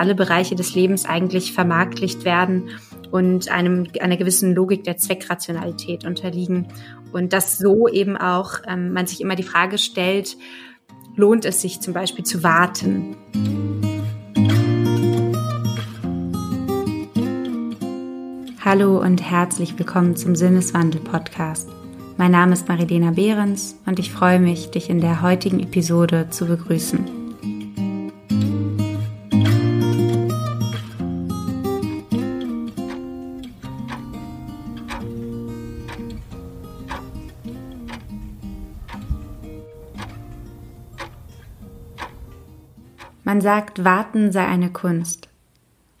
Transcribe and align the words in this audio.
alle 0.00 0.14
Bereiche 0.14 0.54
des 0.54 0.74
Lebens 0.74 1.04
eigentlich 1.04 1.52
vermarktlicht 1.52 2.24
werden 2.24 2.70
und 3.10 3.50
einem, 3.50 3.86
einer 4.00 4.16
gewissen 4.16 4.54
Logik 4.54 4.82
der 4.82 4.96
Zweckrationalität 4.96 6.06
unterliegen. 6.06 6.68
Und 7.12 7.34
dass 7.34 7.58
so 7.58 7.86
eben 7.86 8.16
auch 8.16 8.60
ähm, 8.66 8.94
man 8.94 9.06
sich 9.06 9.20
immer 9.20 9.36
die 9.36 9.42
Frage 9.42 9.76
stellt, 9.76 10.38
lohnt 11.16 11.44
es 11.44 11.60
sich 11.60 11.80
zum 11.80 11.92
Beispiel 11.92 12.24
zu 12.24 12.42
warten? 12.42 13.14
Hallo 18.64 18.98
und 19.02 19.22
herzlich 19.22 19.78
willkommen 19.78 20.16
zum 20.16 20.34
Sinneswandel-Podcast. 20.34 21.68
Mein 22.16 22.30
Name 22.30 22.54
ist 22.54 22.68
Marilena 22.68 23.10
Behrens 23.10 23.76
und 23.84 23.98
ich 23.98 24.10
freue 24.10 24.40
mich, 24.40 24.70
dich 24.70 24.88
in 24.88 25.02
der 25.02 25.20
heutigen 25.20 25.60
Episode 25.60 26.28
zu 26.30 26.46
begrüßen. 26.46 27.19
Man 43.30 43.40
sagt, 43.40 43.84
warten 43.84 44.32
sei 44.32 44.44
eine 44.44 44.70
Kunst. 44.70 45.28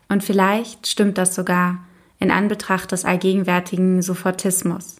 Und 0.08 0.24
vielleicht 0.24 0.88
stimmt 0.88 1.16
das 1.16 1.32
sogar 1.32 1.78
in 2.18 2.32
Anbetracht 2.32 2.90
des 2.90 3.04
allgegenwärtigen 3.04 4.02
Sofortismus. 4.02 4.96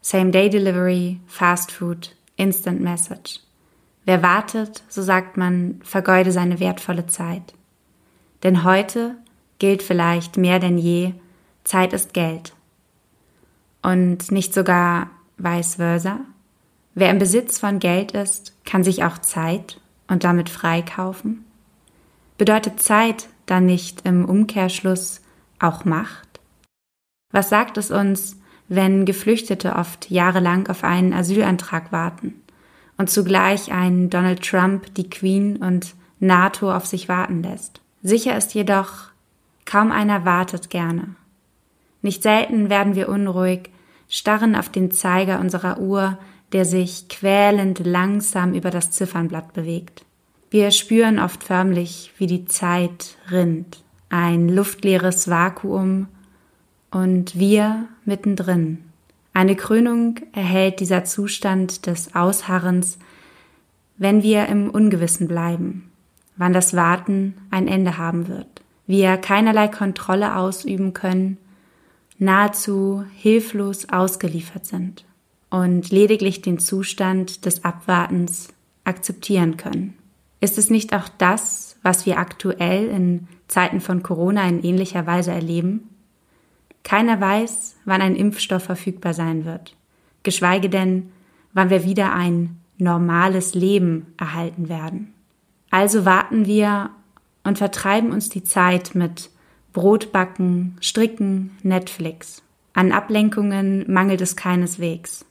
Same-Day-Delivery, 0.00 1.20
Fast 1.26 1.70
Food, 1.70 2.16
Instant 2.36 2.80
Message. 2.80 3.40
Wer 4.06 4.22
wartet, 4.22 4.82
so 4.88 5.02
sagt 5.02 5.36
man, 5.36 5.78
vergeude 5.84 6.32
seine 6.32 6.58
wertvolle 6.58 7.06
Zeit. 7.06 7.52
Denn 8.44 8.64
heute 8.64 9.16
gilt 9.58 9.82
vielleicht 9.82 10.38
mehr 10.38 10.60
denn 10.60 10.78
je, 10.78 11.12
Zeit 11.64 11.92
ist 11.92 12.14
Geld. 12.14 12.54
Und 13.82 14.32
nicht 14.32 14.54
sogar 14.54 15.10
vice 15.36 15.74
versa. 15.74 16.20
Wer 16.94 17.10
im 17.10 17.18
Besitz 17.18 17.58
von 17.58 17.78
Geld 17.78 18.12
ist, 18.12 18.54
kann 18.64 18.84
sich 18.84 19.04
auch 19.04 19.18
Zeit 19.18 19.82
und 20.06 20.24
damit 20.24 20.48
freikaufen. 20.48 21.44
Bedeutet 22.38 22.80
Zeit 22.80 23.28
dann 23.46 23.66
nicht 23.66 24.06
im 24.06 24.24
Umkehrschluss 24.24 25.20
auch 25.58 25.84
Macht? 25.84 26.40
Was 27.32 27.48
sagt 27.50 27.76
es 27.76 27.90
uns, 27.90 28.36
wenn 28.68 29.04
Geflüchtete 29.04 29.74
oft 29.74 30.10
jahrelang 30.10 30.68
auf 30.68 30.84
einen 30.84 31.12
Asylantrag 31.12 31.90
warten 31.90 32.34
und 32.96 33.10
zugleich 33.10 33.72
ein 33.72 34.10
Donald 34.10 34.42
Trump, 34.42 34.94
die 34.94 35.10
Queen 35.10 35.56
und 35.56 35.94
NATO 36.20 36.72
auf 36.72 36.86
sich 36.86 37.08
warten 37.08 37.42
lässt. 37.42 37.80
Sicher 38.02 38.36
ist 38.36 38.54
jedoch, 38.54 39.08
kaum 39.64 39.90
einer 39.90 40.24
wartet 40.24 40.70
gerne. 40.70 41.14
Nicht 42.02 42.22
selten 42.22 42.70
werden 42.70 42.94
wir 42.94 43.08
unruhig, 43.08 43.70
starren 44.08 44.54
auf 44.54 44.68
den 44.68 44.90
Zeiger 44.90 45.40
unserer 45.40 45.80
Uhr, 45.80 46.18
der 46.52 46.64
sich 46.64 47.08
quälend 47.08 47.80
langsam 47.84 48.54
über 48.54 48.70
das 48.70 48.90
Ziffernblatt 48.90 49.52
bewegt. 49.52 50.04
Wir 50.50 50.70
spüren 50.70 51.18
oft 51.18 51.44
förmlich, 51.44 52.12
wie 52.16 52.26
die 52.26 52.46
Zeit 52.46 53.16
rinnt, 53.30 53.82
ein 54.08 54.48
luftleeres 54.48 55.28
Vakuum, 55.28 56.08
und 56.90 57.38
wir 57.38 57.86
mittendrin. 58.06 58.78
Eine 59.34 59.56
Krönung 59.56 60.20
erhält 60.32 60.80
dieser 60.80 61.04
Zustand 61.04 61.86
des 61.86 62.14
Ausharrens, 62.14 62.98
wenn 63.98 64.22
wir 64.22 64.46
im 64.46 64.70
Ungewissen 64.70 65.28
bleiben, 65.28 65.90
wann 66.38 66.54
das 66.54 66.74
Warten 66.74 67.34
ein 67.50 67.68
Ende 67.68 67.98
haben 67.98 68.28
wird, 68.28 68.62
wir 68.86 69.18
keinerlei 69.18 69.68
Kontrolle 69.68 70.36
ausüben 70.36 70.94
können, 70.94 71.36
nahezu 72.18 73.04
hilflos 73.16 73.88
ausgeliefert 73.90 74.64
sind 74.64 75.04
und 75.50 75.90
lediglich 75.90 76.40
den 76.40 76.58
Zustand 76.58 77.44
des 77.44 77.64
Abwartens 77.64 78.48
akzeptieren 78.84 79.58
können. 79.58 79.97
Ist 80.40 80.58
es 80.58 80.70
nicht 80.70 80.94
auch 80.94 81.08
das, 81.18 81.76
was 81.82 82.06
wir 82.06 82.18
aktuell 82.18 82.88
in 82.88 83.28
Zeiten 83.48 83.80
von 83.80 84.02
Corona 84.02 84.46
in 84.48 84.62
ähnlicher 84.62 85.06
Weise 85.06 85.32
erleben? 85.32 85.88
Keiner 86.84 87.20
weiß, 87.20 87.76
wann 87.84 88.00
ein 88.00 88.16
Impfstoff 88.16 88.64
verfügbar 88.64 89.14
sein 89.14 89.44
wird, 89.44 89.76
geschweige 90.22 90.68
denn, 90.68 91.10
wann 91.52 91.70
wir 91.70 91.84
wieder 91.84 92.14
ein 92.14 92.56
normales 92.78 93.54
Leben 93.54 94.06
erhalten 94.16 94.68
werden. 94.68 95.12
Also 95.70 96.04
warten 96.04 96.46
wir 96.46 96.90
und 97.44 97.58
vertreiben 97.58 98.12
uns 98.12 98.28
die 98.28 98.44
Zeit 98.44 98.94
mit 98.94 99.30
Brotbacken, 99.72 100.76
Stricken, 100.80 101.56
Netflix. 101.62 102.42
An 102.72 102.92
Ablenkungen 102.92 103.84
mangelt 103.90 104.20
es 104.20 104.36
keineswegs. 104.36 105.24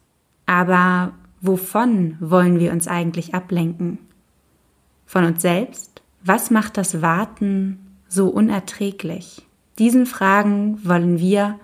Aber 0.45 1.13
wovon 1.41 2.17
wollen 2.19 2.59
wir 2.59 2.71
uns 2.71 2.87
eigentlich 2.87 3.33
ablenken? 3.33 3.99
Von 5.07 5.23
uns 5.23 5.41
selbst? 5.41 6.01
Was 6.21 6.51
macht 6.51 6.75
das 6.75 7.01
Warten 7.01 7.97
so 8.09 8.27
unerträglich? 8.27 9.41
Diesen 9.79 10.05
Fragen 10.05 10.85
wollen 10.85 11.17
wir, 11.17 11.57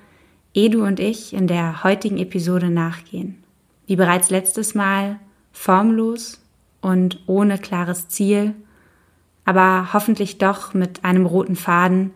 Edu 0.54 0.86
und 0.86 1.02
ich, 1.02 1.34
in 1.34 1.48
der 1.48 1.84
heutigen 1.84 2.18
Episode 2.18 2.70
nachgehen. 2.70 3.44
Wie 3.86 3.98
bereits 3.98 4.30
letztes 4.30 4.76
Mal, 4.76 5.20
formlos 5.52 6.42
und 6.80 7.20
ohne 7.28 7.58
klares 7.58 8.08
Ziel, 8.08 8.56
aber 9.44 9.90
hoffentlich 9.92 10.38
doch 10.38 10.74
mit 10.74 11.04
einem 11.04 11.26
roten 11.26 11.58
Faden, 11.58 12.12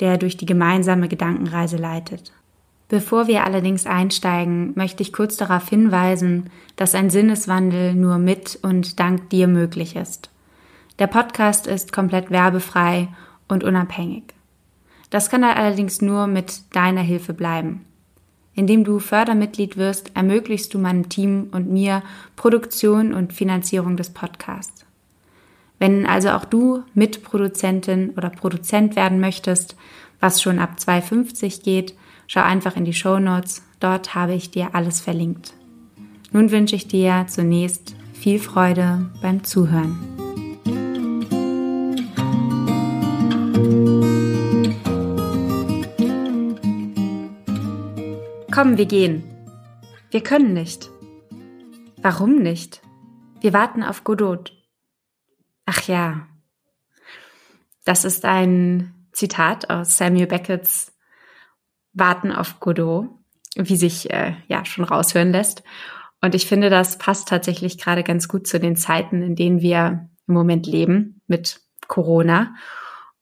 der 0.00 0.18
durch 0.18 0.36
die 0.36 0.46
gemeinsame 0.46 1.06
Gedankenreise 1.06 1.76
leitet. 1.76 2.32
Bevor 2.88 3.28
wir 3.28 3.44
allerdings 3.44 3.86
einsteigen, 3.86 4.72
möchte 4.74 5.04
ich 5.04 5.12
kurz 5.12 5.36
darauf 5.36 5.68
hinweisen, 5.68 6.50
dass 6.74 6.96
ein 6.96 7.08
Sinneswandel 7.08 7.94
nur 7.94 8.18
mit 8.18 8.58
und 8.62 8.98
dank 8.98 9.30
dir 9.30 9.46
möglich 9.46 9.94
ist. 9.94 10.31
Der 11.02 11.08
Podcast 11.08 11.66
ist 11.66 11.92
komplett 11.92 12.30
werbefrei 12.30 13.08
und 13.48 13.64
unabhängig. 13.64 14.22
Das 15.10 15.30
kann 15.30 15.42
allerdings 15.42 16.00
nur 16.00 16.28
mit 16.28 16.76
deiner 16.76 17.00
Hilfe 17.00 17.34
bleiben. 17.34 17.84
Indem 18.54 18.84
du 18.84 19.00
Fördermitglied 19.00 19.76
wirst, 19.76 20.12
ermöglichst 20.14 20.72
du 20.72 20.78
meinem 20.78 21.08
Team 21.08 21.48
und 21.50 21.68
mir 21.68 22.04
Produktion 22.36 23.14
und 23.14 23.32
Finanzierung 23.32 23.96
des 23.96 24.10
Podcasts. 24.10 24.86
Wenn 25.80 26.06
also 26.06 26.30
auch 26.30 26.44
du 26.44 26.84
Mitproduzentin 26.94 28.10
oder 28.10 28.30
Produzent 28.30 28.94
werden 28.94 29.18
möchtest, 29.18 29.74
was 30.20 30.40
schon 30.40 30.60
ab 30.60 30.76
2,50 30.78 31.64
geht, 31.64 31.96
schau 32.28 32.42
einfach 32.42 32.76
in 32.76 32.84
die 32.84 32.94
Show 32.94 33.18
Notes. 33.18 33.64
Dort 33.80 34.14
habe 34.14 34.34
ich 34.34 34.52
dir 34.52 34.76
alles 34.76 35.00
verlinkt. 35.00 35.52
Nun 36.30 36.52
wünsche 36.52 36.76
ich 36.76 36.86
dir 36.86 37.26
zunächst 37.26 37.96
viel 38.12 38.38
Freude 38.38 39.10
beim 39.20 39.42
Zuhören. 39.42 39.98
Komm, 48.54 48.76
wir 48.76 48.84
gehen. 48.84 49.24
Wir 50.10 50.22
können 50.22 50.52
nicht. 50.52 50.90
Warum 52.02 52.36
nicht? 52.36 52.82
Wir 53.40 53.54
warten 53.54 53.82
auf 53.82 54.04
Godot. 54.04 54.52
Ach 55.64 55.80
ja. 55.88 56.26
Das 57.86 58.04
ist 58.04 58.26
ein 58.26 59.08
Zitat 59.12 59.70
aus 59.70 59.96
Samuel 59.96 60.26
Beckett's 60.26 60.92
Warten 61.94 62.30
auf 62.30 62.60
Godot, 62.60 63.08
wie 63.56 63.76
sich 63.76 64.12
äh, 64.12 64.34
ja 64.48 64.66
schon 64.66 64.84
raushören 64.84 65.32
lässt. 65.32 65.62
Und 66.20 66.34
ich 66.34 66.46
finde, 66.46 66.68
das 66.68 66.98
passt 66.98 67.28
tatsächlich 67.28 67.78
gerade 67.78 68.02
ganz 68.02 68.28
gut 68.28 68.46
zu 68.46 68.60
den 68.60 68.76
Zeiten, 68.76 69.22
in 69.22 69.34
denen 69.34 69.62
wir 69.62 70.10
im 70.28 70.34
Moment 70.34 70.66
leben 70.66 71.22
mit 71.26 71.62
Corona. 71.88 72.54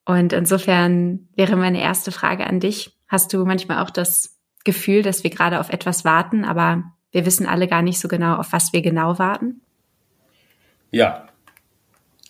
Und 0.04 0.32
insofern 0.32 1.28
wäre 1.36 1.54
meine 1.54 1.80
erste 1.80 2.10
Frage 2.10 2.48
an 2.48 2.58
dich. 2.58 2.98
Hast 3.06 3.32
du 3.32 3.44
manchmal 3.44 3.78
auch 3.84 3.90
das 3.90 4.39
Gefühl, 4.64 5.02
dass 5.02 5.24
wir 5.24 5.30
gerade 5.30 5.60
auf 5.60 5.70
etwas 5.70 6.04
warten, 6.04 6.44
aber 6.44 6.84
wir 7.12 7.26
wissen 7.26 7.46
alle 7.46 7.66
gar 7.66 7.82
nicht 7.82 7.98
so 7.98 8.08
genau, 8.08 8.36
auf 8.36 8.52
was 8.52 8.72
wir 8.72 8.82
genau 8.82 9.18
warten? 9.18 9.60
Ja, 10.90 11.28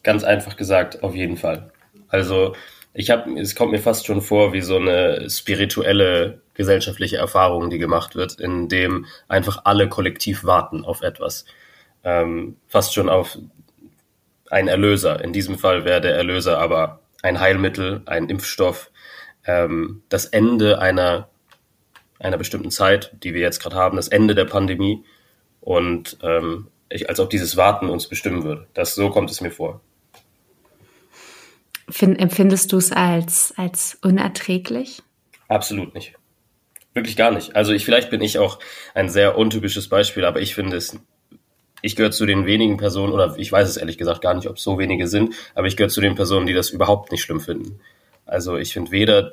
ganz 0.02 0.24
einfach 0.24 0.56
gesagt, 0.56 1.02
auf 1.02 1.14
jeden 1.14 1.36
Fall. 1.36 1.72
Also 2.08 2.54
ich 2.92 3.10
habe, 3.10 3.38
es 3.38 3.54
kommt 3.54 3.72
mir 3.72 3.78
fast 3.78 4.06
schon 4.06 4.20
vor 4.20 4.52
wie 4.52 4.60
so 4.60 4.76
eine 4.76 5.28
spirituelle 5.30 6.40
gesellschaftliche 6.54 7.16
Erfahrung, 7.16 7.70
die 7.70 7.78
gemacht 7.78 8.16
wird, 8.16 8.40
in 8.40 8.68
dem 8.68 9.06
einfach 9.28 9.62
alle 9.64 9.88
kollektiv 9.88 10.44
warten 10.44 10.84
auf 10.84 11.02
etwas, 11.02 11.44
ähm, 12.04 12.56
fast 12.66 12.94
schon 12.94 13.08
auf 13.08 13.38
einen 14.50 14.68
Erlöser. 14.68 15.22
In 15.22 15.32
diesem 15.32 15.58
Fall 15.58 15.84
wäre 15.84 16.00
der 16.00 16.16
Erlöser 16.16 16.58
aber 16.58 17.00
ein 17.22 17.38
Heilmittel, 17.38 18.02
ein 18.06 18.28
Impfstoff, 18.28 18.90
ähm, 19.46 20.02
das 20.08 20.26
Ende 20.26 20.80
einer 20.80 21.28
einer 22.20 22.38
bestimmten 22.38 22.70
Zeit, 22.70 23.12
die 23.24 23.34
wir 23.34 23.40
jetzt 23.40 23.60
gerade 23.60 23.76
haben, 23.76 23.96
das 23.96 24.08
Ende 24.08 24.34
der 24.34 24.44
Pandemie 24.44 25.04
und 25.60 26.18
ähm, 26.22 26.68
ich, 26.88 27.08
als 27.08 27.20
ob 27.20 27.30
dieses 27.30 27.56
Warten 27.56 27.88
uns 27.88 28.08
bestimmen 28.08 28.44
würde. 28.44 28.66
Das 28.74 28.94
so 28.94 29.10
kommt 29.10 29.30
es 29.30 29.40
mir 29.40 29.50
vor. 29.50 29.80
Find, 31.88 32.20
empfindest 32.20 32.72
du 32.72 32.76
es 32.76 32.92
als, 32.92 33.54
als 33.56 33.98
unerträglich? 34.02 35.02
Absolut 35.48 35.94
nicht. 35.94 36.14
Wirklich 36.94 37.16
gar 37.16 37.30
nicht. 37.30 37.56
Also 37.56 37.72
ich, 37.72 37.84
vielleicht 37.84 38.10
bin 38.10 38.20
ich 38.20 38.38
auch 38.38 38.58
ein 38.94 39.08
sehr 39.08 39.38
untypisches 39.38 39.88
Beispiel, 39.88 40.24
aber 40.24 40.40
ich 40.40 40.54
finde 40.54 40.76
es, 40.76 40.98
ich 41.82 41.96
gehöre 41.96 42.10
zu 42.10 42.26
den 42.26 42.46
wenigen 42.46 42.76
Personen, 42.76 43.12
oder 43.12 43.34
ich 43.38 43.50
weiß 43.50 43.68
es 43.68 43.76
ehrlich 43.76 43.98
gesagt 43.98 44.20
gar 44.20 44.34
nicht, 44.34 44.48
ob 44.48 44.56
es 44.56 44.62
so 44.62 44.78
wenige 44.78 45.06
sind, 45.08 45.34
aber 45.54 45.66
ich 45.66 45.76
gehöre 45.76 45.90
zu 45.90 46.00
den 46.00 46.16
Personen, 46.16 46.46
die 46.46 46.52
das 46.52 46.70
überhaupt 46.70 47.12
nicht 47.12 47.22
schlimm 47.22 47.40
finden. 47.40 47.80
Also 48.26 48.56
ich 48.56 48.72
finde 48.72 48.90
weder 48.90 49.32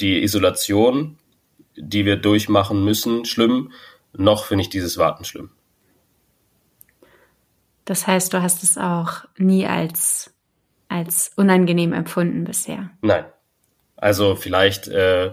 die 0.00 0.22
Isolation, 0.22 1.18
die 1.76 2.04
wir 2.04 2.16
durchmachen 2.16 2.84
müssen, 2.84 3.24
schlimm, 3.24 3.72
noch 4.12 4.44
finde 4.44 4.62
ich 4.62 4.68
dieses 4.68 4.98
Warten 4.98 5.24
schlimm. 5.24 5.50
Das 7.84 8.06
heißt, 8.06 8.32
du 8.32 8.42
hast 8.42 8.62
es 8.62 8.78
auch 8.78 9.24
nie 9.38 9.66
als, 9.66 10.34
als 10.88 11.32
unangenehm 11.36 11.92
empfunden 11.92 12.44
bisher? 12.44 12.90
Nein. 13.00 13.24
Also 13.96 14.36
vielleicht 14.36 14.88
äh, 14.88 15.32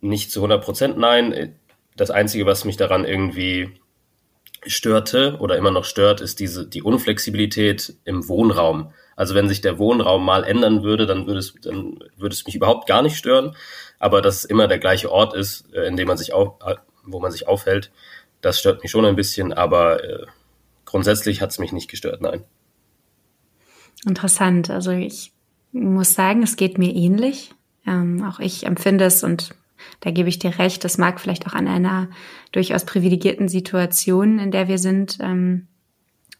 nicht 0.00 0.30
zu 0.30 0.40
100 0.40 0.64
Prozent 0.64 0.98
nein. 0.98 1.56
Das 1.96 2.10
Einzige, 2.10 2.46
was 2.46 2.64
mich 2.64 2.76
daran 2.76 3.04
irgendwie 3.04 3.80
störte 4.66 5.36
oder 5.40 5.56
immer 5.56 5.70
noch 5.70 5.84
stört, 5.84 6.20
ist 6.20 6.40
diese, 6.40 6.66
die 6.66 6.82
Unflexibilität 6.82 7.94
im 8.04 8.28
Wohnraum. 8.28 8.92
Also 9.16 9.34
wenn 9.34 9.48
sich 9.48 9.60
der 9.60 9.78
Wohnraum 9.78 10.24
mal 10.24 10.44
ändern 10.44 10.82
würde, 10.82 11.06
dann 11.06 11.26
würde 11.26 11.40
es, 11.40 11.54
dann 11.62 11.98
würde 12.16 12.34
es 12.34 12.46
mich 12.46 12.54
überhaupt 12.54 12.86
gar 12.86 13.02
nicht 13.02 13.16
stören. 13.16 13.56
Aber 14.00 14.22
dass 14.22 14.44
immer 14.44 14.66
der 14.66 14.80
gleiche 14.80 15.12
Ort 15.12 15.34
ist, 15.34 15.72
äh, 15.72 15.86
in 15.86 15.96
dem 15.96 16.08
man 16.08 16.16
sich 16.16 16.32
auf, 16.32 16.54
äh, 16.66 16.74
wo 17.04 17.20
man 17.20 17.30
sich 17.30 17.46
aufhält, 17.46 17.92
das 18.40 18.58
stört 18.58 18.82
mich 18.82 18.90
schon 18.90 19.04
ein 19.04 19.14
bisschen, 19.14 19.52
aber 19.52 20.02
äh, 20.02 20.26
grundsätzlich 20.86 21.40
hat 21.40 21.50
es 21.50 21.58
mich 21.58 21.70
nicht 21.70 21.88
gestört, 21.88 22.20
nein. 22.20 22.42
Interessant. 24.06 24.70
Also 24.70 24.90
ich 24.90 25.32
muss 25.72 26.14
sagen, 26.14 26.42
es 26.42 26.56
geht 26.56 26.78
mir 26.78 26.92
ähnlich. 26.94 27.52
Ähm, 27.86 28.24
auch 28.24 28.40
ich 28.40 28.64
empfinde 28.66 29.04
es 29.04 29.22
und 29.22 29.54
da 30.00 30.10
gebe 30.10 30.28
ich 30.28 30.38
dir 30.38 30.58
recht, 30.58 30.84
das 30.84 30.98
mag 30.98 31.20
vielleicht 31.20 31.46
auch 31.46 31.52
an 31.52 31.68
einer 31.68 32.08
durchaus 32.52 32.84
privilegierten 32.84 33.48
Situation, 33.48 34.38
in 34.38 34.50
der 34.50 34.68
wir 34.68 34.78
sind, 34.78 35.18
ähm, 35.20 35.68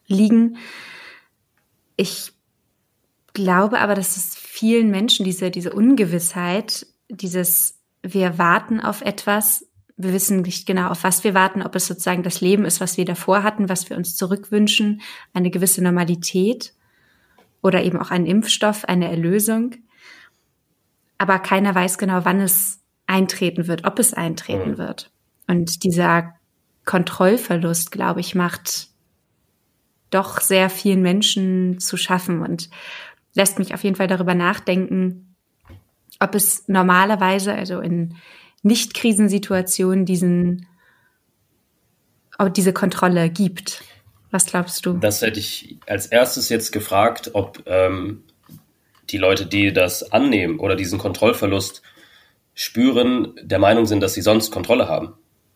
liegen. 0.06 0.56
Ich 1.96 2.32
glaube 3.32 3.78
aber, 3.80 3.94
dass 3.94 4.16
es 4.16 4.34
vielen 4.34 4.90
Menschen 4.90 5.24
diese, 5.24 5.50
diese 5.50 5.72
Ungewissheit, 5.72 6.86
dieses 7.10 7.80
wir 8.02 8.38
warten 8.38 8.80
auf 8.80 9.02
etwas, 9.02 9.66
wir 9.96 10.12
wissen 10.12 10.40
nicht 10.40 10.66
genau, 10.66 10.88
auf 10.88 11.04
was 11.04 11.24
wir 11.24 11.34
warten, 11.34 11.62
ob 11.62 11.74
es 11.74 11.86
sozusagen 11.86 12.22
das 12.22 12.40
Leben 12.40 12.64
ist, 12.64 12.80
was 12.80 12.96
wir 12.96 13.04
davor 13.04 13.42
hatten, 13.42 13.68
was 13.68 13.90
wir 13.90 13.96
uns 13.96 14.16
zurückwünschen, 14.16 15.02
eine 15.34 15.50
gewisse 15.50 15.82
Normalität 15.82 16.72
oder 17.62 17.82
eben 17.82 17.98
auch 17.98 18.10
einen 18.10 18.26
Impfstoff, 18.26 18.86
eine 18.86 19.10
Erlösung. 19.10 19.74
Aber 21.18 21.38
keiner 21.38 21.74
weiß 21.74 21.98
genau, 21.98 22.24
wann 22.24 22.40
es 22.40 22.80
eintreten 23.06 23.66
wird, 23.66 23.84
ob 23.84 23.98
es 23.98 24.14
eintreten 24.14 24.72
mhm. 24.72 24.78
wird. 24.78 25.10
Und 25.46 25.84
dieser 25.84 26.34
Kontrollverlust, 26.86 27.92
glaube 27.92 28.20
ich, 28.20 28.34
macht 28.34 28.88
doch 30.08 30.40
sehr 30.40 30.70
vielen 30.70 31.02
Menschen 31.02 31.78
zu 31.78 31.96
schaffen 31.96 32.40
und 32.40 32.70
lässt 33.34 33.58
mich 33.58 33.74
auf 33.74 33.84
jeden 33.84 33.96
Fall 33.96 34.06
darüber 34.06 34.34
nachdenken, 34.34 35.29
ob 36.20 36.34
es 36.34 36.68
normalerweise, 36.68 37.54
also 37.54 37.80
in 37.80 38.16
nicht-Krisensituationen, 38.62 40.04
diesen, 40.04 40.66
diese 42.54 42.72
Kontrolle 42.72 43.30
gibt. 43.30 43.82
Was 44.30 44.46
glaubst 44.46 44.86
du? 44.86 44.94
Das 44.94 45.22
hätte 45.22 45.40
ich 45.40 45.78
als 45.86 46.06
erstes 46.06 46.48
jetzt 46.50 46.70
gefragt, 46.70 47.30
ob 47.32 47.62
ähm, 47.66 48.22
die 49.08 49.18
Leute, 49.18 49.46
die 49.46 49.72
das 49.72 50.12
annehmen 50.12 50.60
oder 50.60 50.76
diesen 50.76 50.98
Kontrollverlust 50.98 51.82
spüren, 52.54 53.34
der 53.42 53.58
Meinung 53.58 53.86
sind, 53.86 54.00
dass 54.00 54.14
sie 54.14 54.22
sonst 54.22 54.50
Kontrolle 54.50 54.88
haben. 54.88 55.14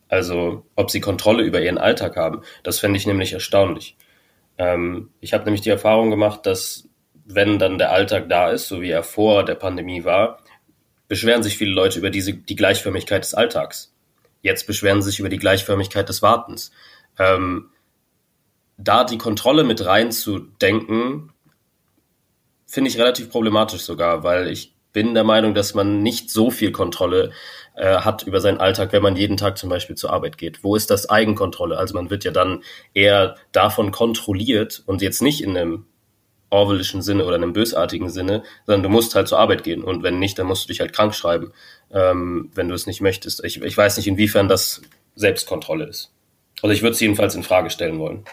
Also 0.09 0.65
ob 0.75 0.91
sie 0.91 0.99
Kontrolle 0.99 1.43
über 1.43 1.61
ihren 1.61 1.77
Alltag 1.77 2.15
haben. 2.15 2.41
Das 2.63 2.79
fände 2.79 2.97
ich 2.97 3.07
nämlich 3.07 3.33
erstaunlich. 3.33 3.95
Ähm, 4.57 5.09
ich 5.21 5.33
habe 5.33 5.45
nämlich 5.45 5.61
die 5.61 5.69
Erfahrung 5.69 6.09
gemacht, 6.09 6.45
dass 6.45 6.89
wenn 7.25 7.59
dann 7.59 7.77
der 7.77 7.91
Alltag 7.91 8.29
da 8.29 8.51
ist, 8.51 8.67
so 8.67 8.81
wie 8.81 8.89
er 8.89 9.03
vor 9.03 9.45
der 9.45 9.55
Pandemie 9.55 10.03
war, 10.03 10.39
beschweren 11.07 11.43
sich 11.43 11.57
viele 11.57 11.71
Leute 11.71 11.99
über 11.99 12.09
diese, 12.09 12.33
die 12.33 12.55
Gleichförmigkeit 12.55 13.23
des 13.23 13.33
Alltags. 13.33 13.93
Jetzt 14.41 14.67
beschweren 14.67 15.01
sie 15.01 15.09
sich 15.09 15.19
über 15.19 15.29
die 15.29 15.37
Gleichförmigkeit 15.37 16.07
des 16.07 16.21
Wartens. 16.21 16.71
Ähm, 17.17 17.69
da 18.77 19.03
die 19.03 19.17
Kontrolle 19.17 19.63
mit 19.63 19.85
reinzudenken, 19.85 21.31
finde 22.65 22.89
ich 22.89 22.97
relativ 22.97 23.29
problematisch 23.29 23.81
sogar, 23.81 24.23
weil 24.23 24.49
ich 24.49 24.75
bin 24.91 25.13
der 25.13 25.23
Meinung, 25.23 25.53
dass 25.53 25.73
man 25.73 26.01
nicht 26.03 26.29
so 26.29 26.51
viel 26.51 26.71
Kontrolle 26.71 27.31
äh, 27.75 27.97
hat 27.97 28.23
über 28.23 28.39
seinen 28.39 28.59
Alltag, 28.59 28.93
wenn 28.93 29.03
man 29.03 29.17
jeden 29.17 29.35
Tag 29.35 29.57
zum 29.57 29.69
Beispiel 29.69 29.95
zur 29.95 30.11
Arbeit 30.11 30.37
geht. 30.37 30.63
Wo 30.63 30.75
ist 30.75 30.89
das 30.89 31.09
Eigenkontrolle? 31.09 31.77
Also 31.77 31.93
man 31.93 32.09
wird 32.09 32.23
ja 32.23 32.31
dann 32.31 32.63
eher 32.93 33.35
davon 33.51 33.91
kontrolliert 33.91 34.83
und 34.85 35.01
jetzt 35.01 35.21
nicht 35.21 35.41
in 35.41 35.57
einem 35.57 35.85
Orwellischen 36.55 37.01
Sinne 37.01 37.25
oder 37.25 37.35
einem 37.35 37.53
bösartigen 37.53 38.09
Sinne, 38.09 38.43
sondern 38.65 38.83
du 38.83 38.89
musst 38.89 39.15
halt 39.15 39.27
zur 39.27 39.39
Arbeit 39.39 39.63
gehen 39.63 39.83
und 39.83 40.03
wenn 40.03 40.19
nicht, 40.19 40.39
dann 40.39 40.47
musst 40.47 40.63
du 40.63 40.67
dich 40.69 40.79
halt 40.79 40.93
krank 40.93 41.13
schreiben, 41.13 41.51
ähm, 41.91 42.49
wenn 42.55 42.67
du 42.67 42.75
es 42.75 42.87
nicht 42.87 43.01
möchtest. 43.01 43.43
Ich, 43.43 43.61
ich 43.61 43.77
weiß 43.77 43.97
nicht, 43.97 44.07
inwiefern 44.07 44.47
das 44.47 44.81
Selbstkontrolle 45.15 45.85
ist. 45.85 46.11
Also 46.61 46.73
ich 46.73 46.81
würde 46.81 46.93
es 46.93 46.99
jedenfalls 46.99 47.35
in 47.35 47.43
Frage 47.43 47.69
stellen 47.69 47.99
wollen. 47.99 48.25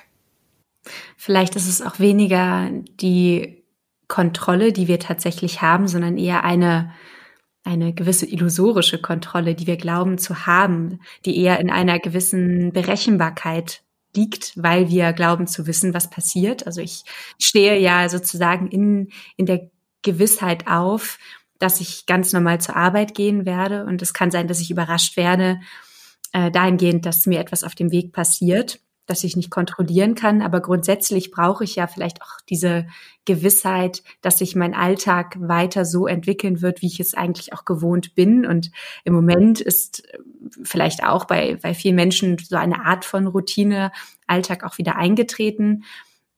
Vielleicht 1.17 1.55
ist 1.57 1.69
es 1.69 1.83
auch 1.83 1.99
weniger 1.99 2.71
die 3.01 3.63
Kontrolle, 4.09 4.73
die 4.73 4.89
wir 4.89 4.99
tatsächlich 4.99 5.63
haben, 5.63 5.89
sondern 5.89 6.19
eher 6.19 6.45
eine, 6.45 6.93
eine 7.65 7.95
gewisse 7.95 8.27
illusorische 8.27 9.01
Kontrolle, 9.01 9.55
die 9.55 9.67
wir 9.67 9.77
glauben 9.77 10.19
zu 10.19 10.47
haben, 10.47 11.01
die 11.25 11.39
eher 11.39 11.61
in 11.61 11.71
einer 11.71 11.99
gewissen 11.99 12.73
Berechenbarkeit 12.73 13.83
liegt, 14.15 14.53
weil 14.57 14.89
wir 14.89 15.13
glauben 15.13 15.47
zu 15.47 15.67
wissen, 15.67 15.95
was 15.95 16.11
passiert. 16.11 16.67
Also 16.67 16.81
ich 16.81 17.05
stehe 17.39 17.79
ja 17.79 18.09
sozusagen 18.09 18.69
in, 18.69 19.11
in 19.37 19.47
der 19.47 19.71
Gewissheit 20.03 20.67
auf, 20.67 21.19
dass 21.59 21.81
ich 21.81 22.07
ganz 22.07 22.33
normal 22.33 22.61
zur 22.61 22.77
Arbeit 22.77 23.15
gehen 23.15 23.47
werde. 23.47 23.85
Und 23.85 24.03
es 24.03 24.13
kann 24.13 24.31
sein, 24.31 24.49
dass 24.49 24.61
ich 24.61 24.71
überrascht 24.71 25.17
werde, 25.17 25.61
äh, 26.33 26.51
dahingehend, 26.51 27.07
dass 27.07 27.27
mir 27.27 27.41
etwas 27.41 27.65
auf 27.65 27.75
dem 27.75 27.93
Weg 27.93 28.13
passiert 28.13 28.81
das 29.13 29.25
ich 29.25 29.37
nicht 29.37 29.51
kontrollieren 29.51 30.15
kann. 30.15 30.41
Aber 30.41 30.61
grundsätzlich 30.61 31.31
brauche 31.31 31.65
ich 31.65 31.77
ja 31.77 31.87
vielleicht 31.87 32.23
auch 32.23 32.41
diese 32.49 32.87
Gewissheit, 33.27 34.03
dass 34.23 34.39
sich 34.39 34.57
mein 34.57 34.75
Alltag 34.75 35.37
weiter 35.39 35.85
so 35.85 36.07
entwickeln 36.07 36.63
wird, 36.63 36.81
wie 36.81 36.87
ich 36.87 36.99
es 36.99 37.13
eigentlich 37.13 37.53
auch 37.53 37.67
gewohnt 37.67 38.15
bin. 38.15 38.47
Und 38.47 38.71
im 39.05 39.13
Moment 39.13 39.61
ist 39.61 40.09
äh, 40.09 40.19
vielleicht 40.63 41.05
auch 41.05 41.27
bei, 41.27 41.59
bei 41.63 41.75
vielen 41.75 41.95
Menschen 41.95 42.39
so 42.39 42.57
eine 42.57 42.87
Art 42.87 43.05
von 43.05 43.27
Routine 43.27 43.93
Alltag 44.27 44.65
auch 44.65 44.79
wieder 44.79 44.97
eingetreten. 44.97 45.85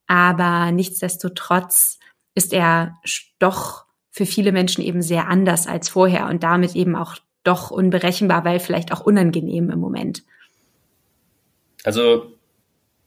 Aber 0.05 0.71
nichtsdestotrotz 0.71 1.99
ist 2.35 2.51
er 2.51 2.97
doch 3.39 3.85
für 4.11 4.25
viele 4.25 4.51
Menschen 4.51 4.83
eben 4.83 5.01
sehr 5.01 5.29
anders 5.29 5.65
als 5.65 5.87
vorher 5.87 6.27
und 6.27 6.43
damit 6.43 6.75
eben 6.75 6.95
auch 6.95 7.15
doch 7.43 7.71
unberechenbar, 7.71 8.43
weil 8.43 8.59
vielleicht 8.59 8.91
auch 8.91 9.01
unangenehm 9.01 9.69
im 9.69 9.79
Moment. 9.79 10.23
Also 11.85 12.34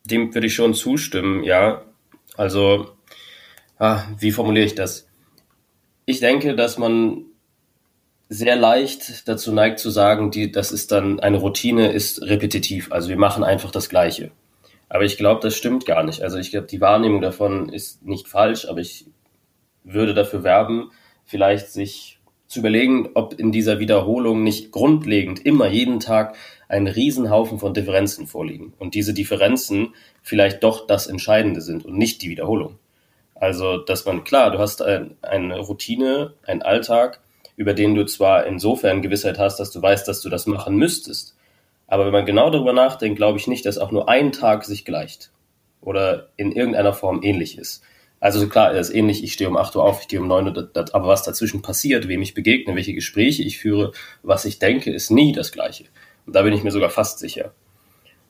dem 0.04 0.34
würde 0.34 0.46
ich 0.46 0.54
schon 0.54 0.74
zustimmen, 0.74 1.44
ja. 1.44 1.82
Also, 2.36 2.90
ah, 3.78 4.04
wie 4.18 4.32
formuliere 4.32 4.66
ich 4.66 4.74
das? 4.74 5.08
Ich 6.06 6.20
denke, 6.20 6.54
dass 6.54 6.78
man 6.78 7.24
sehr 8.28 8.56
leicht 8.56 9.26
dazu 9.28 9.52
neigt 9.52 9.78
zu 9.78 9.90
sagen, 9.90 10.30
die, 10.30 10.52
das 10.52 10.70
ist 10.70 10.92
dann 10.92 11.20
eine 11.20 11.38
Routine, 11.38 11.92
ist 11.92 12.22
repetitiv. 12.22 12.92
Also 12.92 13.08
wir 13.08 13.16
machen 13.16 13.42
einfach 13.42 13.70
das 13.70 13.88
Gleiche. 13.88 14.30
Aber 14.88 15.04
ich 15.04 15.16
glaube, 15.16 15.40
das 15.42 15.54
stimmt 15.54 15.86
gar 15.86 16.02
nicht. 16.02 16.22
Also 16.22 16.38
ich 16.38 16.50
glaube, 16.50 16.66
die 16.66 16.80
Wahrnehmung 16.80 17.20
davon 17.20 17.68
ist 17.68 18.04
nicht 18.04 18.28
falsch, 18.28 18.66
aber 18.66 18.80
ich 18.80 19.06
würde 19.84 20.14
dafür 20.14 20.42
werben, 20.42 20.90
vielleicht 21.24 21.68
sich 21.68 22.20
zu 22.46 22.60
überlegen, 22.60 23.10
ob 23.14 23.38
in 23.38 23.52
dieser 23.52 23.78
Wiederholung 23.78 24.42
nicht 24.42 24.72
grundlegend 24.72 25.44
immer 25.44 25.68
jeden 25.68 26.00
Tag 26.00 26.36
ein 26.68 26.86
Riesenhaufen 26.86 27.58
von 27.58 27.74
Differenzen 27.74 28.26
vorliegen 28.26 28.74
und 28.78 28.94
diese 28.94 29.14
Differenzen 29.14 29.94
vielleicht 30.22 30.62
doch 30.62 30.86
das 30.86 31.06
Entscheidende 31.06 31.60
sind 31.60 31.84
und 31.84 31.96
nicht 31.96 32.22
die 32.22 32.30
Wiederholung. 32.30 32.78
Also, 33.34 33.78
dass 33.78 34.04
man, 34.04 34.24
klar, 34.24 34.50
du 34.50 34.58
hast 34.58 34.82
ein, 34.82 35.16
eine 35.22 35.58
Routine, 35.60 36.34
einen 36.44 36.62
Alltag, 36.62 37.20
über 37.56 37.72
den 37.72 37.94
du 37.94 38.04
zwar 38.04 38.46
insofern 38.46 39.02
Gewissheit 39.02 39.38
hast, 39.38 39.58
dass 39.58 39.70
du 39.70 39.80
weißt, 39.80 40.06
dass 40.06 40.20
du 40.20 40.28
das 40.28 40.46
machen 40.46 40.76
müsstest, 40.76 41.36
aber 41.88 42.04
wenn 42.04 42.12
man 42.12 42.26
genau 42.26 42.50
darüber 42.50 42.74
nachdenkt, 42.74 43.16
glaube 43.16 43.38
ich 43.38 43.48
nicht, 43.48 43.64
dass 43.64 43.78
auch 43.78 43.90
nur 43.90 44.08
ein 44.08 44.30
Tag 44.30 44.64
sich 44.64 44.84
gleicht 44.84 45.30
oder 45.80 46.28
in 46.36 46.52
irgendeiner 46.52 46.92
Form 46.92 47.22
ähnlich 47.22 47.56
ist. 47.56 47.82
Also 48.20 48.46
klar, 48.48 48.72
er 48.72 48.80
ist 48.80 48.90
ähnlich, 48.90 49.24
ich 49.24 49.32
stehe 49.32 49.48
um 49.48 49.56
8 49.56 49.76
Uhr 49.76 49.84
auf, 49.84 50.02
ich 50.02 50.08
gehe 50.08 50.20
um 50.20 50.28
9 50.28 50.48
Uhr, 50.48 50.70
aber 50.74 51.08
was 51.08 51.22
dazwischen 51.22 51.62
passiert, 51.62 52.08
wem 52.08 52.20
ich 52.20 52.34
begegne, 52.34 52.74
welche 52.74 52.92
Gespräche 52.92 53.42
ich 53.42 53.58
führe, 53.58 53.92
was 54.22 54.44
ich 54.44 54.58
denke, 54.58 54.92
ist 54.92 55.10
nie 55.10 55.32
das 55.32 55.50
Gleiche. 55.50 55.84
Da 56.30 56.42
bin 56.42 56.52
ich 56.52 56.62
mir 56.62 56.70
sogar 56.70 56.90
fast 56.90 57.18
sicher. 57.18 57.52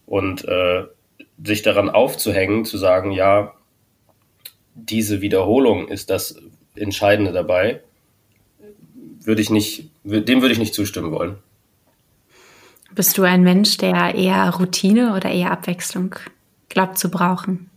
Und 0.07 0.45
äh, 0.47 0.85
sich 1.45 1.63
daran 1.63 1.91
aufzuhängen, 1.91 2.65
zu 2.65 2.79
sagen, 2.79 3.13
ja, 3.13 3.55
diese 4.75 5.21
Wiederholung 5.21 5.89
ist 5.89 6.11
das, 6.11 6.37
Entscheidende 6.81 7.33
dabei. 7.33 7.81
Würde 9.21 9.43
ich 9.43 9.51
nicht, 9.51 9.91
dem 10.05 10.41
würde 10.41 10.53
ich 10.53 10.59
nicht 10.59 10.75
zustimmen 10.75 11.13
wollen. 11.13 11.39
Bist 12.95 13.19
du 13.19 13.23
ein 13.23 13.43
Mensch, 13.43 13.77
der 13.77 14.15
eher 14.15 14.51
Routine 14.51 15.15
oder 15.15 15.31
eher 15.31 15.51
Abwechslung 15.51 16.15
glaubt 16.69 16.99
zu 16.99 17.11
brauchen? 17.11 17.71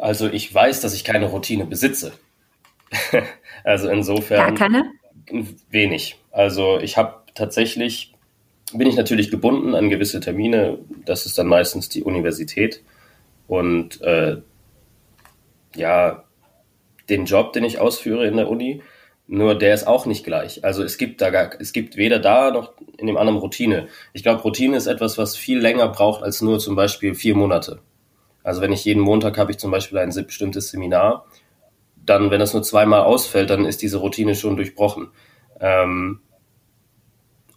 Also 0.00 0.28
ich 0.28 0.52
weiß, 0.52 0.80
dass 0.80 0.94
ich 0.94 1.04
keine 1.04 1.26
Routine 1.26 1.64
besitze. 1.64 2.12
also 3.64 3.88
insofern. 3.88 4.38
Gar 4.38 4.54
keine? 4.54 4.92
Wenig. 5.70 6.18
Also 6.32 6.78
ich 6.80 6.96
habe 6.96 7.20
tatsächlich, 7.40 8.12
bin 8.72 8.86
ich 8.86 8.96
natürlich 8.96 9.30
gebunden 9.30 9.74
an 9.74 9.90
gewisse 9.90 10.20
Termine. 10.20 10.78
Das 11.04 11.26
ist 11.26 11.38
dann 11.38 11.48
meistens 11.48 11.88
die 11.88 12.04
Universität. 12.04 12.82
Und 13.48 14.00
äh, 14.02 14.36
ja, 15.74 16.24
den 17.08 17.24
Job, 17.24 17.52
den 17.52 17.64
ich 17.64 17.80
ausführe 17.80 18.26
in 18.26 18.36
der 18.36 18.48
Uni, 18.48 18.82
nur 19.26 19.56
der 19.56 19.74
ist 19.74 19.86
auch 19.86 20.06
nicht 20.06 20.24
gleich. 20.24 20.64
Also 20.64 20.82
es 20.82 20.98
gibt 20.98 21.20
da 21.20 21.30
gar, 21.30 21.50
es 21.58 21.72
gibt 21.72 21.96
weder 21.96 22.18
da 22.18 22.50
noch 22.50 22.74
in 22.98 23.06
dem 23.06 23.16
anderen 23.16 23.38
Routine. 23.38 23.88
Ich 24.12 24.22
glaube, 24.22 24.42
Routine 24.42 24.76
ist 24.76 24.86
etwas, 24.86 25.18
was 25.18 25.36
viel 25.36 25.58
länger 25.58 25.88
braucht 25.88 26.22
als 26.22 26.42
nur 26.42 26.58
zum 26.58 26.76
Beispiel 26.76 27.14
vier 27.14 27.34
Monate. 27.34 27.80
Also 28.42 28.60
wenn 28.60 28.72
ich 28.72 28.84
jeden 28.84 29.02
Montag 29.02 29.38
habe 29.38 29.50
ich 29.50 29.58
zum 29.58 29.70
Beispiel 29.70 29.98
ein 29.98 30.12
bestimmtes 30.26 30.70
Seminar, 30.70 31.26
dann, 31.96 32.30
wenn 32.30 32.40
das 32.40 32.54
nur 32.54 32.62
zweimal 32.62 33.02
ausfällt, 33.02 33.50
dann 33.50 33.64
ist 33.64 33.82
diese 33.82 33.98
Routine 33.98 34.34
schon 34.34 34.56
durchbrochen. 34.56 35.10
Ähm, 35.60 36.20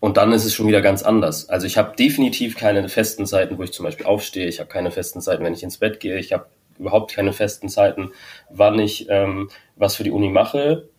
und 0.04 0.18
dann 0.18 0.34
ist 0.34 0.44
es 0.44 0.54
schon 0.54 0.68
wieder 0.68 0.82
ganz 0.82 1.02
anders. 1.02 1.48
Also 1.48 1.66
ich 1.66 1.78
habe 1.78 1.96
definitiv 1.96 2.58
keine 2.58 2.90
festen 2.90 3.26
Zeiten, 3.26 3.58
wo 3.58 3.64
ich 3.64 3.72
zum 3.72 3.86
Beispiel 3.86 4.06
aufstehe. 4.06 4.50
Ich 4.50 4.60
habe 4.60 4.68
keine 4.68 4.92
festen 4.92 5.22
Zeiten, 5.22 5.46
wenn 5.46 5.54
ich 5.54 5.64
ins 5.64 5.78
Bett 5.78 6.02
gehe. 6.02 6.20
Ich 6.20 6.34
habe 6.34 6.48
überhaupt 6.78 7.14
keine 7.14 7.32
festen 7.32 7.70
Zeiten, 7.70 8.12
wann 8.50 8.78
ich 8.80 9.08
ähm, 9.08 9.50
was 9.78 9.96
für 9.96 10.04
die 10.04 10.12
Uni 10.12 10.28
mache 10.28 10.90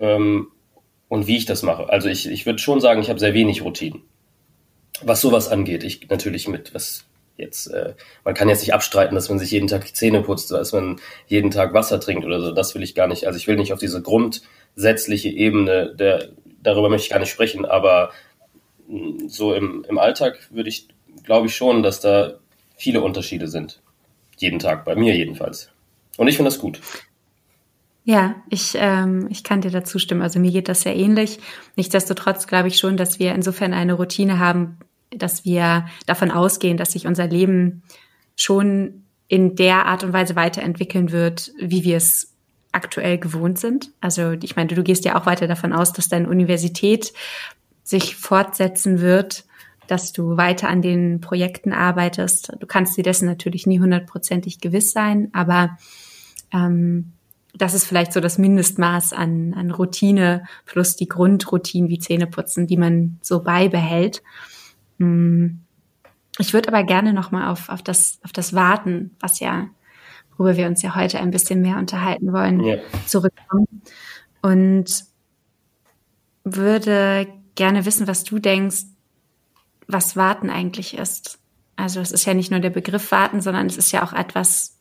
ähm, 0.00 0.48
und 1.08 1.26
wie 1.26 1.38
ich 1.38 1.46
das 1.46 1.62
mache. 1.62 1.88
Also 1.88 2.10
ich, 2.10 2.28
ich 2.28 2.44
würde 2.44 2.58
schon 2.58 2.82
sagen, 2.82 3.00
ich 3.00 3.08
habe 3.08 3.18
sehr 3.18 3.32
wenig 3.32 3.64
Routinen. 3.64 4.02
Was 5.00 5.22
sowas 5.22 5.48
angeht, 5.48 5.82
ich 5.82 6.06
natürlich 6.10 6.46
mit, 6.46 6.74
was 6.74 7.06
jetzt, 7.38 7.68
äh, 7.68 7.94
man 8.22 8.34
kann 8.34 8.50
jetzt 8.50 8.60
nicht 8.60 8.74
abstreiten, 8.74 9.14
dass 9.14 9.30
man 9.30 9.38
sich 9.38 9.50
jeden 9.50 9.68
Tag 9.68 9.86
die 9.86 9.94
Zähne 9.94 10.20
putzt, 10.20 10.50
dass 10.50 10.74
man 10.74 11.00
jeden 11.26 11.50
Tag 11.50 11.72
Wasser 11.72 12.00
trinkt 12.00 12.26
oder 12.26 12.42
so. 12.42 12.52
Das 12.52 12.74
will 12.74 12.82
ich 12.82 12.94
gar 12.94 13.06
nicht. 13.06 13.26
Also 13.26 13.38
ich 13.38 13.46
will 13.46 13.56
nicht 13.56 13.72
auf 13.72 13.78
diese 13.78 14.02
grundsätzliche 14.02 15.30
Ebene, 15.30 15.96
der, 15.96 16.28
darüber 16.62 16.90
möchte 16.90 17.06
ich 17.06 17.10
gar 17.10 17.18
nicht 17.18 17.30
sprechen, 17.30 17.64
aber 17.64 18.10
so 19.26 19.54
im, 19.54 19.84
im 19.88 19.98
Alltag 19.98 20.48
würde 20.50 20.68
ich, 20.68 20.88
glaube 21.24 21.46
ich 21.46 21.56
schon, 21.56 21.82
dass 21.82 22.00
da 22.00 22.34
viele 22.76 23.00
Unterschiede 23.00 23.48
sind. 23.48 23.80
Jeden 24.38 24.58
Tag, 24.58 24.84
bei 24.84 24.94
mir 24.94 25.16
jedenfalls. 25.16 25.70
Und 26.16 26.28
ich 26.28 26.36
finde 26.36 26.50
das 26.50 26.60
gut. 26.60 26.80
Ja, 28.04 28.36
ich, 28.50 28.74
ähm, 28.76 29.26
ich 29.30 29.42
kann 29.42 29.62
dir 29.62 29.70
dazu 29.70 29.98
stimmen. 29.98 30.22
Also 30.22 30.38
mir 30.38 30.52
geht 30.52 30.68
das 30.68 30.82
sehr 30.82 30.94
ähnlich. 30.94 31.40
Nichtsdestotrotz 31.74 32.46
glaube 32.46 32.68
ich 32.68 32.78
schon, 32.78 32.96
dass 32.96 33.18
wir 33.18 33.34
insofern 33.34 33.74
eine 33.74 33.94
Routine 33.94 34.38
haben, 34.38 34.78
dass 35.10 35.44
wir 35.44 35.86
davon 36.06 36.30
ausgehen, 36.30 36.76
dass 36.76 36.92
sich 36.92 37.06
unser 37.06 37.26
Leben 37.26 37.82
schon 38.36 39.02
in 39.28 39.56
der 39.56 39.86
Art 39.86 40.04
und 40.04 40.12
Weise 40.12 40.36
weiterentwickeln 40.36 41.10
wird, 41.10 41.50
wie 41.58 41.82
wir 41.82 41.96
es 41.96 42.32
aktuell 42.70 43.18
gewohnt 43.18 43.58
sind. 43.58 43.90
Also 44.00 44.32
ich 44.40 44.54
meine, 44.54 44.72
du 44.72 44.82
gehst 44.84 45.04
ja 45.04 45.18
auch 45.20 45.26
weiter 45.26 45.48
davon 45.48 45.72
aus, 45.72 45.92
dass 45.92 46.08
deine 46.08 46.28
Universität 46.28 47.12
sich 47.86 48.16
fortsetzen 48.16 49.00
wird, 49.00 49.44
dass 49.86 50.12
du 50.12 50.36
weiter 50.36 50.68
an 50.68 50.82
den 50.82 51.20
Projekten 51.20 51.72
arbeitest. 51.72 52.52
Du 52.58 52.66
kannst 52.66 52.96
dir 52.96 53.04
dessen 53.04 53.26
natürlich 53.26 53.64
nie 53.66 53.78
hundertprozentig 53.78 54.60
gewiss 54.60 54.90
sein, 54.90 55.30
aber 55.32 55.78
ähm, 56.52 57.12
das 57.54 57.74
ist 57.74 57.84
vielleicht 57.84 58.12
so 58.12 58.18
das 58.18 58.38
Mindestmaß 58.38 59.12
an, 59.12 59.54
an 59.54 59.70
Routine 59.70 60.42
plus 60.64 60.96
die 60.96 61.08
Grundroutine 61.08 61.88
wie 61.88 62.00
Zähneputzen, 62.00 62.66
die 62.66 62.76
man 62.76 63.18
so 63.22 63.42
beibehält. 63.44 64.22
Hm. 64.98 65.60
Ich 66.38 66.52
würde 66.52 66.68
aber 66.68 66.82
gerne 66.82 67.12
nochmal 67.12 67.48
auf, 67.50 67.68
auf, 67.68 67.82
das, 67.82 68.18
auf 68.24 68.32
das 68.32 68.52
Warten, 68.52 69.16
was 69.20 69.38
ja, 69.38 69.68
worüber 70.36 70.56
wir 70.56 70.66
uns 70.66 70.82
ja 70.82 70.96
heute 70.96 71.20
ein 71.20 71.30
bisschen 71.30 71.62
mehr 71.62 71.78
unterhalten 71.78 72.32
wollen, 72.32 72.60
ja. 72.64 72.78
zurückkommen. 73.06 73.68
Und 74.42 75.04
würde 76.42 77.28
gerne 77.56 77.84
wissen, 77.84 78.06
was 78.06 78.24
du 78.24 78.38
denkst, 78.38 78.84
was 79.88 80.16
Warten 80.16 80.50
eigentlich 80.50 80.96
ist. 80.96 81.38
Also 81.76 82.00
es 82.00 82.12
ist 82.12 82.24
ja 82.24 82.34
nicht 82.34 82.50
nur 82.50 82.60
der 82.60 82.70
Begriff 82.70 83.10
Warten, 83.10 83.40
sondern 83.40 83.66
es 83.66 83.76
ist 83.76 83.92
ja 83.92 84.04
auch 84.04 84.12
etwas, 84.12 84.78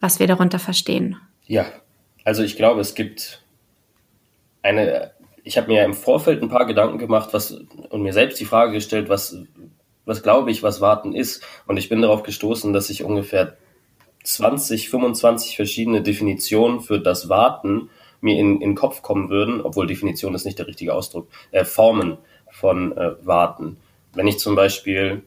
was 0.00 0.18
wir 0.18 0.26
darunter 0.26 0.58
verstehen. 0.58 1.16
Ja, 1.46 1.66
also 2.24 2.42
ich 2.42 2.56
glaube, 2.56 2.80
es 2.80 2.94
gibt 2.94 3.42
eine, 4.62 5.12
ich 5.44 5.56
habe 5.56 5.68
mir 5.68 5.78
ja 5.78 5.84
im 5.84 5.94
Vorfeld 5.94 6.42
ein 6.42 6.48
paar 6.48 6.66
Gedanken 6.66 6.98
gemacht, 6.98 7.30
was 7.32 7.52
und 7.52 8.02
mir 8.02 8.12
selbst 8.12 8.40
die 8.40 8.44
Frage 8.44 8.72
gestellt, 8.72 9.08
was, 9.08 9.36
was 10.04 10.22
glaube 10.22 10.50
ich, 10.50 10.62
was 10.62 10.80
Warten 10.80 11.14
ist. 11.14 11.44
Und 11.66 11.76
ich 11.76 11.88
bin 11.88 12.02
darauf 12.02 12.22
gestoßen, 12.22 12.72
dass 12.72 12.90
ich 12.90 13.04
ungefähr 13.04 13.56
20, 14.24 14.88
25 14.88 15.56
verschiedene 15.56 16.02
Definitionen 16.02 16.80
für 16.80 17.00
das 17.00 17.28
Warten 17.28 17.90
mir 18.22 18.38
in, 18.38 18.60
in 18.60 18.70
den 18.70 18.74
Kopf 18.74 19.02
kommen 19.02 19.28
würden, 19.28 19.60
obwohl 19.60 19.86
Definition 19.86 20.34
ist 20.34 20.44
nicht 20.44 20.58
der 20.58 20.66
richtige 20.66 20.94
Ausdruck, 20.94 21.28
äh, 21.50 21.64
Formen 21.64 22.18
von 22.50 22.96
äh, 22.96 23.12
Warten. 23.22 23.76
Wenn 24.14 24.26
ich 24.26 24.38
zum 24.38 24.54
Beispiel 24.54 25.22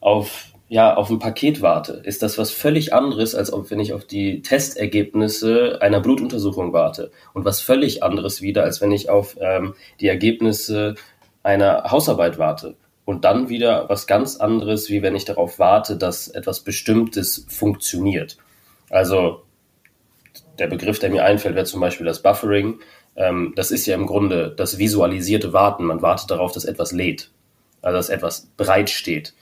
auf, 0.00 0.52
ja, 0.68 0.94
auf 0.94 1.10
ein 1.10 1.18
Paket 1.18 1.62
warte, 1.62 2.02
ist 2.04 2.22
das 2.22 2.38
was 2.38 2.50
völlig 2.50 2.92
anderes, 2.92 3.34
als 3.34 3.52
ob, 3.52 3.70
wenn 3.70 3.80
ich 3.80 3.92
auf 3.92 4.04
die 4.04 4.42
Testergebnisse 4.42 5.78
einer 5.80 6.00
Blutuntersuchung 6.00 6.72
warte. 6.72 7.10
Und 7.34 7.44
was 7.44 7.60
völlig 7.60 8.02
anderes 8.02 8.42
wieder, 8.42 8.64
als 8.64 8.80
wenn 8.80 8.92
ich 8.92 9.08
auf 9.10 9.36
ähm, 9.40 9.74
die 10.00 10.08
Ergebnisse 10.08 10.94
einer 11.42 11.90
Hausarbeit 11.90 12.38
warte. 12.38 12.76
Und 13.04 13.24
dann 13.24 13.48
wieder 13.48 13.88
was 13.88 14.08
ganz 14.08 14.36
anderes, 14.36 14.90
wie 14.90 15.02
wenn 15.02 15.14
ich 15.14 15.24
darauf 15.24 15.60
warte, 15.60 15.96
dass 15.96 16.26
etwas 16.26 16.60
Bestimmtes 16.60 17.46
funktioniert. 17.48 18.36
Also 18.90 19.42
der 20.58 20.66
Begriff, 20.66 20.98
der 20.98 21.10
mir 21.10 21.24
einfällt, 21.24 21.54
wäre 21.54 21.66
zum 21.66 21.80
Beispiel 21.80 22.06
das 22.06 22.22
Buffering. 22.22 22.80
Ähm, 23.16 23.52
das 23.56 23.70
ist 23.70 23.86
ja 23.86 23.94
im 23.94 24.06
Grunde 24.06 24.54
das 24.56 24.78
visualisierte 24.78 25.52
Warten. 25.52 25.84
Man 25.84 26.02
wartet 26.02 26.30
darauf, 26.30 26.52
dass 26.52 26.64
etwas 26.64 26.92
lädt, 26.92 27.30
also 27.82 27.96
dass 27.96 28.08
etwas 28.08 28.48
bereitsteht. 28.56 29.34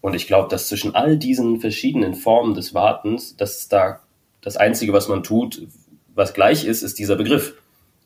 Und 0.00 0.14
ich 0.14 0.26
glaube, 0.26 0.48
dass 0.48 0.68
zwischen 0.68 0.94
all 0.94 1.16
diesen 1.16 1.60
verschiedenen 1.60 2.14
Formen 2.14 2.54
des 2.54 2.74
Wartens, 2.74 3.36
dass 3.36 3.68
da 3.68 4.00
das 4.40 4.56
Einzige, 4.56 4.92
was 4.92 5.08
man 5.08 5.22
tut, 5.22 5.66
was 6.14 6.34
gleich 6.34 6.64
ist, 6.64 6.82
ist 6.82 6.98
dieser 6.98 7.16
Begriff, 7.16 7.54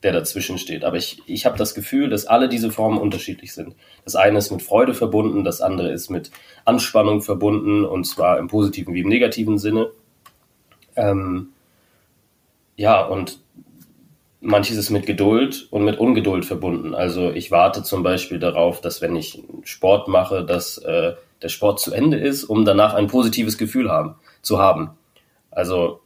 der 0.03 0.13
dazwischen 0.13 0.59
steht. 0.59 0.85
Aber 0.85 0.97
ich, 0.97 1.23
ich 1.27 1.47
habe 1.47 1.59
das 1.59 1.75
Gefühl, 1.75 2.09
dass 2.09 2.27
alle 2.27 2.49
diese 2.49 2.71
Formen 2.71 2.99
unterschiedlich 2.99 3.53
sind. 3.53 3.77
Das 4.05 4.17
eine 4.17 4.39
ist 4.39 4.51
mit 4.51 4.63
Freude 4.63 4.95
verbunden, 4.95 5.45
das 5.45 5.61
andere 5.61 5.93
ist 5.93 6.11
mit 6.11 6.31
Anspannung 6.65 7.23
verbunden, 7.23 7.85
und 7.85 8.05
zwar 8.05 8.39
im 8.39 8.49
positiven 8.49 8.95
wie 8.95 9.01
im 9.01 9.09
negativen 9.09 9.59
Sinne. 9.59 9.91
Ähm, 10.97 11.51
ja, 12.83 13.01
und 13.01 13.39
manches 14.41 14.77
ist 14.77 14.91
mit 14.91 15.07
Geduld 15.07 15.69
und 15.71 15.85
mit 15.85 16.01
Ungeduld 16.01 16.45
verbunden. 16.45 16.97
Also 16.97 17.31
ich 17.31 17.53
warte 17.53 17.85
zum 17.85 18.03
Beispiel 18.03 18.41
darauf, 18.41 18.81
dass 18.81 19.01
wenn 19.01 19.15
ich 19.15 19.41
Sport 19.63 20.09
mache, 20.09 20.45
dass 20.45 20.79
äh, 20.79 21.13
der 21.43 21.49
Sport 21.49 21.79
zu 21.79 21.93
Ende 21.93 22.17
ist, 22.17 22.43
um 22.43 22.65
danach 22.65 22.95
ein 22.95 23.07
positives 23.07 23.57
Gefühl 23.57 23.89
haben, 23.89 24.17
zu 24.43 24.59
haben. 24.59 24.91
Also, 25.53 26.01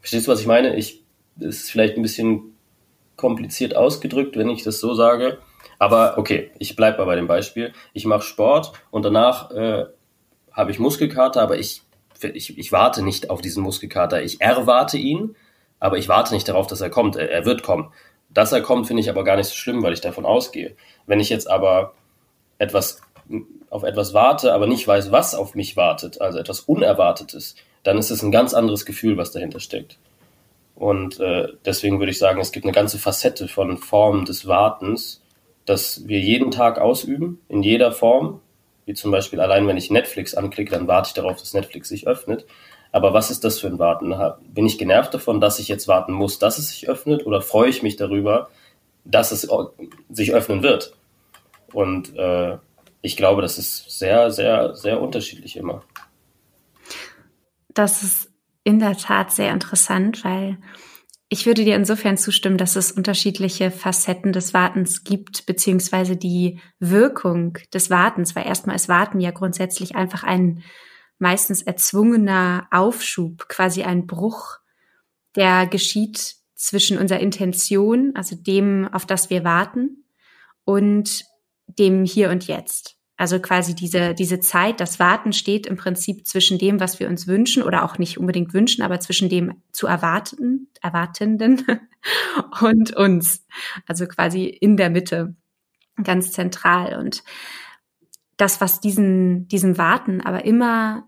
verstehst 0.00 0.26
du, 0.26 0.32
was 0.32 0.40
ich 0.40 0.46
meine? 0.46 0.74
Ich, 0.74 1.02
das 1.36 1.56
ist 1.56 1.70
vielleicht 1.70 1.98
ein 1.98 2.02
bisschen 2.02 2.54
kompliziert 3.16 3.76
ausgedrückt, 3.76 4.38
wenn 4.38 4.48
ich 4.48 4.62
das 4.62 4.80
so 4.80 4.94
sage. 4.94 5.36
Aber 5.78 6.16
okay, 6.16 6.50
ich 6.58 6.76
bleibe 6.76 7.04
bei 7.04 7.14
dem 7.14 7.26
Beispiel. 7.26 7.74
Ich 7.92 8.06
mache 8.06 8.22
Sport 8.22 8.72
und 8.90 9.04
danach 9.04 9.50
äh, 9.50 9.84
habe 10.50 10.70
ich 10.70 10.78
Muskelkater, 10.78 11.42
aber 11.42 11.58
ich, 11.58 11.82
ich, 12.22 12.56
ich 12.56 12.72
warte 12.72 13.02
nicht 13.02 13.28
auf 13.28 13.42
diesen 13.42 13.62
Muskelkater. 13.62 14.22
Ich 14.22 14.40
erwarte 14.40 14.96
ihn 14.96 15.36
aber 15.82 15.98
ich 15.98 16.08
warte 16.08 16.32
nicht 16.32 16.48
darauf, 16.48 16.68
dass 16.68 16.80
er 16.80 16.90
kommt. 16.90 17.16
Er, 17.16 17.28
er 17.28 17.44
wird 17.44 17.64
kommen. 17.64 17.92
Dass 18.30 18.52
er 18.52 18.62
kommt, 18.62 18.86
finde 18.86 19.02
ich 19.02 19.10
aber 19.10 19.24
gar 19.24 19.36
nicht 19.36 19.48
so 19.48 19.54
schlimm, 19.54 19.82
weil 19.82 19.92
ich 19.92 20.00
davon 20.00 20.24
ausgehe. 20.24 20.76
Wenn 21.06 21.18
ich 21.18 21.28
jetzt 21.28 21.50
aber 21.50 21.94
etwas 22.58 23.02
auf 23.68 23.82
etwas 23.82 24.14
warte, 24.14 24.52
aber 24.52 24.68
nicht 24.68 24.86
weiß, 24.86 25.10
was 25.10 25.34
auf 25.34 25.54
mich 25.56 25.76
wartet, 25.76 26.20
also 26.20 26.38
etwas 26.38 26.60
Unerwartetes, 26.60 27.56
dann 27.82 27.98
ist 27.98 28.10
es 28.10 28.22
ein 28.22 28.30
ganz 28.30 28.54
anderes 28.54 28.86
Gefühl, 28.86 29.16
was 29.16 29.32
dahinter 29.32 29.58
steckt. 29.58 29.98
Und 30.76 31.18
äh, 31.18 31.48
deswegen 31.64 31.98
würde 31.98 32.12
ich 32.12 32.18
sagen, 32.18 32.40
es 32.40 32.52
gibt 32.52 32.64
eine 32.64 32.74
ganze 32.74 32.98
Facette 32.98 33.48
von 33.48 33.76
Formen 33.76 34.24
des 34.24 34.46
Wartens, 34.46 35.20
dass 35.64 36.06
wir 36.06 36.20
jeden 36.20 36.52
Tag 36.52 36.78
ausüben, 36.78 37.40
in 37.48 37.62
jeder 37.62 37.90
Form. 37.90 38.40
Wie 38.84 38.94
zum 38.94 39.10
Beispiel 39.10 39.40
allein, 39.40 39.66
wenn 39.66 39.76
ich 39.76 39.90
Netflix 39.90 40.34
anklicke, 40.34 40.70
dann 40.70 40.86
warte 40.86 41.08
ich 41.08 41.14
darauf, 41.14 41.38
dass 41.38 41.54
Netflix 41.54 41.88
sich 41.88 42.06
öffnet. 42.06 42.46
Aber 42.92 43.14
was 43.14 43.30
ist 43.30 43.42
das 43.42 43.58
für 43.58 43.66
ein 43.66 43.78
Warten? 43.78 44.14
Bin 44.46 44.66
ich 44.66 44.78
genervt 44.78 45.14
davon, 45.14 45.40
dass 45.40 45.58
ich 45.58 45.68
jetzt 45.68 45.88
warten 45.88 46.12
muss, 46.12 46.38
dass 46.38 46.58
es 46.58 46.68
sich 46.68 46.88
öffnet 46.88 47.26
oder 47.26 47.40
freue 47.40 47.70
ich 47.70 47.82
mich 47.82 47.96
darüber, 47.96 48.50
dass 49.04 49.32
es 49.32 49.48
sich 50.10 50.34
öffnen 50.34 50.62
wird? 50.62 50.94
Und 51.72 52.14
äh, 52.16 52.58
ich 53.00 53.16
glaube, 53.16 53.40
das 53.42 53.58
ist 53.58 53.98
sehr, 53.98 54.30
sehr, 54.30 54.74
sehr 54.76 55.00
unterschiedlich 55.00 55.56
immer. 55.56 55.82
Das 57.72 58.02
ist 58.02 58.30
in 58.62 58.78
der 58.78 58.96
Tat 58.96 59.32
sehr 59.32 59.50
interessant, 59.52 60.22
weil 60.22 60.58
ich 61.30 61.46
würde 61.46 61.64
dir 61.64 61.76
insofern 61.76 62.18
zustimmen, 62.18 62.58
dass 62.58 62.76
es 62.76 62.92
unterschiedliche 62.92 63.70
Facetten 63.70 64.34
des 64.34 64.52
Wartens 64.52 65.02
gibt, 65.02 65.46
beziehungsweise 65.46 66.14
die 66.14 66.60
Wirkung 66.78 67.56
des 67.72 67.88
Wartens, 67.88 68.36
weil 68.36 68.46
erstmal 68.46 68.76
ist 68.76 68.90
Warten 68.90 69.18
ja 69.18 69.30
grundsätzlich 69.30 69.96
einfach 69.96 70.24
ein 70.24 70.62
meistens 71.22 71.62
erzwungener 71.62 72.66
Aufschub, 72.72 73.48
quasi 73.48 73.84
ein 73.84 74.08
Bruch, 74.08 74.58
der 75.36 75.68
geschieht 75.68 76.34
zwischen 76.56 76.98
unserer 76.98 77.20
Intention, 77.20 78.12
also 78.16 78.34
dem, 78.34 78.88
auf 78.92 79.06
das 79.06 79.30
wir 79.30 79.44
warten, 79.44 80.04
und 80.64 81.24
dem 81.66 82.04
Hier 82.04 82.30
und 82.30 82.48
Jetzt. 82.48 82.96
Also 83.16 83.38
quasi 83.38 83.76
diese, 83.76 84.14
diese 84.14 84.40
Zeit, 84.40 84.80
das 84.80 84.98
Warten 84.98 85.32
steht 85.32 85.68
im 85.68 85.76
Prinzip 85.76 86.26
zwischen 86.26 86.58
dem, 86.58 86.80
was 86.80 86.98
wir 86.98 87.08
uns 87.08 87.28
wünschen 87.28 87.62
oder 87.62 87.84
auch 87.84 87.98
nicht 87.98 88.18
unbedingt 88.18 88.52
wünschen, 88.52 88.82
aber 88.82 88.98
zwischen 88.98 89.28
dem 89.28 89.62
zu 89.70 89.86
erwarten, 89.86 90.68
Erwartenden 90.80 91.64
und 92.62 92.96
uns. 92.96 93.46
Also 93.86 94.08
quasi 94.08 94.46
in 94.46 94.76
der 94.76 94.90
Mitte, 94.90 95.36
ganz 96.02 96.32
zentral. 96.32 96.98
Und 96.98 97.22
das, 98.36 98.60
was 98.60 98.80
diesen, 98.80 99.46
diesem 99.46 99.78
Warten 99.78 100.20
aber 100.20 100.44
immer 100.44 101.06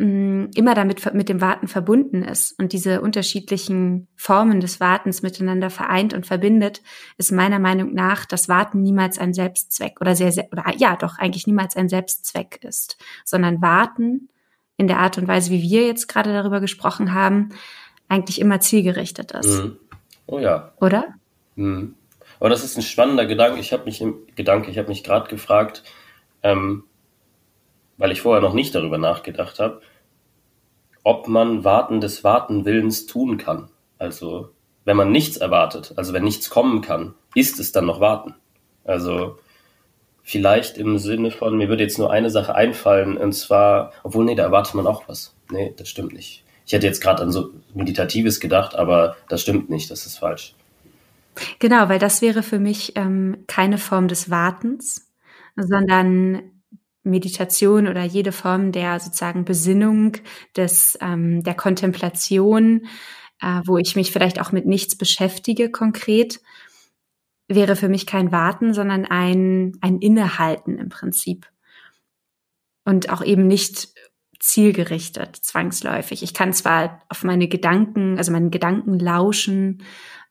Mm, 0.00 0.46
immer 0.54 0.74
damit 0.74 1.12
mit 1.12 1.28
dem 1.28 1.42
Warten 1.42 1.68
verbunden 1.68 2.22
ist 2.22 2.58
und 2.58 2.72
diese 2.72 3.02
unterschiedlichen 3.02 4.08
Formen 4.16 4.60
des 4.60 4.80
Wartens 4.80 5.20
miteinander 5.20 5.68
vereint 5.68 6.14
und 6.14 6.24
verbindet, 6.24 6.80
ist 7.18 7.32
meiner 7.32 7.58
Meinung 7.58 7.92
nach 7.92 8.24
das 8.24 8.48
Warten 8.48 8.80
niemals 8.80 9.18
ein 9.18 9.34
Selbstzweck 9.34 10.00
oder 10.00 10.16
sehr, 10.16 10.32
sehr 10.32 10.48
oder 10.52 10.64
ja 10.78 10.96
doch 10.96 11.18
eigentlich 11.18 11.46
niemals 11.46 11.76
ein 11.76 11.90
Selbstzweck 11.90 12.64
ist, 12.64 12.96
sondern 13.26 13.60
Warten 13.60 14.30
in 14.78 14.88
der 14.88 15.00
Art 15.00 15.18
und 15.18 15.28
Weise, 15.28 15.50
wie 15.50 15.60
wir 15.60 15.86
jetzt 15.86 16.08
gerade 16.08 16.32
darüber 16.32 16.60
gesprochen 16.60 17.12
haben, 17.12 17.50
eigentlich 18.08 18.40
immer 18.40 18.58
zielgerichtet 18.58 19.32
ist. 19.32 19.64
Mhm. 19.64 19.76
Oh 20.24 20.38
ja. 20.38 20.72
Oder? 20.80 21.08
Mhm. 21.56 21.94
Aber 22.38 22.48
das 22.48 22.64
ist 22.64 22.78
ein 22.78 22.82
spannender 22.82 23.26
Gedanke. 23.26 23.60
Ich 23.60 23.74
habe 23.74 23.84
mich 23.84 24.00
im 24.00 24.14
Gedanke, 24.34 24.70
ich 24.70 24.78
habe 24.78 24.88
mich 24.88 25.04
gerade 25.04 25.28
gefragt, 25.28 25.82
ähm, 26.42 26.84
weil 27.98 28.12
ich 28.12 28.22
vorher 28.22 28.40
noch 28.40 28.54
nicht 28.54 28.74
darüber 28.74 28.96
nachgedacht 28.96 29.58
habe, 29.58 29.82
ob 31.02 31.28
man 31.28 31.64
Warten 31.64 32.00
des 32.00 32.24
Wartenwillens 32.24 33.06
tun 33.06 33.38
kann. 33.38 33.70
Also 33.98 34.50
wenn 34.84 34.96
man 34.96 35.12
nichts 35.12 35.36
erwartet, 35.36 35.94
also 35.96 36.12
wenn 36.12 36.24
nichts 36.24 36.50
kommen 36.50 36.80
kann, 36.80 37.14
ist 37.34 37.60
es 37.60 37.72
dann 37.72 37.86
noch 37.86 38.00
Warten. 38.00 38.34
Also 38.84 39.38
vielleicht 40.22 40.78
im 40.78 40.98
Sinne 40.98 41.30
von, 41.30 41.56
mir 41.56 41.68
würde 41.68 41.82
jetzt 41.82 41.98
nur 41.98 42.10
eine 42.10 42.30
Sache 42.30 42.54
einfallen, 42.54 43.16
und 43.16 43.32
zwar, 43.32 43.92
obwohl, 44.02 44.24
nee, 44.24 44.34
da 44.34 44.44
erwartet 44.44 44.74
man 44.74 44.86
auch 44.86 45.08
was. 45.08 45.34
Nee, 45.50 45.74
das 45.76 45.88
stimmt 45.88 46.12
nicht. 46.12 46.44
Ich 46.66 46.72
hätte 46.72 46.86
jetzt 46.86 47.00
gerade 47.00 47.22
an 47.22 47.32
so 47.32 47.50
Meditatives 47.74 48.40
gedacht, 48.40 48.74
aber 48.76 49.16
das 49.28 49.42
stimmt 49.42 49.70
nicht, 49.70 49.90
das 49.90 50.06
ist 50.06 50.18
falsch. 50.18 50.54
Genau, 51.58 51.88
weil 51.88 51.98
das 51.98 52.22
wäre 52.22 52.42
für 52.42 52.58
mich 52.58 52.96
ähm, 52.96 53.44
keine 53.46 53.78
Form 53.78 54.08
des 54.08 54.30
Wartens, 54.30 55.10
sondern 55.56 56.59
Meditation 57.02 57.88
oder 57.88 58.04
jede 58.04 58.32
Form 58.32 58.72
der 58.72 59.00
sozusagen 59.00 59.44
Besinnung, 59.44 60.16
des, 60.56 60.98
ähm, 61.00 61.42
der 61.42 61.54
Kontemplation, 61.54 62.86
äh, 63.40 63.60
wo 63.64 63.78
ich 63.78 63.96
mich 63.96 64.12
vielleicht 64.12 64.40
auch 64.40 64.52
mit 64.52 64.66
nichts 64.66 64.96
beschäftige 64.96 65.70
konkret, 65.70 66.40
wäre 67.48 67.74
für 67.74 67.88
mich 67.88 68.06
kein 68.06 68.32
Warten, 68.32 68.74
sondern 68.74 69.06
ein, 69.06 69.72
ein 69.80 69.98
Innehalten 69.98 70.78
im 70.78 70.88
Prinzip. 70.88 71.46
Und 72.84 73.10
auch 73.10 73.22
eben 73.22 73.46
nicht 73.46 73.88
zielgerichtet, 74.38 75.36
zwangsläufig. 75.36 76.22
Ich 76.22 76.32
kann 76.32 76.52
zwar 76.52 77.02
auf 77.08 77.24
meine 77.24 77.46
Gedanken, 77.46 78.16
also 78.16 78.32
meinen 78.32 78.50
Gedanken 78.50 78.98
lauschen, 78.98 79.82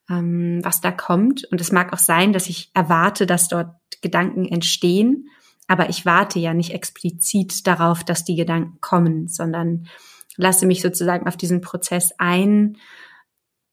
ähm, 0.10 0.60
was 0.64 0.82
da 0.82 0.92
kommt. 0.92 1.46
Und 1.52 1.62
es 1.62 1.72
mag 1.72 1.94
auch 1.94 2.00
sein, 2.00 2.34
dass 2.34 2.48
ich 2.48 2.72
erwarte, 2.74 3.26
dass 3.26 3.48
dort 3.48 3.76
Gedanken 4.02 4.46
entstehen. 4.46 5.30
Aber 5.70 5.88
ich 5.90 6.04
warte 6.04 6.40
ja 6.40 6.56
nicht 6.56 6.74
explizit 6.74 7.68
darauf, 7.68 8.04
dass 8.04 8.26
die 8.26 8.36
Gedanken 8.36 8.82
kommen, 8.82 9.28
sondern 9.28 9.88
lasse 10.36 10.66
mich 10.66 10.82
sozusagen 10.82 11.28
auf 11.28 11.38
diesen 11.38 11.62
Prozess 11.62 12.12
ein, 12.18 12.78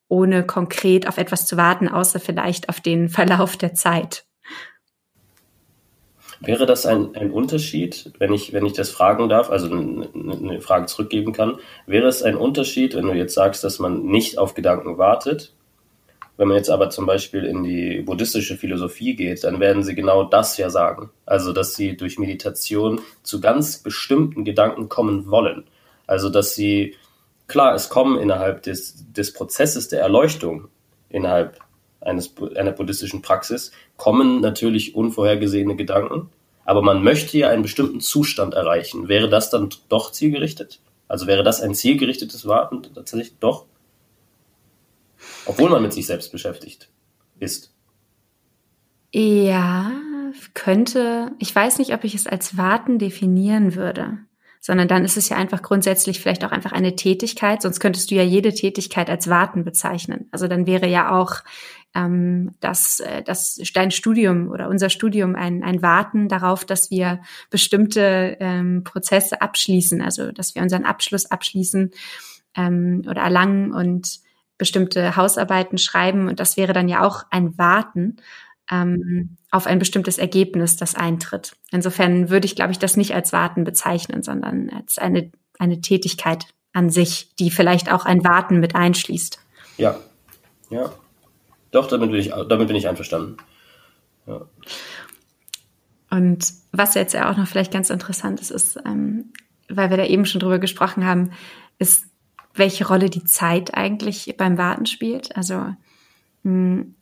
ohne 0.06 0.44
konkret 0.44 1.08
auf 1.08 1.16
etwas 1.16 1.46
zu 1.46 1.56
warten, 1.56 1.88
außer 1.88 2.20
vielleicht 2.20 2.68
auf 2.68 2.80
den 2.80 3.08
Verlauf 3.08 3.56
der 3.56 3.72
Zeit. 3.72 4.26
Wäre 6.40 6.66
das 6.66 6.84
ein, 6.84 7.16
ein 7.16 7.30
Unterschied, 7.30 8.12
wenn 8.18 8.34
ich, 8.34 8.52
wenn 8.52 8.66
ich 8.66 8.74
das 8.74 8.90
fragen 8.90 9.30
darf, 9.30 9.48
also 9.48 9.70
eine 9.70 10.60
Frage 10.60 10.84
zurückgeben 10.84 11.32
kann, 11.32 11.58
wäre 11.86 12.08
es 12.08 12.22
ein 12.22 12.36
Unterschied, 12.36 12.94
wenn 12.94 13.06
du 13.06 13.14
jetzt 13.14 13.32
sagst, 13.32 13.64
dass 13.64 13.78
man 13.78 14.02
nicht 14.02 14.36
auf 14.36 14.52
Gedanken 14.52 14.98
wartet 14.98 15.55
wenn 16.36 16.48
man 16.48 16.56
jetzt 16.58 16.70
aber 16.70 16.90
zum 16.90 17.06
Beispiel 17.06 17.44
in 17.44 17.62
die 17.62 18.02
buddhistische 18.02 18.56
Philosophie 18.56 19.16
geht, 19.16 19.44
dann 19.44 19.58
werden 19.58 19.82
sie 19.82 19.94
genau 19.94 20.24
das 20.24 20.56
ja 20.58 20.68
sagen. 20.68 21.10
Also, 21.24 21.52
dass 21.52 21.74
sie 21.74 21.96
durch 21.96 22.18
Meditation 22.18 23.00
zu 23.22 23.40
ganz 23.40 23.78
bestimmten 23.78 24.44
Gedanken 24.44 24.88
kommen 24.88 25.30
wollen. 25.30 25.64
Also, 26.06 26.28
dass 26.28 26.54
sie, 26.54 26.94
klar, 27.48 27.74
es 27.74 27.88
kommen 27.88 28.18
innerhalb 28.18 28.62
des, 28.62 29.12
des 29.12 29.32
Prozesses 29.32 29.88
der 29.88 30.00
Erleuchtung, 30.00 30.68
innerhalb 31.08 31.58
eines, 32.00 32.34
einer 32.54 32.72
buddhistischen 32.72 33.22
Praxis, 33.22 33.72
kommen 33.96 34.40
natürlich 34.40 34.94
unvorhergesehene 34.94 35.74
Gedanken. 35.74 36.28
Aber 36.64 36.82
man 36.82 37.02
möchte 37.02 37.38
ja 37.38 37.48
einen 37.48 37.62
bestimmten 37.62 38.00
Zustand 38.00 38.54
erreichen. 38.54 39.08
Wäre 39.08 39.28
das 39.28 39.50
dann 39.50 39.70
doch 39.88 40.12
zielgerichtet? 40.12 40.80
Also 41.08 41.26
wäre 41.26 41.44
das 41.44 41.60
ein 41.60 41.74
zielgerichtetes 41.74 42.46
Warten 42.46 42.82
tatsächlich 42.94 43.34
doch? 43.38 43.66
Obwohl 45.46 45.70
man 45.70 45.82
mit 45.82 45.92
sich 45.92 46.06
selbst 46.06 46.32
beschäftigt 46.32 46.88
ist. 47.38 47.72
Ja, 49.12 49.92
könnte. 50.54 51.32
Ich 51.38 51.54
weiß 51.54 51.78
nicht, 51.78 51.94
ob 51.94 52.04
ich 52.04 52.14
es 52.14 52.26
als 52.26 52.56
Warten 52.56 52.98
definieren 52.98 53.74
würde, 53.74 54.18
sondern 54.60 54.88
dann 54.88 55.04
ist 55.04 55.16
es 55.16 55.28
ja 55.28 55.36
einfach 55.36 55.62
grundsätzlich 55.62 56.20
vielleicht 56.20 56.44
auch 56.44 56.50
einfach 56.50 56.72
eine 56.72 56.96
Tätigkeit. 56.96 57.62
Sonst 57.62 57.80
könntest 57.80 58.10
du 58.10 58.16
ja 58.16 58.22
jede 58.22 58.52
Tätigkeit 58.52 59.08
als 59.08 59.28
Warten 59.28 59.64
bezeichnen. 59.64 60.28
Also 60.32 60.48
dann 60.48 60.66
wäre 60.66 60.88
ja 60.88 61.16
auch 61.16 61.36
ähm, 61.94 62.52
das, 62.60 63.00
äh, 63.00 63.22
das 63.22 63.60
dein 63.74 63.90
Studium 63.90 64.48
oder 64.48 64.68
unser 64.68 64.90
Studium 64.90 65.34
ein, 65.34 65.62
ein 65.62 65.82
Warten 65.82 66.28
darauf, 66.28 66.64
dass 66.64 66.90
wir 66.90 67.20
bestimmte 67.50 68.36
ähm, 68.40 68.82
Prozesse 68.84 69.40
abschließen, 69.40 70.02
also 70.02 70.32
dass 70.32 70.54
wir 70.54 70.62
unseren 70.62 70.84
Abschluss 70.84 71.26
abschließen 71.26 71.92
ähm, 72.56 73.02
oder 73.08 73.22
erlangen 73.22 73.72
und 73.72 74.25
bestimmte 74.58 75.16
Hausarbeiten 75.16 75.78
schreiben 75.78 76.28
und 76.28 76.40
das 76.40 76.56
wäre 76.56 76.72
dann 76.72 76.88
ja 76.88 77.04
auch 77.04 77.24
ein 77.30 77.56
Warten 77.58 78.16
ähm, 78.70 79.36
auf 79.50 79.66
ein 79.66 79.78
bestimmtes 79.78 80.18
Ergebnis, 80.18 80.76
das 80.76 80.94
eintritt. 80.94 81.56
Insofern 81.70 82.30
würde 82.30 82.46
ich, 82.46 82.56
glaube 82.56 82.72
ich, 82.72 82.78
das 82.78 82.96
nicht 82.96 83.14
als 83.14 83.32
Warten 83.32 83.64
bezeichnen, 83.64 84.22
sondern 84.22 84.70
als 84.70 84.98
eine, 84.98 85.30
eine 85.58 85.80
Tätigkeit 85.80 86.46
an 86.72 86.90
sich, 86.90 87.34
die 87.38 87.50
vielleicht 87.50 87.90
auch 87.92 88.04
ein 88.04 88.24
Warten 88.24 88.60
mit 88.60 88.74
einschließt. 88.74 89.38
Ja, 89.78 89.98
ja. 90.70 90.92
Doch, 91.70 91.86
damit 91.88 92.10
bin 92.10 92.20
ich, 92.20 92.30
damit 92.30 92.68
bin 92.68 92.76
ich 92.76 92.88
einverstanden. 92.88 93.36
Ja. 94.26 94.42
Und 96.10 96.52
was 96.72 96.94
jetzt 96.94 97.14
ja 97.14 97.30
auch 97.30 97.36
noch 97.36 97.46
vielleicht 97.46 97.72
ganz 97.72 97.90
interessant 97.90 98.40
ist, 98.40 98.50
ist, 98.50 98.78
ähm, 98.84 99.32
weil 99.68 99.90
wir 99.90 99.96
da 99.96 100.04
eben 100.04 100.24
schon 100.24 100.40
drüber 100.40 100.58
gesprochen 100.58 101.04
haben, 101.04 101.32
ist 101.78 102.06
welche 102.58 102.86
Rolle 102.86 103.10
die 103.10 103.24
Zeit 103.24 103.74
eigentlich 103.74 104.34
beim 104.36 104.58
Warten 104.58 104.86
spielt. 104.86 105.36
Also 105.36 105.54
mh, 105.54 105.74
hm, 106.42 106.94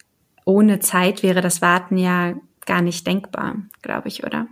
ohne 0.45 0.81
Zeit 0.81 1.23
wäre 1.23 1.41
das 1.41 1.63
Warten 1.63 1.97
ja 1.97 2.35
gar 2.67 2.83
nicht 2.83 3.07
denkbar, 3.07 3.57
glaube 3.83 4.09
ich, 4.09 4.25
oder? 4.25 4.47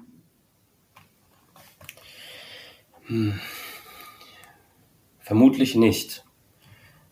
Hm. 3.06 3.38
Vermutlich 5.20 5.76
nicht. 5.76 6.24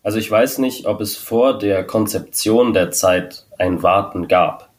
Also 0.03 0.17
ich 0.17 0.29
weiß 0.29 0.57
nicht, 0.57 0.85
ob 0.85 0.99
es 1.01 1.15
vor 1.15 1.57
der 1.57 1.85
Konzeption 1.85 2.73
der 2.73 2.91
Zeit 2.91 3.45
ein 3.59 3.83
Warten 3.83 4.27
gab. 4.27 4.71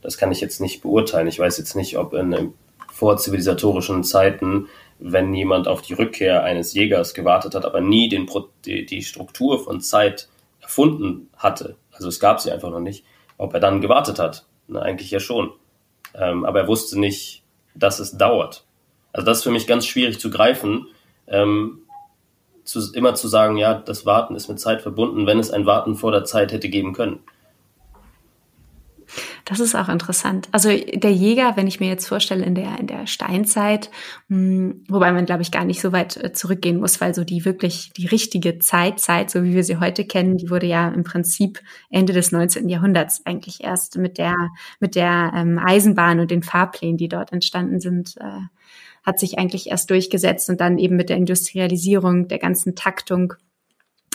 Das 0.00 0.18
kann 0.18 0.30
ich 0.30 0.40
jetzt 0.40 0.60
nicht 0.60 0.82
beurteilen. 0.82 1.26
Ich 1.26 1.38
weiß 1.38 1.58
jetzt 1.58 1.74
nicht, 1.74 1.98
ob 1.98 2.14
in 2.14 2.54
vorzivilisatorischen 2.92 4.04
Zeiten 4.04 4.68
wenn 4.98 5.32
jemand 5.34 5.68
auf 5.68 5.82
die 5.82 5.94
Rückkehr 5.94 6.42
eines 6.42 6.72
Jägers 6.74 7.14
gewartet 7.14 7.54
hat, 7.54 7.64
aber 7.64 7.80
nie 7.80 8.08
den, 8.08 8.28
die, 8.64 8.84
die 8.84 9.02
Struktur 9.02 9.62
von 9.62 9.80
Zeit 9.80 10.28
erfunden 10.60 11.30
hatte, 11.36 11.76
also 11.98 12.08
es 12.08 12.20
gab 12.20 12.40
sie 12.40 12.52
einfach 12.52 12.70
noch 12.70 12.80
nicht, 12.80 13.04
ob 13.36 13.54
er 13.54 13.60
dann 13.60 13.80
gewartet 13.80 14.18
hat. 14.18 14.46
Na, 14.68 14.80
eigentlich 14.80 15.10
ja 15.10 15.20
schon. 15.20 15.52
Ähm, 16.14 16.44
aber 16.44 16.60
er 16.60 16.68
wusste 16.68 16.98
nicht, 16.98 17.42
dass 17.74 17.98
es 17.98 18.16
dauert. 18.16 18.64
Also 19.12 19.26
das 19.26 19.38
ist 19.38 19.44
für 19.44 19.50
mich 19.50 19.66
ganz 19.66 19.86
schwierig 19.86 20.20
zu 20.20 20.30
greifen, 20.30 20.86
ähm, 21.26 21.80
zu, 22.64 22.92
immer 22.92 23.14
zu 23.14 23.28
sagen, 23.28 23.56
ja, 23.56 23.74
das 23.74 24.06
Warten 24.06 24.36
ist 24.36 24.48
mit 24.48 24.60
Zeit 24.60 24.82
verbunden, 24.82 25.26
wenn 25.26 25.38
es 25.38 25.50
ein 25.50 25.66
Warten 25.66 25.96
vor 25.96 26.12
der 26.12 26.24
Zeit 26.24 26.52
hätte 26.52 26.68
geben 26.68 26.92
können. 26.92 27.20
Das 29.48 29.60
ist 29.60 29.74
auch 29.74 29.88
interessant. 29.88 30.46
Also 30.52 30.68
der 30.68 31.10
Jäger, 31.10 31.56
wenn 31.56 31.66
ich 31.66 31.80
mir 31.80 31.88
jetzt 31.88 32.06
vorstelle, 32.06 32.44
in 32.44 32.54
der, 32.54 32.78
in 32.78 32.86
der 32.86 33.06
Steinzeit, 33.06 33.88
mh, 34.28 34.36
hm, 34.36 34.84
wobei 34.88 35.10
man, 35.10 35.24
glaube 35.24 35.40
ich, 35.40 35.50
gar 35.50 35.64
nicht 35.64 35.80
so 35.80 35.90
weit 35.90 36.18
äh, 36.18 36.34
zurückgehen 36.34 36.78
muss, 36.78 37.00
weil 37.00 37.14
so 37.14 37.24
die 37.24 37.46
wirklich, 37.46 37.90
die 37.96 38.04
richtige 38.04 38.58
Zeitzeit, 38.58 39.30
so 39.30 39.44
wie 39.44 39.54
wir 39.54 39.64
sie 39.64 39.78
heute 39.78 40.04
kennen, 40.04 40.36
die 40.36 40.50
wurde 40.50 40.66
ja 40.66 40.88
im 40.88 41.02
Prinzip 41.02 41.62
Ende 41.88 42.12
des 42.12 42.30
19. 42.30 42.68
Jahrhunderts 42.68 43.24
eigentlich 43.24 43.64
erst 43.64 43.96
mit 43.96 44.18
der, 44.18 44.34
mit 44.80 44.94
der 44.94 45.32
ähm, 45.34 45.58
Eisenbahn 45.58 46.20
und 46.20 46.30
den 46.30 46.42
Fahrplänen, 46.42 46.98
die 46.98 47.08
dort 47.08 47.32
entstanden 47.32 47.80
sind, 47.80 48.18
äh, 48.18 48.42
hat 49.02 49.18
sich 49.18 49.38
eigentlich 49.38 49.70
erst 49.70 49.88
durchgesetzt 49.88 50.50
und 50.50 50.60
dann 50.60 50.76
eben 50.76 50.96
mit 50.96 51.08
der 51.08 51.16
Industrialisierung, 51.16 52.28
der 52.28 52.38
ganzen 52.38 52.74
Taktung 52.74 53.32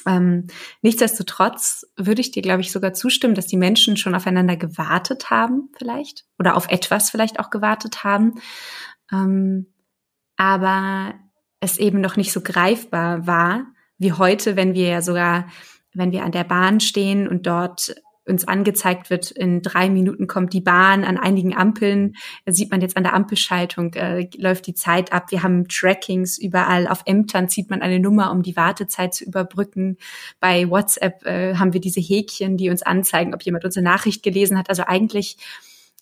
ähm, 0.05 0.47
nichtsdestotrotz 0.81 1.85
würde 1.95 2.21
ich 2.21 2.31
dir, 2.31 2.41
glaube 2.41 2.61
ich, 2.61 2.71
sogar 2.71 2.93
zustimmen, 2.93 3.35
dass 3.35 3.47
die 3.47 3.57
Menschen 3.57 3.97
schon 3.97 4.15
aufeinander 4.15 4.57
gewartet 4.57 5.29
haben, 5.29 5.69
vielleicht, 5.77 6.25
oder 6.39 6.55
auf 6.55 6.69
etwas 6.69 7.09
vielleicht 7.09 7.39
auch 7.39 7.49
gewartet 7.49 8.03
haben, 8.03 8.35
ähm, 9.11 9.67
aber 10.35 11.13
es 11.59 11.77
eben 11.77 12.01
noch 12.01 12.17
nicht 12.17 12.33
so 12.33 12.41
greifbar 12.41 13.27
war 13.27 13.67
wie 13.97 14.11
heute, 14.11 14.55
wenn 14.55 14.73
wir 14.73 14.87
ja 14.87 15.01
sogar, 15.01 15.47
wenn 15.93 16.11
wir 16.11 16.23
an 16.23 16.31
der 16.31 16.43
Bahn 16.43 16.79
stehen 16.79 17.27
und 17.27 17.47
dort 17.47 17.95
uns 18.25 18.47
angezeigt 18.47 19.09
wird, 19.09 19.31
in 19.31 19.61
drei 19.61 19.89
Minuten 19.89 20.27
kommt 20.27 20.53
die 20.53 20.61
Bahn, 20.61 21.03
an 21.03 21.17
einigen 21.17 21.55
Ampeln 21.55 22.15
sieht 22.45 22.71
man 22.71 22.81
jetzt 22.81 22.95
an 22.95 23.03
der 23.03 23.13
Ampelschaltung, 23.13 23.93
äh, 23.93 24.29
läuft 24.37 24.67
die 24.67 24.73
Zeit 24.73 25.11
ab. 25.11 25.31
Wir 25.31 25.43
haben 25.43 25.67
Trackings 25.67 26.37
überall. 26.37 26.87
Auf 26.87 27.03
Ämtern 27.05 27.49
zieht 27.49 27.69
man 27.69 27.81
eine 27.81 27.99
Nummer, 27.99 28.31
um 28.31 28.41
die 28.41 28.55
Wartezeit 28.55 29.13
zu 29.13 29.25
überbrücken. 29.25 29.97
Bei 30.39 30.69
WhatsApp 30.69 31.25
äh, 31.25 31.55
haben 31.55 31.73
wir 31.73 31.81
diese 31.81 31.99
Häkchen, 31.99 32.55
die 32.55 32.69
uns 32.69 32.81
anzeigen, 32.81 33.33
ob 33.33 33.41
jemand 33.43 33.65
unsere 33.65 33.83
Nachricht 33.83 34.23
gelesen 34.23 34.57
hat. 34.57 34.69
Also 34.69 34.83
eigentlich, 34.85 35.37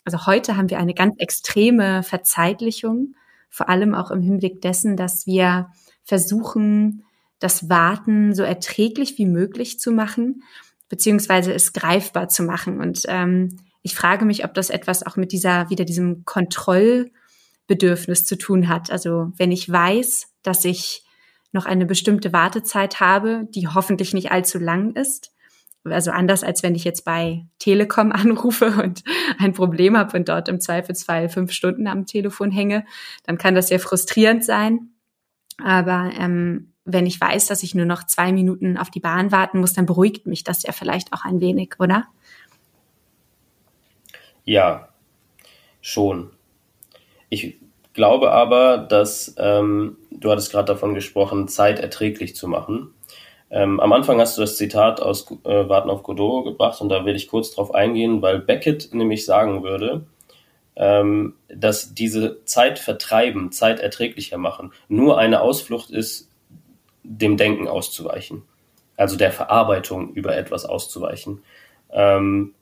also 0.06 0.28
heute 0.28 0.58
haben 0.58 0.70
wir 0.70 0.80
eine 0.80 0.94
ganz 0.94 1.16
extreme 1.18 2.04
Verzeitlichung, 2.04 3.16
vor 3.50 3.68
allem 3.68 3.96
auch 3.96 4.12
im 4.12 4.22
Hinblick 4.22 4.62
dessen, 4.62 4.96
dass 4.96 5.26
wir 5.26 5.72
versuchen, 6.04 7.04
das 7.40 7.70
Warten 7.70 8.36
so 8.36 8.44
erträglich 8.44 9.18
wie 9.18 9.26
möglich 9.26 9.80
zu 9.80 9.92
machen 9.92 10.44
beziehungsweise 10.92 11.54
es 11.54 11.72
greifbar 11.72 12.28
zu 12.28 12.44
machen. 12.44 12.82
Und 12.82 13.04
ähm, 13.08 13.58
ich 13.82 13.96
frage 13.96 14.26
mich, 14.26 14.44
ob 14.44 14.54
das 14.54 14.70
etwas 14.70 15.04
auch 15.04 15.16
mit 15.16 15.32
dieser, 15.32 15.70
wieder 15.70 15.86
diesem 15.86 16.26
Kontrollbedürfnis 16.26 18.26
zu 18.26 18.38
tun 18.38 18.68
hat. 18.68 18.92
Also 18.92 19.32
wenn 19.38 19.54
ich 19.54 19.72
weiß, 19.72 20.28
dass 20.44 20.66
ich 20.66 21.06
noch 21.54 21.66
eine 21.66 21.86
bestimmte 21.86 22.34
Wartezeit 22.34 23.00
habe, 23.00 23.48
die 23.56 23.70
hoffentlich 23.70 24.14
nicht 24.14 24.34
allzu 24.34 24.60
lang 24.60 24.94
ist, 24.94 25.32
also 25.86 26.12
anders 26.12 26.44
als 26.44 26.62
wenn 26.62 26.76
ich 26.76 26.84
jetzt 26.84 27.06
bei 27.06 27.48
Telekom 27.58 28.12
anrufe 28.12 28.84
und 28.84 29.02
ein 29.40 29.54
Problem 29.54 29.98
habe 29.98 30.18
und 30.18 30.28
dort 30.28 30.50
im 30.50 30.60
Zweifelsfall 30.60 31.30
fünf 31.30 31.54
Stunden 31.54 31.88
am 31.88 32.06
Telefon 32.06 32.52
hänge, 32.52 32.86
dann 33.26 33.38
kann 33.38 33.56
das 33.56 33.70
sehr 33.70 33.80
frustrierend 33.80 34.44
sein. 34.44 34.90
Aber 35.64 36.12
ähm, 36.18 36.71
wenn 36.86 37.06
ich 37.06 37.20
weiß, 37.20 37.48
dass 37.48 37.64
ich 37.64 37.76
nur 37.76 37.86
noch 37.86 38.06
zwei 38.06 38.32
Minuten 38.32 38.78
auf 38.78 38.90
die 38.90 39.00
Bahn 39.00 39.32
warten 39.32 39.60
muss, 39.60 39.74
dann 39.74 39.86
beruhigt 39.86 40.26
mich 40.26 40.44
das 40.44 40.64
ja 40.64 40.72
vielleicht 40.72 41.14
auch 41.14 41.24
ein 41.24 41.40
wenig, 41.40 41.76
oder? 41.80 42.06
Ja, 44.44 44.90
schon. 45.82 46.32
Ich 47.30 47.58
glaube 47.94 48.32
aber, 48.32 48.78
dass 48.78 49.36
ähm, 49.38 49.98
du 50.10 50.32
hattest 50.32 50.52
gerade 50.52 50.66
davon 50.66 50.96
gesprochen, 50.96 51.48
Zeit 51.48 51.80
erträglich 51.80 52.36
zu 52.36 52.48
machen. 52.48 52.94
Ähm, 53.52 53.80
am 53.80 53.92
Anfang 53.92 54.20
hast 54.20 54.38
du 54.38 54.42
das 54.42 54.58
Zitat 54.58 55.02
aus 55.02 55.30
äh, 55.44 55.70
Warten 55.70 55.90
auf 55.90 56.04
Godot 56.04 56.46
gebracht 56.46 56.80
und 56.82 56.90
da 56.90 57.06
will 57.06 57.16
ich 57.16 57.28
kurz 57.28 57.52
drauf 57.52 57.74
eingehen, 57.76 58.22
weil 58.22 58.40
Beckett 58.40 58.94
nämlich 58.94 59.26
sagen 59.26 59.64
würde, 59.64 60.06
ähm, 60.78 61.36
dass 61.50 61.94
diese 61.94 62.44
Zeit 62.46 62.80
vertreiben, 62.80 63.52
Zeit 63.52 63.82
erträglicher 63.82 64.38
machen, 64.38 64.72
nur 64.88 65.18
eine 65.18 65.42
Ausflucht 65.42 65.92
ist 65.92 66.31
dem 67.04 67.38
Denken 67.38 67.68
auszuweichen, 67.68 68.44
also 68.98 69.18
der 69.18 69.32
Verarbeitung 69.32 70.14
über 70.14 70.36
etwas 70.36 70.66
auszuweichen. 70.66 71.44
Ähm, 71.92 72.54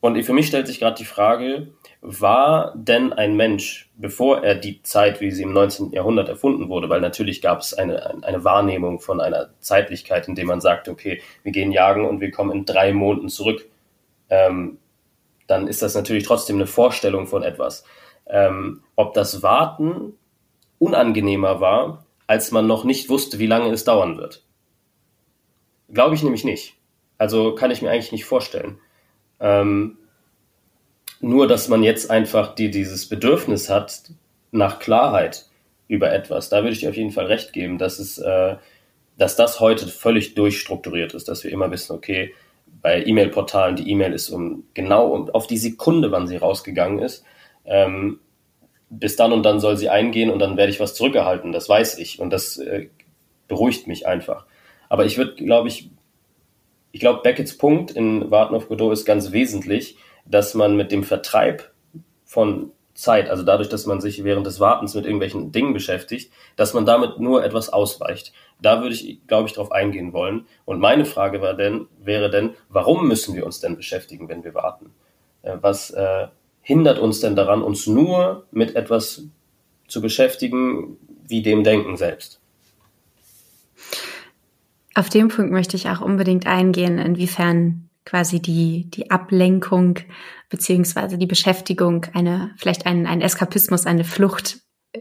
und 0.00 0.22
für 0.22 0.32
mich 0.32 0.46
stellt 0.46 0.68
sich 0.68 0.78
gerade 0.78 0.96
die 0.96 1.04
Frage, 1.04 1.68
war 2.00 2.72
denn 2.76 3.12
ein 3.12 3.34
Mensch, 3.34 3.90
bevor 3.96 4.44
er 4.44 4.54
die 4.54 4.80
Zeit, 4.82 5.20
wie 5.20 5.32
sie 5.32 5.42
im 5.42 5.52
19. 5.52 5.90
Jahrhundert 5.90 6.28
erfunden 6.28 6.68
wurde, 6.68 6.88
weil 6.88 7.00
natürlich 7.00 7.42
gab 7.42 7.60
es 7.60 7.74
eine, 7.74 8.22
eine 8.22 8.44
Wahrnehmung 8.44 9.00
von 9.00 9.20
einer 9.20 9.50
Zeitlichkeit, 9.58 10.28
in 10.28 10.36
dem 10.36 10.46
man 10.46 10.60
sagt, 10.60 10.88
okay, 10.88 11.20
wir 11.42 11.50
gehen 11.50 11.72
jagen 11.72 12.06
und 12.06 12.20
wir 12.20 12.30
kommen 12.30 12.52
in 12.52 12.64
drei 12.64 12.92
Monaten 12.92 13.28
zurück, 13.28 13.66
ähm, 14.30 14.78
dann 15.48 15.66
ist 15.66 15.82
das 15.82 15.96
natürlich 15.96 16.24
trotzdem 16.24 16.56
eine 16.56 16.66
Vorstellung 16.66 17.26
von 17.26 17.42
etwas. 17.42 17.82
Ähm, 18.26 18.82
ob 18.94 19.14
das 19.14 19.42
Warten 19.42 20.12
unangenehmer 20.78 21.60
war, 21.60 22.04
als 22.28 22.52
man 22.52 22.68
noch 22.68 22.84
nicht 22.84 23.08
wusste, 23.08 23.40
wie 23.40 23.46
lange 23.46 23.70
es 23.70 23.82
dauern 23.82 24.18
wird. 24.18 24.44
Glaube 25.92 26.14
ich 26.14 26.22
nämlich 26.22 26.44
nicht. 26.44 26.74
Also 27.16 27.54
kann 27.54 27.72
ich 27.72 27.82
mir 27.82 27.90
eigentlich 27.90 28.12
nicht 28.12 28.26
vorstellen. 28.26 28.78
Ähm, 29.40 29.98
nur, 31.20 31.48
dass 31.48 31.68
man 31.68 31.82
jetzt 31.82 32.10
einfach 32.10 32.54
die, 32.54 32.70
dieses 32.70 33.08
Bedürfnis 33.08 33.68
hat 33.68 34.12
nach 34.52 34.78
Klarheit 34.78 35.46
über 35.88 36.12
etwas, 36.12 36.50
da 36.50 36.58
würde 36.58 36.72
ich 36.72 36.80
dir 36.80 36.90
auf 36.90 36.96
jeden 36.96 37.12
Fall 37.12 37.26
recht 37.26 37.52
geben, 37.54 37.78
dass 37.78 37.98
es, 37.98 38.18
äh, 38.18 38.56
dass 39.16 39.34
das 39.34 39.58
heute 39.58 39.88
völlig 39.88 40.34
durchstrukturiert 40.34 41.14
ist, 41.14 41.28
dass 41.28 41.42
wir 41.42 41.50
immer 41.50 41.70
wissen, 41.70 41.96
okay, 41.96 42.34
bei 42.82 43.02
E-Mail-Portalen, 43.04 43.76
die 43.76 43.90
E-Mail 43.90 44.12
ist 44.12 44.28
um 44.28 44.64
genau 44.74 45.28
auf 45.32 45.46
die 45.46 45.56
Sekunde, 45.56 46.12
wann 46.12 46.28
sie 46.28 46.36
rausgegangen 46.36 46.98
ist. 46.98 47.24
Ähm, 47.64 48.20
bis 48.90 49.16
dann 49.16 49.32
und 49.32 49.42
dann 49.42 49.60
soll 49.60 49.76
sie 49.76 49.88
eingehen 49.88 50.30
und 50.30 50.38
dann 50.38 50.56
werde 50.56 50.70
ich 50.70 50.80
was 50.80 50.94
zurückerhalten. 50.94 51.52
Das 51.52 51.68
weiß 51.68 51.98
ich 51.98 52.20
und 52.20 52.30
das 52.30 52.58
äh, 52.58 52.88
beruhigt 53.46 53.86
mich 53.86 54.06
einfach. 54.06 54.46
Aber 54.88 55.04
ich 55.04 55.18
würde, 55.18 55.34
glaube 55.34 55.68
ich, 55.68 55.90
ich 56.92 57.00
glaube, 57.00 57.20
Beckett's 57.22 57.56
Punkt 57.56 57.90
in 57.90 58.30
Warten 58.30 58.54
auf 58.54 58.68
Godot 58.68 58.92
ist 58.92 59.04
ganz 59.04 59.32
wesentlich, 59.32 59.96
dass 60.24 60.54
man 60.54 60.76
mit 60.76 60.90
dem 60.92 61.04
Vertreib 61.04 61.70
von 62.24 62.72
Zeit, 62.94 63.30
also 63.30 63.44
dadurch, 63.44 63.68
dass 63.68 63.86
man 63.86 64.00
sich 64.00 64.24
während 64.24 64.46
des 64.46 64.58
Wartens 64.58 64.94
mit 64.94 65.04
irgendwelchen 65.04 65.52
Dingen 65.52 65.72
beschäftigt, 65.72 66.32
dass 66.56 66.74
man 66.74 66.84
damit 66.84 67.20
nur 67.20 67.44
etwas 67.44 67.72
ausweicht. 67.72 68.32
Da 68.60 68.82
würde 68.82 68.94
ich, 68.94 69.24
glaube 69.28 69.48
ich, 69.48 69.54
drauf 69.54 69.70
eingehen 69.70 70.12
wollen. 70.12 70.46
Und 70.64 70.80
meine 70.80 71.04
Frage 71.04 71.40
war 71.40 71.54
denn, 71.54 71.86
wäre 72.02 72.28
denn, 72.28 72.54
warum 72.68 73.06
müssen 73.06 73.36
wir 73.36 73.46
uns 73.46 73.60
denn 73.60 73.76
beschäftigen, 73.76 74.28
wenn 74.28 74.42
wir 74.42 74.54
warten? 74.54 74.90
Äh, 75.42 75.58
was, 75.60 75.90
äh, 75.90 76.26
hindert 76.68 76.98
uns 76.98 77.20
denn 77.20 77.34
daran, 77.34 77.62
uns 77.62 77.86
nur 77.86 78.46
mit 78.50 78.76
etwas 78.76 79.22
zu 79.86 80.02
beschäftigen, 80.02 80.98
wie 81.26 81.40
dem 81.40 81.64
Denken 81.64 81.96
selbst? 81.96 82.40
Auf 84.94 85.08
den 85.08 85.28
Punkt 85.28 85.50
möchte 85.50 85.76
ich 85.76 85.88
auch 85.88 86.02
unbedingt 86.02 86.46
eingehen, 86.46 86.98
inwiefern 86.98 87.88
quasi 88.04 88.42
die, 88.42 88.90
die 88.90 89.10
Ablenkung 89.10 90.00
beziehungsweise 90.50 91.16
die 91.16 91.26
Beschäftigung 91.26 92.04
eine, 92.12 92.50
vielleicht 92.58 92.84
ein, 92.84 93.06
ein 93.06 93.22
Eskapismus, 93.22 93.86
eine 93.86 94.04
Flucht 94.04 94.58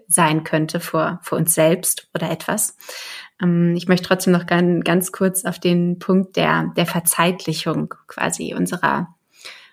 sein 0.07 0.45
könnte 0.45 0.79
vor, 0.79 1.19
vor 1.21 1.37
uns 1.37 1.53
selbst 1.53 2.07
oder 2.13 2.31
etwas. 2.31 2.77
Ähm, 3.43 3.75
ich 3.75 3.89
möchte 3.89 4.07
trotzdem 4.07 4.31
noch 4.31 4.45
ganz, 4.45 4.85
ganz 4.85 5.11
kurz 5.11 5.43
auf 5.43 5.59
den 5.59 5.99
Punkt 5.99 6.37
der, 6.37 6.71
der 6.77 6.85
Verzeitlichung 6.85 7.93
quasi 8.07 8.53
unserer 8.53 9.16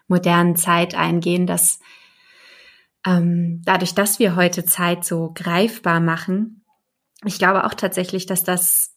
modernen 0.08 0.56
Zeit 0.56 0.94
eingehen, 0.94 1.46
dass 1.46 1.80
ähm, 3.06 3.62
dadurch, 3.64 3.94
dass 3.94 4.18
wir 4.18 4.36
heute 4.36 4.64
Zeit 4.64 5.04
so 5.04 5.32
greifbar 5.34 6.00
machen, 6.00 6.64
ich 7.24 7.38
glaube 7.38 7.64
auch 7.64 7.74
tatsächlich, 7.74 8.26
dass 8.26 8.44
das 8.44 8.94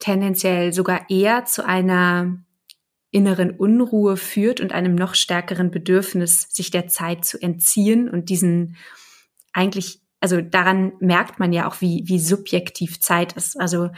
tendenziell 0.00 0.72
sogar 0.72 1.08
eher 1.10 1.44
zu 1.44 1.64
einer 1.64 2.38
inneren 3.10 3.50
Unruhe 3.50 4.16
führt 4.16 4.60
und 4.60 4.72
einem 4.72 4.94
noch 4.94 5.14
stärkeren 5.14 5.70
Bedürfnis, 5.70 6.48
sich 6.50 6.70
der 6.70 6.88
Zeit 6.88 7.24
zu 7.24 7.40
entziehen 7.40 8.08
und 8.08 8.30
diesen 8.30 8.76
eigentlich, 9.52 10.00
also 10.20 10.40
daran 10.40 10.92
merkt 11.00 11.38
man 11.38 11.52
ja 11.52 11.68
auch, 11.68 11.80
wie, 11.80 12.04
wie 12.06 12.18
subjektiv 12.18 13.00
Zeit 13.00 13.34
ist. 13.34 13.60
Also 13.60 13.90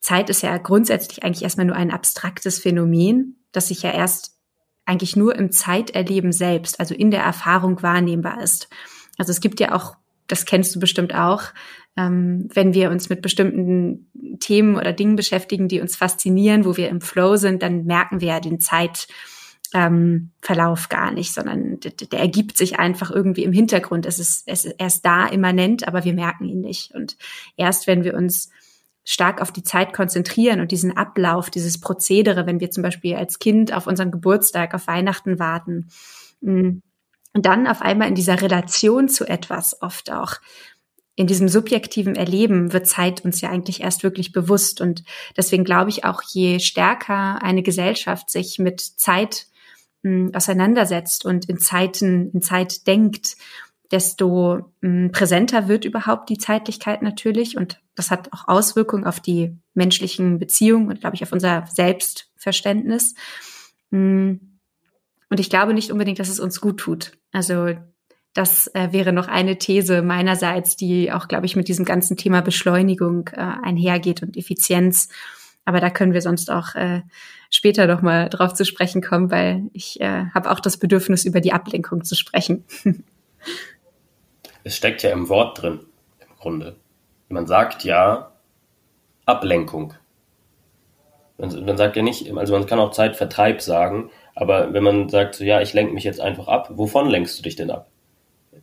Zeit 0.00 0.28
ist 0.28 0.42
ja 0.42 0.58
grundsätzlich 0.58 1.22
eigentlich 1.22 1.44
erstmal 1.44 1.66
nur 1.66 1.76
ein 1.76 1.92
abstraktes 1.92 2.58
Phänomen, 2.58 3.44
das 3.52 3.68
sich 3.68 3.82
ja 3.82 3.92
erst 3.92 4.37
eigentlich 4.88 5.16
nur 5.16 5.36
im 5.36 5.52
Zeiterleben 5.52 6.32
selbst, 6.32 6.80
also 6.80 6.94
in 6.94 7.10
der 7.10 7.22
Erfahrung 7.22 7.82
wahrnehmbar 7.82 8.42
ist. 8.42 8.68
Also 9.18 9.30
es 9.32 9.40
gibt 9.40 9.60
ja 9.60 9.74
auch, 9.74 9.96
das 10.28 10.46
kennst 10.46 10.74
du 10.74 10.80
bestimmt 10.80 11.14
auch, 11.14 11.42
ähm, 11.96 12.48
wenn 12.54 12.72
wir 12.72 12.90
uns 12.90 13.10
mit 13.10 13.20
bestimmten 13.20 14.10
Themen 14.40 14.76
oder 14.76 14.94
Dingen 14.94 15.16
beschäftigen, 15.16 15.68
die 15.68 15.80
uns 15.80 15.94
faszinieren, 15.94 16.64
wo 16.64 16.78
wir 16.78 16.88
im 16.88 17.02
Flow 17.02 17.36
sind, 17.36 17.62
dann 17.62 17.84
merken 17.84 18.22
wir 18.22 18.28
ja 18.28 18.40
den 18.40 18.60
Zeitverlauf 18.60 19.08
ähm, 19.74 20.88
gar 20.88 21.10
nicht, 21.10 21.34
sondern 21.34 21.80
der, 21.80 21.90
der, 21.90 22.20
ergibt 22.20 22.56
sich 22.56 22.78
einfach 22.78 23.10
irgendwie 23.10 23.44
im 23.44 23.52
Hintergrund. 23.52 24.06
Es 24.06 24.18
ist, 24.18 24.44
es 24.46 24.64
ist 24.64 24.76
erst 24.78 25.04
da 25.04 25.26
immanent, 25.26 25.86
aber 25.86 26.04
wir 26.04 26.14
merken 26.14 26.46
ihn 26.46 26.60
nicht. 26.60 26.94
Und 26.94 27.18
erst 27.56 27.86
wenn 27.86 28.04
wir 28.04 28.14
uns 28.14 28.48
stark 29.10 29.40
auf 29.40 29.52
die 29.52 29.62
Zeit 29.62 29.94
konzentrieren 29.94 30.60
und 30.60 30.70
diesen 30.70 30.94
Ablauf, 30.94 31.48
dieses 31.48 31.80
Prozedere, 31.80 32.44
wenn 32.44 32.60
wir 32.60 32.70
zum 32.70 32.82
Beispiel 32.82 33.16
als 33.16 33.38
Kind 33.38 33.72
auf 33.72 33.86
unseren 33.86 34.10
Geburtstag, 34.10 34.74
auf 34.74 34.86
Weihnachten 34.86 35.38
warten, 35.38 35.88
mm, 36.42 36.82
Und 37.34 37.46
dann 37.46 37.66
auf 37.66 37.80
einmal 37.80 38.08
in 38.08 38.14
dieser 38.14 38.42
Relation 38.42 39.08
zu 39.08 39.26
etwas 39.26 39.80
oft 39.80 40.10
auch 40.10 40.34
in 41.14 41.26
diesem 41.26 41.48
subjektiven 41.48 42.16
Erleben 42.16 42.72
wird 42.72 42.86
Zeit 42.86 43.24
uns 43.24 43.40
ja 43.40 43.48
eigentlich 43.48 43.80
erst 43.80 44.02
wirklich 44.02 44.32
bewusst. 44.32 44.80
Und 44.80 45.04
deswegen 45.36 45.64
glaube 45.64 45.90
ich 45.90 46.04
auch, 46.04 46.22
je 46.22 46.58
stärker 46.58 47.42
eine 47.42 47.62
Gesellschaft 47.62 48.30
sich 48.30 48.58
mit 48.58 48.80
Zeit 48.80 49.46
mh, 50.02 50.10
hm, 50.10 50.34
auseinandersetzt 50.34 51.24
und 51.24 51.48
in 51.48 51.58
Zeiten, 51.58 52.30
in 52.32 52.42
Zeit 52.42 52.86
denkt, 52.86 53.36
desto 53.90 54.72
mh, 54.80 54.88
hm, 55.04 55.12
präsenter 55.12 55.68
wird 55.68 55.84
überhaupt 55.84 56.28
die 56.28 56.38
Zeitlichkeit 56.38 57.02
natürlich. 57.02 57.56
Und 57.56 57.80
das 57.94 58.10
hat 58.10 58.32
auch 58.32 58.48
Auswirkungen 58.48 59.04
auf 59.04 59.20
die 59.20 59.56
menschlichen 59.74 60.38
Beziehungen 60.38 60.88
und, 60.88 61.00
glaube 61.00 61.16
ich, 61.16 61.22
auf 61.22 61.32
unser 61.32 61.64
Selbstverständnis. 61.66 63.14
Mh, 63.90 63.98
hm, 63.98 64.40
und 65.30 65.40
ich 65.40 65.50
glaube 65.50 65.74
nicht 65.74 65.92
unbedingt, 65.92 66.18
dass 66.18 66.30
es 66.30 66.40
uns 66.40 66.60
gut 66.60 66.78
tut. 66.78 67.12
Also 67.32 67.74
das 68.32 68.68
äh, 68.74 68.92
wäre 68.92 69.12
noch 69.12 69.28
eine 69.28 69.58
These 69.58 70.00
meinerseits, 70.02 70.76
die 70.76 71.12
auch, 71.12 71.28
glaube 71.28 71.44
ich, 71.44 71.56
mit 71.56 71.68
diesem 71.68 71.84
ganzen 71.84 72.16
Thema 72.16 72.40
Beschleunigung 72.40 73.28
äh, 73.32 73.40
einhergeht 73.40 74.22
und 74.22 74.36
Effizienz. 74.36 75.08
Aber 75.64 75.80
da 75.80 75.90
können 75.90 76.14
wir 76.14 76.22
sonst 76.22 76.50
auch 76.50 76.74
äh, 76.76 77.02
später 77.50 77.86
noch 77.86 78.00
mal 78.00 78.28
drauf 78.30 78.54
zu 78.54 78.64
sprechen 78.64 79.02
kommen, 79.02 79.30
weil 79.30 79.68
ich 79.72 79.98
habe 80.00 80.50
auch 80.50 80.60
das 80.60 80.76
Bedürfnis, 80.76 81.24
über 81.24 81.40
die 81.40 81.52
Ablenkung 81.52 82.04
zu 82.04 82.14
sprechen. 82.14 82.64
es 84.68 84.76
steckt 84.76 85.02
ja 85.02 85.10
im 85.10 85.30
Wort 85.30 85.62
drin, 85.62 85.80
im 86.20 86.36
Grunde. 86.38 86.76
Man 87.30 87.46
sagt 87.46 87.84
ja 87.84 88.32
Ablenkung. 89.24 89.94
Man, 91.38 91.64
man 91.64 91.78
sagt 91.78 91.96
ja 91.96 92.02
nicht, 92.02 92.30
also 92.36 92.52
man 92.52 92.66
kann 92.66 92.78
auch 92.78 92.90
Zeitvertreib 92.90 93.62
sagen, 93.62 94.10
aber 94.34 94.74
wenn 94.74 94.82
man 94.82 95.08
sagt, 95.08 95.36
so, 95.36 95.44
ja, 95.44 95.62
ich 95.62 95.72
lenke 95.72 95.94
mich 95.94 96.04
jetzt 96.04 96.20
einfach 96.20 96.48
ab, 96.48 96.70
wovon 96.74 97.08
lenkst 97.08 97.38
du 97.38 97.42
dich 97.42 97.56
denn 97.56 97.70
ab? 97.70 97.90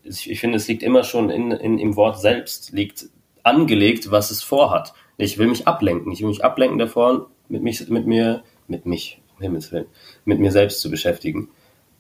Ich 0.04 0.40
finde, 0.40 0.58
es 0.58 0.68
liegt 0.68 0.84
immer 0.84 1.04
schon 1.04 1.32
in, 1.32 1.52
in, 1.52 1.80
im 1.80 1.96
Wort 1.96 2.20
selbst, 2.20 2.72
liegt 2.72 3.06
angelegt, 3.42 4.12
was 4.12 4.30
es 4.30 4.44
vorhat. 4.44 4.94
Ich 5.18 5.40
will 5.40 5.48
mich 5.48 5.68
ablenken. 5.68 6.12
Ich 6.12 6.22
will 6.22 6.28
mich 6.28 6.44
ablenken 6.44 6.78
davon, 6.78 7.26
mit, 7.50 7.64
mich, 7.64 7.90
mit 7.90 8.06
mir, 8.06 8.44
mit 8.68 8.86
mich, 8.86 9.22
um 9.36 9.42
Himmels 9.42 9.72
Willen, 9.72 9.88
mit 10.24 10.40
mir 10.40 10.52
selbst 10.52 10.82
zu 10.82 10.92
beschäftigen. 10.92 11.50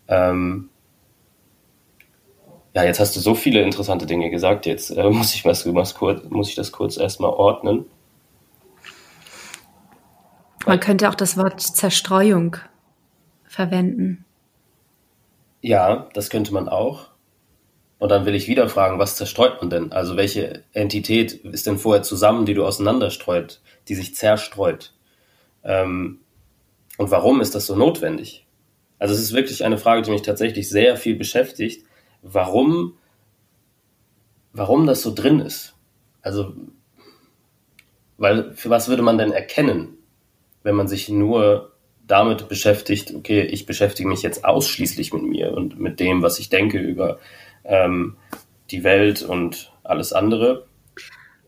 Ähm, 0.08 0.70
ja, 2.76 2.84
jetzt 2.84 3.00
hast 3.00 3.16
du 3.16 3.22
so 3.22 3.36
viele 3.36 3.62
interessante 3.62 4.06
Dinge 4.06 4.30
gesagt. 4.30 4.66
Jetzt 4.66 4.92
äh, 4.92 5.04
muss 5.10 5.34
ich 5.34 5.46
was, 5.46 5.66
was 5.74 5.96
kurz, 5.96 6.24
muss 6.30 6.50
ich 6.50 6.56
das 6.56 6.72
kurz 6.72 6.98
erstmal 6.98 7.32
ordnen. 7.32 7.86
Man 10.66 10.80
könnte 10.80 11.10
auch 11.10 11.16
das 11.16 11.38
Wort 11.38 11.62
Zerstreuung 11.62 12.58
verwenden. 13.46 14.26
Ja, 15.62 16.10
das 16.14 16.30
könnte 16.30 16.54
man 16.54 16.68
auch. 16.68 17.08
Und 17.98 18.10
dann 18.10 18.26
will 18.26 18.36
ich 18.36 18.48
wieder 18.48 18.68
fragen, 18.68 19.00
was 19.00 19.16
zerstreut 19.16 19.62
man 19.62 19.70
denn? 19.70 19.92
Also 19.94 20.18
welche 20.18 20.64
Entität 20.74 21.34
ist 21.34 21.66
denn 21.66 21.78
vorher 21.78 22.04
zusammen, 22.04 22.46
die 22.46 22.54
du 22.54 22.66
auseinanderstreut, 22.66 23.62
die 23.88 23.96
sich 23.96 24.16
zerstreut? 24.16 24.94
Ähm, 25.64 26.20
und 26.98 27.10
warum 27.12 27.40
ist 27.42 27.56
das 27.56 27.68
so 27.68 27.76
notwendig? 27.76 28.46
Also 29.00 29.14
es 29.14 29.22
ist 29.22 29.34
wirklich 29.34 29.64
eine 29.64 29.78
Frage, 29.78 30.02
die 30.02 30.12
mich 30.12 30.24
tatsächlich 30.24 30.68
sehr 30.68 30.98
viel 30.98 31.16
beschäftigt. 31.16 31.85
Warum, 32.28 32.94
warum 34.52 34.88
das 34.88 35.04
so 35.04 35.14
drin 35.14 35.40
ist? 35.40 35.76
Also, 36.24 36.54
weil 38.18 38.54
für 38.56 38.72
was 38.72 38.88
würde 38.88 39.04
man 39.04 39.20
denn 39.20 39.32
erkennen, 39.32 39.90
wenn 40.64 40.74
man 40.74 40.88
sich 40.88 41.08
nur 41.08 41.72
damit 42.08 42.48
beschäftigt, 42.48 43.14
okay, 43.16 43.42
ich 43.42 43.68
beschäftige 43.68 44.10
mich 44.10 44.24
jetzt 44.24 44.44
ausschließlich 44.44 45.14
mit 45.14 45.24
mir 45.24 45.54
und 45.54 45.80
mit 45.80 46.00
dem, 46.00 46.24
was 46.24 46.40
ich 46.40 46.50
denke 46.50 46.80
über 46.80 47.20
ähm, 47.64 48.18
die 48.72 48.84
Welt 48.84 49.22
und 49.22 49.72
alles 49.84 50.12
andere. 50.12 50.66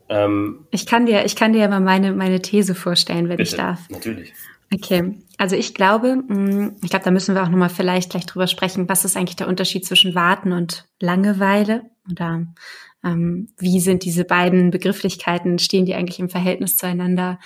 Ähm, 0.08 0.66
ich 0.70 0.86
kann 0.86 1.06
dir, 1.06 1.24
ich 1.24 1.34
kann 1.34 1.52
dir 1.52 1.60
ja 1.60 1.68
mal 1.68 1.80
meine, 1.80 2.12
meine 2.12 2.40
These 2.40 2.76
vorstellen, 2.76 3.28
wenn 3.28 3.36
bitte, 3.36 3.50
ich 3.50 3.56
darf. 3.56 3.80
Natürlich. 3.90 4.32
Okay, 4.72 5.18
also 5.38 5.56
ich 5.56 5.74
glaube, 5.74 6.16
mm, 6.16 6.76
ich 6.82 6.90
glaube, 6.90 7.04
da 7.04 7.10
müssen 7.10 7.34
wir 7.34 7.42
auch 7.42 7.48
nochmal 7.48 7.70
vielleicht 7.70 8.10
gleich 8.10 8.26
drüber 8.26 8.46
sprechen, 8.46 8.88
was 8.88 9.04
ist 9.04 9.16
eigentlich 9.16 9.36
der 9.36 9.48
Unterschied 9.48 9.86
zwischen 9.86 10.14
Warten 10.14 10.52
und 10.52 10.86
Langeweile 11.00 11.90
oder 12.10 12.46
ähm, 13.02 13.48
wie 13.58 13.80
sind 13.80 14.04
diese 14.04 14.24
beiden 14.24 14.70
Begrifflichkeiten, 14.70 15.58
stehen 15.58 15.86
die 15.86 15.94
eigentlich 15.94 16.18
im 16.18 16.28
Verhältnis 16.28 16.76
zueinander? 16.76 17.38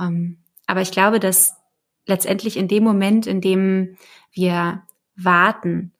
Ähm, 0.00 0.38
aber 0.66 0.80
ich 0.80 0.92
glaube, 0.92 1.20
dass 1.20 1.56
letztendlich 2.06 2.56
in 2.56 2.68
dem 2.68 2.84
Moment, 2.84 3.26
in 3.26 3.40
dem 3.40 3.96
wir 4.32 4.82
warten, 5.16 5.92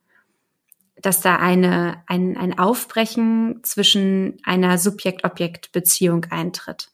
dass 0.96 1.20
da 1.20 1.36
eine, 1.36 2.02
ein, 2.06 2.36
ein 2.36 2.58
Aufbrechen 2.58 3.60
zwischen 3.64 4.38
einer 4.44 4.78
Subjekt-Objekt-Beziehung 4.78 6.26
eintritt. 6.30 6.90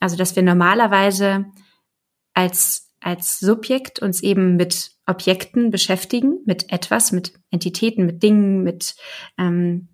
Also, 0.00 0.16
dass 0.16 0.34
wir 0.34 0.42
normalerweise 0.42 1.46
als, 2.34 2.91
als 3.02 3.40
Subjekt 3.40 4.00
uns 4.00 4.22
eben 4.22 4.56
mit 4.56 4.92
Objekten 5.06 5.70
beschäftigen, 5.70 6.40
mit 6.46 6.72
etwas, 6.72 7.12
mit 7.12 7.34
Entitäten, 7.50 8.06
mit 8.06 8.22
Dingen, 8.22 8.62
mit 8.62 8.94
ähm, 9.38 9.88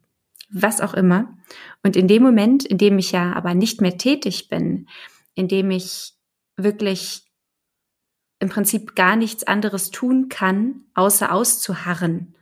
was 0.50 0.80
auch 0.80 0.94
immer. 0.94 1.36
Und 1.82 1.96
in 1.96 2.08
dem 2.08 2.22
Moment, 2.22 2.64
in 2.64 2.78
dem 2.78 2.98
ich 2.98 3.12
ja 3.12 3.32
aber 3.32 3.54
nicht 3.54 3.80
mehr 3.80 3.98
tätig 3.98 4.48
bin, 4.48 4.88
in 5.34 5.48
dem 5.48 5.70
ich 5.70 6.14
wirklich 6.56 7.22
im 8.40 8.48
Prinzip 8.48 8.94
gar 8.94 9.16
nichts 9.16 9.44
anderes 9.44 9.90
tun 9.90 10.28
kann, 10.28 10.84
außer 10.94 11.32
auszuharren. 11.32 12.34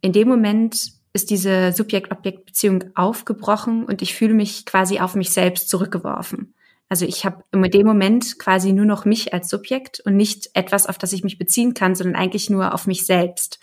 In 0.00 0.12
dem 0.12 0.28
Moment 0.28 0.92
ist 1.12 1.30
diese 1.30 1.72
Subjekt-Objekt-Beziehung 1.72 2.84
aufgebrochen 2.94 3.84
und 3.84 4.02
ich 4.02 4.14
fühle 4.14 4.34
mich 4.34 4.66
quasi 4.66 5.00
auf 5.00 5.14
mich 5.14 5.30
selbst 5.30 5.68
zurückgeworfen. 5.68 6.54
Also 6.88 7.04
ich 7.04 7.24
habe 7.24 7.44
in 7.52 7.62
dem 7.62 7.86
Moment 7.86 8.38
quasi 8.38 8.72
nur 8.72 8.86
noch 8.86 9.04
mich 9.04 9.34
als 9.34 9.48
Subjekt 9.50 10.00
und 10.00 10.16
nicht 10.16 10.50
etwas, 10.54 10.86
auf 10.86 10.96
das 10.96 11.12
ich 11.12 11.22
mich 11.22 11.38
beziehen 11.38 11.74
kann, 11.74 11.94
sondern 11.94 12.16
eigentlich 12.16 12.48
nur 12.48 12.72
auf 12.72 12.86
mich 12.86 13.04
selbst. 13.04 13.60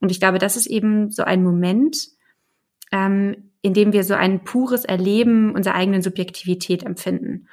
Und 0.00 0.10
ich 0.10 0.20
glaube, 0.20 0.38
das 0.38 0.56
ist 0.56 0.66
eben 0.66 1.10
so 1.10 1.24
ein 1.24 1.42
Moment, 1.42 2.08
ähm, 2.90 3.50
in 3.60 3.74
dem 3.74 3.92
wir 3.92 4.04
so 4.04 4.14
ein 4.14 4.44
pures 4.44 4.84
Erleben 4.84 5.54
unserer 5.54 5.74
eigenen 5.74 6.00
Subjektivität 6.00 6.84
empfinden. 6.84 7.48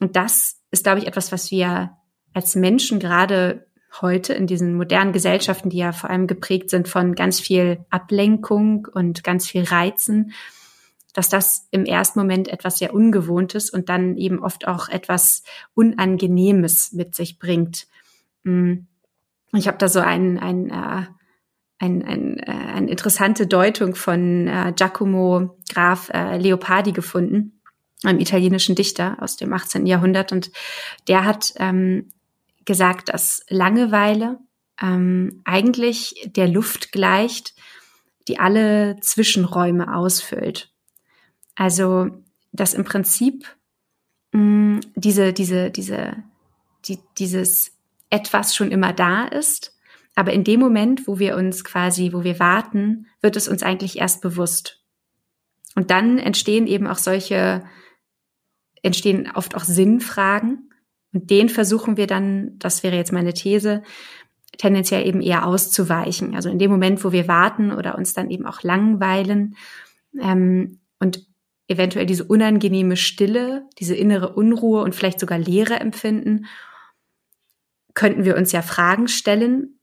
Und 0.00 0.16
das 0.16 0.60
ist, 0.70 0.84
glaube 0.84 1.00
ich, 1.00 1.06
etwas, 1.06 1.32
was 1.32 1.50
wir 1.50 1.96
als 2.32 2.54
Menschen 2.54 3.00
gerade 3.00 3.66
heute 4.00 4.34
in 4.34 4.46
diesen 4.46 4.74
modernen 4.74 5.12
Gesellschaften, 5.12 5.70
die 5.70 5.78
ja 5.78 5.92
vor 5.92 6.10
allem 6.10 6.26
geprägt 6.26 6.70
sind 6.70 6.88
von 6.88 7.14
ganz 7.14 7.40
viel 7.40 7.84
Ablenkung 7.90 8.86
und 8.92 9.24
ganz 9.24 9.46
viel 9.46 9.64
Reizen, 9.64 10.32
dass 11.18 11.28
das 11.28 11.66
im 11.72 11.84
ersten 11.84 12.20
Moment 12.20 12.46
etwas 12.46 12.78
sehr 12.78 12.94
Ungewohntes 12.94 13.70
und 13.70 13.88
dann 13.88 14.16
eben 14.16 14.38
oft 14.38 14.68
auch 14.68 14.88
etwas 14.88 15.42
Unangenehmes 15.74 16.92
mit 16.92 17.16
sich 17.16 17.40
bringt. 17.40 17.88
Mm. 18.44 18.86
Ich 19.52 19.66
habe 19.66 19.78
da 19.78 19.88
so 19.88 19.98
ein, 19.98 20.38
ein, 20.38 20.70
äh, 20.70 21.06
ein, 21.80 22.04
ein, 22.04 22.38
äh, 22.38 22.52
eine 22.52 22.88
interessante 22.88 23.48
Deutung 23.48 23.96
von 23.96 24.46
äh, 24.46 24.72
Giacomo 24.76 25.58
Graf 25.68 26.08
Leopardi 26.12 26.92
gefunden, 26.92 27.60
einem 28.04 28.20
italienischen 28.20 28.76
Dichter 28.76 29.16
aus 29.20 29.34
dem 29.34 29.52
18. 29.52 29.86
Jahrhundert. 29.86 30.30
Und 30.30 30.52
der 31.08 31.24
hat 31.24 31.52
ähm, 31.56 32.10
gesagt, 32.64 33.08
dass 33.08 33.44
Langeweile 33.48 34.38
ähm, 34.80 35.42
eigentlich 35.44 36.14
der 36.26 36.46
Luft 36.46 36.92
gleicht, 36.92 37.54
die 38.28 38.38
alle 38.38 39.00
Zwischenräume 39.00 39.96
ausfüllt. 39.96 40.70
Also, 41.58 42.10
dass 42.52 42.72
im 42.72 42.84
Prinzip 42.84 43.44
mh, 44.30 44.40
mm, 44.40 44.80
diese, 44.94 45.32
diese, 45.32 45.72
diese, 45.72 46.22
die, 46.84 47.00
dieses 47.18 47.72
etwas 48.10 48.54
schon 48.54 48.70
immer 48.70 48.92
da 48.92 49.24
ist, 49.24 49.76
aber 50.14 50.32
in 50.32 50.44
dem 50.44 50.60
Moment, 50.60 51.08
wo 51.08 51.18
wir 51.18 51.36
uns 51.36 51.64
quasi, 51.64 52.12
wo 52.12 52.22
wir 52.22 52.38
warten, 52.38 53.08
wird 53.20 53.34
es 53.34 53.48
uns 53.48 53.64
eigentlich 53.64 53.98
erst 53.98 54.22
bewusst. 54.22 54.84
Und 55.74 55.90
dann 55.90 56.18
entstehen 56.18 56.68
eben 56.68 56.86
auch 56.86 56.96
solche, 56.96 57.64
entstehen 58.82 59.30
oft 59.34 59.56
auch 59.56 59.64
Sinnfragen, 59.64 60.72
und 61.12 61.30
den 61.30 61.48
versuchen 61.48 61.96
wir 61.96 62.06
dann, 62.06 62.58
das 62.58 62.82
wäre 62.82 62.94
jetzt 62.94 63.12
meine 63.12 63.32
These, 63.32 63.82
tendenziell 64.58 65.06
eben 65.06 65.22
eher 65.22 65.46
auszuweichen. 65.46 66.36
Also 66.36 66.50
in 66.50 66.58
dem 66.58 66.70
Moment, 66.70 67.02
wo 67.02 67.10
wir 67.10 67.26
warten 67.26 67.72
oder 67.72 67.96
uns 67.96 68.12
dann 68.12 68.30
eben 68.30 68.46
auch 68.46 68.62
langweilen 68.62 69.56
ähm, 70.20 70.80
und 71.00 71.27
eventuell 71.68 72.06
diese 72.06 72.24
unangenehme 72.24 72.96
Stille, 72.96 73.68
diese 73.78 73.94
innere 73.94 74.34
Unruhe 74.34 74.82
und 74.82 74.94
vielleicht 74.94 75.20
sogar 75.20 75.38
Leere 75.38 75.78
empfinden, 75.78 76.46
könnten 77.94 78.24
wir 78.24 78.36
uns 78.36 78.52
ja 78.52 78.62
Fragen 78.62 79.06
stellen 79.06 79.78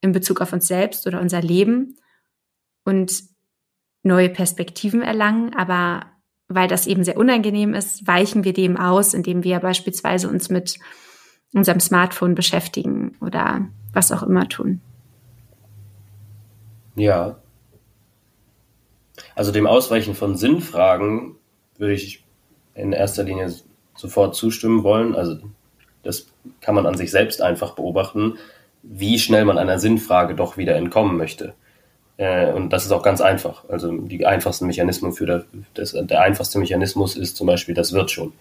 in 0.00 0.12
Bezug 0.12 0.40
auf 0.40 0.52
uns 0.52 0.66
selbst 0.66 1.06
oder 1.06 1.20
unser 1.20 1.42
Leben 1.42 1.96
und 2.84 3.24
neue 4.02 4.28
Perspektiven 4.28 5.02
erlangen, 5.02 5.54
aber 5.54 6.06
weil 6.46 6.68
das 6.68 6.86
eben 6.86 7.04
sehr 7.04 7.18
unangenehm 7.18 7.74
ist, 7.74 8.06
weichen 8.06 8.44
wir 8.44 8.52
dem 8.52 8.76
aus, 8.76 9.12
indem 9.12 9.44
wir 9.44 9.58
beispielsweise 9.58 10.28
uns 10.28 10.48
mit 10.48 10.78
unserem 11.52 11.80
Smartphone 11.80 12.34
beschäftigen 12.34 13.16
oder 13.20 13.68
was 13.92 14.12
auch 14.12 14.22
immer 14.22 14.48
tun. 14.48 14.80
Ja, 16.94 17.38
Also 19.38 19.52
dem 19.52 19.68
Ausweichen 19.68 20.16
von 20.16 20.36
Sinnfragen 20.36 21.36
würde 21.76 21.92
ich 21.92 22.24
in 22.74 22.92
erster 22.92 23.22
Linie 23.22 23.54
sofort 23.94 24.34
zustimmen 24.34 24.82
wollen. 24.82 25.14
Also 25.14 25.38
das 26.02 26.26
kann 26.60 26.74
man 26.74 26.86
an 26.86 26.96
sich 26.96 27.12
selbst 27.12 27.40
einfach 27.40 27.76
beobachten, 27.76 28.36
wie 28.82 29.16
schnell 29.16 29.44
man 29.44 29.56
einer 29.56 29.78
Sinnfrage 29.78 30.34
doch 30.34 30.56
wieder 30.56 30.74
entkommen 30.74 31.16
möchte. 31.16 31.54
Äh, 32.16 32.50
und 32.50 32.70
das 32.70 32.84
ist 32.84 32.90
auch 32.90 33.04
ganz 33.04 33.20
einfach. 33.20 33.62
Also 33.68 33.96
die 33.96 34.26
einfachsten 34.26 34.66
Mechanismen 34.66 35.12
für 35.12 35.44
das, 35.72 35.92
der 35.92 36.20
einfachste 36.20 36.58
Mechanismus 36.58 37.16
ist 37.16 37.36
zum 37.36 37.46
Beispiel, 37.46 37.76
das 37.76 37.92
wird 37.92 38.10
schon, 38.10 38.32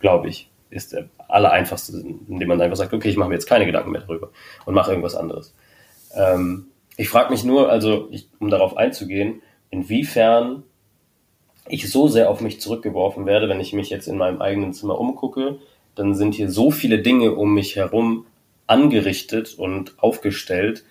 glaube 0.00 0.30
ich, 0.30 0.50
ist 0.70 0.92
der 0.92 1.04
allereinfachste, 1.28 2.02
indem 2.26 2.48
man 2.48 2.60
einfach 2.60 2.76
sagt, 2.76 2.92
okay, 2.92 3.08
ich 3.08 3.16
mache 3.16 3.28
mir 3.28 3.36
jetzt 3.36 3.46
keine 3.46 3.66
Gedanken 3.66 3.92
mehr 3.92 4.00
darüber 4.00 4.30
und 4.64 4.74
mache 4.74 4.90
irgendwas 4.90 5.14
anderes. 5.14 5.54
Ähm, 6.12 6.66
ich 6.96 7.08
frage 7.08 7.30
mich 7.30 7.44
nur, 7.44 7.70
also 7.70 8.08
ich, 8.10 8.28
um 8.40 8.50
darauf 8.50 8.76
einzugehen, 8.76 9.42
inwiefern 9.70 10.64
ich 11.68 11.90
so 11.90 12.08
sehr 12.08 12.30
auf 12.30 12.40
mich 12.40 12.60
zurückgeworfen 12.60 13.26
werde, 13.26 13.48
wenn 13.48 13.60
ich 13.60 13.72
mich 13.72 13.90
jetzt 13.90 14.08
in 14.08 14.16
meinem 14.16 14.40
eigenen 14.40 14.72
Zimmer 14.72 14.98
umgucke, 14.98 15.58
dann 15.94 16.14
sind 16.14 16.34
hier 16.34 16.50
so 16.50 16.70
viele 16.70 17.00
Dinge 17.00 17.34
um 17.34 17.54
mich 17.54 17.76
herum 17.76 18.26
angerichtet 18.66 19.54
und 19.54 19.94
aufgestellt, 20.02 20.84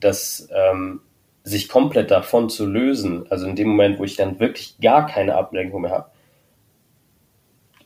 dass 0.00 0.48
ähm, 0.54 1.00
sich 1.44 1.68
komplett 1.68 2.10
davon 2.10 2.50
zu 2.50 2.66
lösen, 2.66 3.26
also 3.30 3.46
in 3.46 3.56
dem 3.56 3.68
Moment, 3.68 3.98
wo 3.98 4.04
ich 4.04 4.16
dann 4.16 4.38
wirklich 4.38 4.76
gar 4.80 5.06
keine 5.06 5.34
Ablenkung 5.34 5.82
mehr 5.82 5.90
habe, 5.90 6.10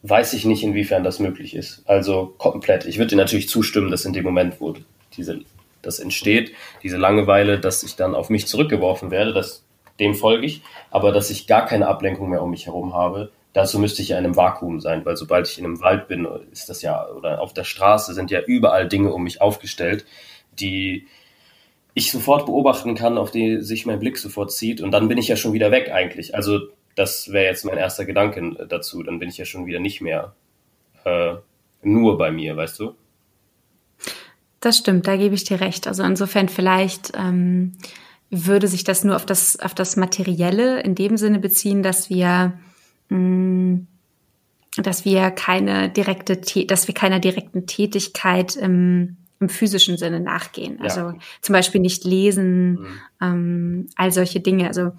weiß 0.03 0.35
ich 0.35 0.45
nicht, 0.45 0.63
inwiefern 0.63 1.05
das 1.05 1.19
möglich 1.19 1.55
ist. 1.55 1.83
Also 1.87 2.35
komplett. 2.39 2.87
Ich 2.87 2.99
würde 2.99 3.11
dir 3.11 3.17
natürlich 3.17 3.49
zustimmen, 3.49 3.91
dass 3.91 4.05
in 4.05 4.13
dem 4.13 4.25
Moment, 4.25 4.61
wo 4.61 4.75
diese, 5.17 5.41
das 5.83 5.99
entsteht, 5.99 6.53
diese 6.83 6.97
Langeweile, 6.97 7.59
dass 7.59 7.83
ich 7.83 7.97
dann 7.97 8.15
auf 8.15 8.31
mich 8.31 8.47
zurückgeworfen 8.47 9.11
werde, 9.11 9.33
das, 9.33 9.66
dem 10.01 10.15
folge 10.15 10.47
ich, 10.47 10.63
aber 10.91 11.13
dass 11.13 11.31
ich 11.31 11.47
gar 11.47 11.67
keine 11.67 11.89
Ablenkung 11.89 12.31
mehr 12.31 12.43
um 12.43 12.51
mich 12.51 12.67
herum 12.67 12.95
habe, 12.95 13.33
dazu 13.53 13.79
müsste 13.79 14.03
ich 14.03 14.11
ja 14.11 14.19
in 14.19 14.25
einem 14.25 14.37
Vakuum 14.37 14.81
sein, 14.81 15.05
weil 15.05 15.17
sobald 15.17 15.49
ich 15.49 15.59
in 15.59 15.65
einem 15.65 15.81
Wald 15.81 16.09
bin, 16.09 16.27
ist 16.53 16.69
das 16.69 16.83
ja, 16.83 17.09
oder 17.09 17.41
auf 17.41 17.55
der 17.55 17.65
Straße 17.65 18.13
sind 18.15 18.31
ja 18.31 18.41
überall 18.41 18.89
Dinge 18.89 19.13
um 19.13 19.23
mich 19.23 19.41
aufgestellt, 19.41 20.05
die 20.59 21.07
ich 21.95 22.13
sofort 22.13 22.45
beobachten 22.45 22.95
kann, 22.95 23.17
auf 23.17 23.31
die 23.31 23.63
sich 23.63 23.87
mein 23.87 23.99
Blick 23.99 24.19
sofort 24.19 24.53
zieht 24.53 24.83
und 24.83 24.91
dann 24.91 25.09
bin 25.09 25.17
ich 25.17 25.29
ja 25.29 25.37
schon 25.37 25.55
wieder 25.55 25.71
weg 25.71 25.91
eigentlich. 25.91 26.35
Also 26.35 26.69
das 26.97 27.31
wäre 27.31 27.45
jetzt 27.45 27.65
mein 27.65 27.79
erster 27.79 28.05
Gedanke 28.05 28.67
dazu. 28.69 29.03
Dann 29.03 29.19
bin 29.19 29.29
ich 29.29 29.39
ja 29.39 29.45
schon 29.45 29.67
wieder 29.67 29.79
nicht 29.79 30.01
mehr 30.01 30.35
äh, 31.05 31.35
nur 31.83 32.19
bei 32.19 32.33
mir, 32.33 32.57
weißt 32.57 32.81
du? 32.81 32.95
Das 34.61 34.79
stimmt, 34.79 35.07
da 35.07 35.17
gebe 35.17 35.35
ich 35.35 35.45
dir 35.45 35.61
recht. 35.61 35.87
Also 35.87 36.03
insofern 36.03 36.49
vielleicht 36.49 37.13
ähm, 37.17 37.73
würde 38.31 38.69
sich 38.69 38.85
das 38.85 39.05
nur 39.05 39.17
auf 39.17 39.27
das 39.27 39.59
auf 39.61 39.75
das 39.75 39.97
Materielle 39.97 40.81
in 40.81 40.95
dem 40.95 41.17
Sinne 41.17 41.39
beziehen, 41.39 41.83
dass 41.83 42.11
wir 42.11 42.59
mh, 43.09 43.19
mm, 43.19 43.87
dass 44.79 45.05
wir 45.05 45.31
keine 45.31 45.89
direkte, 45.89 46.37
dass 46.67 46.87
wir 46.87 46.95
keiner 46.95 47.21
direkten 47.21 47.67
Tätigkeit 47.67 48.57
im 48.57 49.17
im 49.39 49.49
physischen 49.49 49.99
Sinne 49.99 50.21
nachgehen. 50.21 50.81
Also 50.81 51.01
ja. 51.01 51.15
zum 51.43 51.53
Beispiel 51.53 51.81
nicht 51.81 52.05
lesen, 52.05 52.73
mhm. 52.73 52.87
ähm, 53.21 53.87
all 53.97 54.11
solche 54.11 54.41
Dinge. 54.41 54.67
Also 54.67 54.93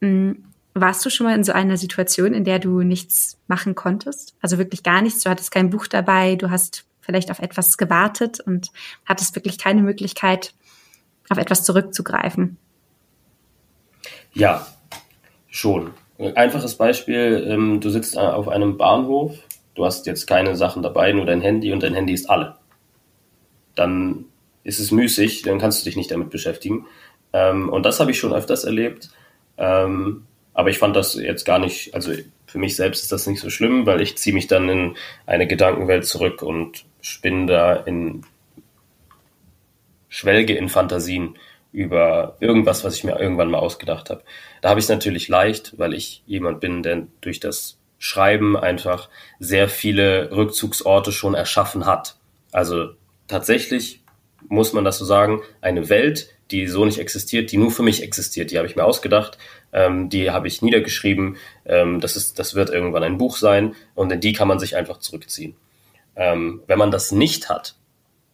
mh, 0.00 0.08
mm, 0.08 0.44
warst 0.74 1.04
du 1.04 1.10
schon 1.10 1.26
mal 1.26 1.34
in 1.34 1.44
so 1.44 1.52
einer 1.52 1.76
Situation, 1.76 2.32
in 2.32 2.44
der 2.44 2.60
du 2.60 2.82
nichts 2.82 3.38
machen 3.48 3.74
konntest? 3.74 4.36
Also 4.40 4.56
wirklich 4.56 4.82
gar 4.82 5.02
nichts. 5.02 5.22
Du 5.22 5.30
hattest 5.30 5.50
kein 5.50 5.70
Buch 5.70 5.88
dabei, 5.88 6.36
du 6.36 6.50
hast 6.50 6.84
vielleicht 7.00 7.30
auf 7.30 7.40
etwas 7.40 7.76
gewartet 7.76 8.38
und 8.40 8.70
hattest 9.04 9.34
wirklich 9.34 9.58
keine 9.58 9.82
Möglichkeit, 9.82 10.54
auf 11.30 11.38
etwas 11.38 11.64
zurückzugreifen. 11.64 12.58
Ja, 14.34 14.66
schon. 15.48 15.92
Einfaches 16.34 16.74
Beispiel, 16.74 17.46
ähm, 17.48 17.80
du 17.80 17.88
sitzt 17.88 18.18
auf 18.18 18.48
einem 18.48 18.76
Bahnhof, 18.76 19.38
du 19.74 19.86
hast 19.86 20.06
jetzt 20.06 20.26
keine 20.26 20.54
Sachen 20.54 20.82
dabei, 20.82 21.12
nur 21.12 21.24
dein 21.24 21.40
Handy 21.40 21.72
und 21.72 21.82
dein 21.82 21.94
Handy 21.94 22.12
ist 22.12 22.28
alle 22.28 22.56
dann 23.74 24.26
ist 24.62 24.78
es 24.78 24.90
müßig, 24.90 25.42
dann 25.42 25.58
kannst 25.58 25.80
du 25.80 25.84
dich 25.86 25.96
nicht 25.96 26.10
damit 26.10 26.30
beschäftigen. 26.30 26.86
Ähm, 27.32 27.68
und 27.68 27.84
das 27.84 27.98
habe 27.98 28.10
ich 28.10 28.18
schon 28.18 28.34
öfters 28.34 28.64
erlebt. 28.64 29.10
Ähm, 29.56 30.26
aber 30.52 30.70
ich 30.70 30.78
fand 30.78 30.96
das 30.96 31.14
jetzt 31.14 31.44
gar 31.44 31.58
nicht, 31.58 31.94
also 31.94 32.12
für 32.46 32.58
mich 32.58 32.76
selbst 32.76 33.02
ist 33.02 33.12
das 33.12 33.26
nicht 33.26 33.40
so 33.40 33.48
schlimm, 33.50 33.86
weil 33.86 34.00
ich 34.00 34.18
ziehe 34.18 34.34
mich 34.34 34.48
dann 34.48 34.68
in 34.68 34.96
eine 35.26 35.46
Gedankenwelt 35.46 36.04
zurück 36.04 36.42
und 36.42 36.84
spinne 37.00 37.46
da 37.46 37.74
in, 37.74 38.22
schwelge 40.10 40.54
in 40.54 40.68
Fantasien 40.68 41.38
über 41.72 42.36
irgendwas, 42.40 42.84
was 42.84 42.96
ich 42.96 43.04
mir 43.04 43.18
irgendwann 43.18 43.50
mal 43.50 43.58
ausgedacht 43.58 44.10
habe. 44.10 44.22
Da 44.60 44.68
habe 44.68 44.80
ich 44.80 44.84
es 44.84 44.90
natürlich 44.90 45.28
leicht, 45.28 45.78
weil 45.78 45.94
ich 45.94 46.22
jemand 46.26 46.60
bin, 46.60 46.82
der 46.82 47.06
durch 47.22 47.40
das 47.40 47.78
Schreiben 47.98 48.56
einfach 48.56 49.08
sehr 49.38 49.68
viele 49.68 50.30
Rückzugsorte 50.32 51.12
schon 51.12 51.34
erschaffen 51.34 51.86
hat. 51.86 52.16
Also 52.50 52.90
tatsächlich, 53.28 54.00
muss 54.48 54.72
man 54.72 54.84
das 54.84 54.98
so 54.98 55.04
sagen, 55.04 55.42
eine 55.60 55.88
Welt, 55.88 56.30
die 56.50 56.66
so 56.66 56.84
nicht 56.84 56.98
existiert, 56.98 57.52
die 57.52 57.56
nur 57.56 57.70
für 57.70 57.82
mich 57.82 58.02
existiert. 58.02 58.50
Die 58.50 58.58
habe 58.58 58.66
ich 58.66 58.74
mir 58.74 58.84
ausgedacht, 58.84 59.38
ähm, 59.72 60.08
die 60.08 60.30
habe 60.30 60.48
ich 60.48 60.62
niedergeschrieben. 60.62 61.36
Ähm, 61.64 62.00
das, 62.00 62.16
ist, 62.16 62.38
das 62.38 62.54
wird 62.54 62.70
irgendwann 62.70 63.04
ein 63.04 63.18
Buch 63.18 63.36
sein 63.36 63.76
und 63.94 64.10
in 64.10 64.20
die 64.20 64.32
kann 64.32 64.48
man 64.48 64.58
sich 64.58 64.76
einfach 64.76 64.98
zurückziehen. 64.98 65.54
Ähm, 66.16 66.62
wenn 66.66 66.78
man 66.78 66.90
das 66.90 67.12
nicht 67.12 67.48
hat, 67.48 67.76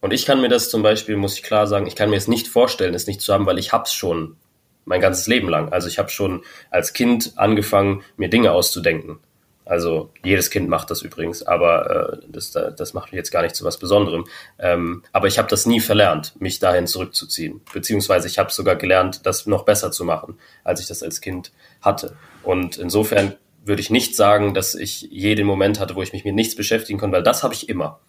und 0.01 0.13
ich 0.13 0.25
kann 0.25 0.41
mir 0.41 0.49
das 0.49 0.69
zum 0.69 0.83
Beispiel, 0.83 1.15
muss 1.15 1.35
ich 1.35 1.43
klar 1.43 1.67
sagen, 1.67 1.87
ich 1.87 1.95
kann 1.95 2.09
mir 2.09 2.17
es 2.17 2.27
nicht 2.27 2.47
vorstellen, 2.47 2.93
es 2.93 3.07
nicht 3.07 3.21
zu 3.21 3.33
haben, 3.33 3.45
weil 3.45 3.59
ich 3.59 3.71
hab's 3.73 3.93
schon 3.93 4.37
mein 4.85 5.01
ganzes 5.01 5.27
Leben 5.27 5.49
lang. 5.49 5.71
Also 5.73 5.87
ich 5.87 5.99
habe 5.99 6.09
schon 6.09 6.43
als 6.69 6.93
Kind 6.93 7.33
angefangen, 7.35 8.03
mir 8.15 8.29
Dinge 8.29 8.51
auszudenken. 8.51 9.19
Also 9.65 10.11
jedes 10.23 10.49
Kind 10.49 10.69
macht 10.69 10.89
das 10.91 11.01
übrigens, 11.01 11.43
aber 11.43 12.13
äh, 12.13 12.17
das, 12.29 12.51
das 12.51 12.93
macht 12.93 13.11
mich 13.11 13.17
jetzt 13.17 13.31
gar 13.31 13.41
nicht 13.41 13.55
zu 13.55 13.65
was 13.65 13.77
Besonderem. 13.77 14.25
Ähm, 14.59 15.03
aber 15.11 15.27
ich 15.27 15.37
habe 15.37 15.49
das 15.49 15.65
nie 15.65 15.81
verlernt, 15.81 16.39
mich 16.39 16.59
dahin 16.59 16.87
zurückzuziehen. 16.87 17.59
Beziehungsweise 17.73 18.27
ich 18.27 18.39
habe 18.39 18.51
sogar 18.51 18.77
gelernt, 18.77 19.25
das 19.25 19.45
noch 19.45 19.65
besser 19.65 19.91
zu 19.91 20.05
machen, 20.05 20.39
als 20.63 20.79
ich 20.79 20.87
das 20.87 21.03
als 21.03 21.19
Kind 21.19 21.51
hatte. 21.81 22.15
Und 22.43 22.77
insofern 22.77 23.35
würde 23.65 23.81
ich 23.81 23.89
nicht 23.89 24.15
sagen, 24.15 24.53
dass 24.53 24.73
ich 24.73 25.01
jeden 25.01 25.45
Moment 25.45 25.81
hatte, 25.81 25.95
wo 25.95 26.01
ich 26.01 26.13
mich 26.13 26.23
mit 26.23 26.35
nichts 26.35 26.55
beschäftigen 26.55 26.97
konnte, 26.97 27.17
weil 27.17 27.23
das 27.23 27.43
habe 27.43 27.53
ich 27.53 27.67
immer. 27.67 27.99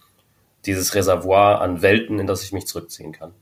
Dieses 0.67 0.95
Reservoir 0.95 1.61
an 1.61 1.83
Welten, 1.83 2.19
in 2.19 2.27
das 2.27 2.43
ich 2.43 2.53
mich 2.53 2.67
zurückziehen 2.67 3.13
kann. 3.13 3.33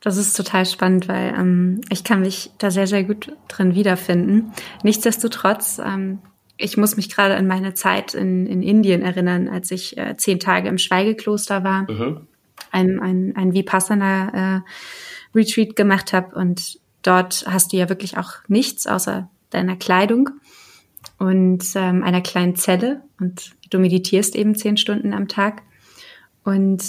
Das 0.00 0.16
ist 0.16 0.36
total 0.36 0.64
spannend, 0.64 1.08
weil 1.08 1.34
ähm, 1.36 1.80
ich 1.90 2.04
kann 2.04 2.20
mich 2.20 2.52
da 2.58 2.70
sehr, 2.70 2.86
sehr 2.86 3.02
gut 3.02 3.32
drin 3.48 3.74
wiederfinden. 3.74 4.52
Nichtsdestotrotz 4.84 5.80
ähm, 5.84 6.20
ich 6.58 6.76
muss 6.76 6.96
mich 6.96 7.08
gerade 7.08 7.36
an 7.36 7.46
meine 7.46 7.72
Zeit 7.72 8.12
in, 8.14 8.46
in 8.46 8.62
Indien 8.62 9.02
erinnern, 9.02 9.48
als 9.48 9.70
ich 9.70 9.96
äh, 9.96 10.16
zehn 10.16 10.40
Tage 10.40 10.68
im 10.68 10.76
Schweigekloster 10.76 11.62
war, 11.64 11.90
mhm. 11.90 12.26
ein, 12.72 13.00
ein, 13.00 13.34
ein 13.36 13.54
Vipassana-Retreat 13.54 15.70
äh, 15.70 15.74
gemacht 15.74 16.12
habe. 16.12 16.34
Und 16.34 16.80
dort 17.02 17.44
hast 17.46 17.72
du 17.72 17.76
ja 17.76 17.88
wirklich 17.88 18.18
auch 18.18 18.32
nichts 18.48 18.88
außer 18.88 19.30
deiner 19.50 19.76
Kleidung 19.76 20.30
und 21.18 21.64
ähm, 21.76 22.02
einer 22.02 22.22
kleinen 22.22 22.56
Zelle. 22.56 23.02
Und 23.20 23.52
du 23.70 23.78
meditierst 23.78 24.34
eben 24.36 24.54
zehn 24.54 24.76
Stunden 24.76 25.12
am 25.12 25.28
Tag. 25.28 25.62
Und 26.44 26.82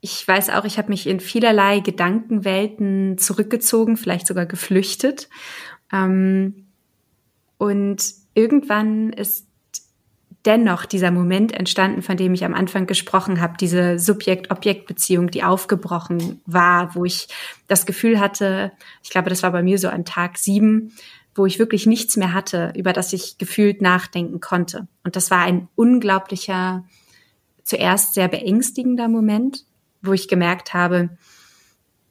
ich 0.00 0.26
weiß 0.26 0.50
auch, 0.50 0.64
ich 0.64 0.78
habe 0.78 0.88
mich 0.88 1.06
in 1.06 1.20
vielerlei 1.20 1.80
Gedankenwelten 1.80 3.18
zurückgezogen, 3.18 3.96
vielleicht 3.96 4.26
sogar 4.26 4.46
geflüchtet. 4.46 5.28
Ähm, 5.92 6.66
und 7.56 8.02
irgendwann 8.34 9.12
ist 9.12 9.46
dennoch 10.44 10.86
dieser 10.86 11.10
Moment 11.10 11.52
entstanden, 11.52 12.02
von 12.02 12.16
dem 12.16 12.34
ich 12.34 12.44
am 12.44 12.54
Anfang 12.54 12.86
gesprochen 12.86 13.40
habe, 13.40 13.54
diese 13.60 13.98
Subjekt-Objekt-Beziehung, 13.98 15.30
die 15.30 15.44
aufgebrochen 15.44 16.40
war, 16.46 16.94
wo 16.96 17.04
ich 17.04 17.28
das 17.68 17.86
Gefühl 17.86 18.18
hatte, 18.18 18.72
ich 19.02 19.10
glaube, 19.10 19.30
das 19.30 19.42
war 19.42 19.52
bei 19.52 19.62
mir 19.62 19.78
so 19.78 19.88
an 19.88 20.04
Tag 20.04 20.38
sieben, 20.38 20.92
wo 21.34 21.46
ich 21.46 21.58
wirklich 21.58 21.86
nichts 21.86 22.16
mehr 22.16 22.34
hatte, 22.34 22.72
über 22.76 22.92
das 22.92 23.12
ich 23.12 23.38
gefühlt 23.38 23.80
nachdenken 23.80 24.40
konnte. 24.40 24.86
Und 25.04 25.16
das 25.16 25.30
war 25.30 25.40
ein 25.40 25.68
unglaublicher, 25.74 26.84
zuerst 27.64 28.14
sehr 28.14 28.28
beängstigender 28.28 29.08
Moment, 29.08 29.64
wo 30.02 30.12
ich 30.12 30.28
gemerkt 30.28 30.74
habe, 30.74 31.10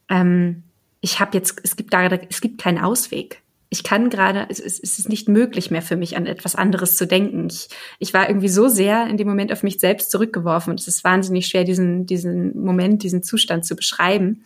ähm, 0.09 0.63
ich 1.01 1.19
habe 1.19 1.37
jetzt, 1.37 1.59
es 1.63 1.75
gibt 1.75 1.93
da, 1.93 2.05
es 2.05 2.41
gibt 2.41 2.61
keinen 2.61 2.77
Ausweg 2.77 3.41
ich 3.73 3.83
kann 3.83 4.09
gerade, 4.09 4.47
es, 4.49 4.59
es 4.59 4.79
ist 4.79 5.07
nicht 5.07 5.29
möglich 5.29 5.71
mehr 5.71 5.81
für 5.81 5.95
mich, 5.95 6.17
an 6.17 6.25
etwas 6.25 6.55
anderes 6.55 6.97
zu 6.97 7.07
denken. 7.07 7.47
Ich, 7.49 7.69
ich 7.99 8.13
war 8.13 8.27
irgendwie 8.27 8.49
so 8.49 8.67
sehr 8.67 9.07
in 9.07 9.15
dem 9.15 9.29
Moment 9.29 9.53
auf 9.53 9.63
mich 9.63 9.79
selbst 9.79 10.11
zurückgeworfen 10.11 10.71
und 10.71 10.79
es 10.81 10.89
ist 10.89 11.05
wahnsinnig 11.05 11.47
schwer, 11.47 11.63
diesen, 11.63 12.05
diesen 12.05 12.61
Moment, 12.61 13.01
diesen 13.01 13.23
Zustand 13.23 13.65
zu 13.65 13.77
beschreiben. 13.77 14.43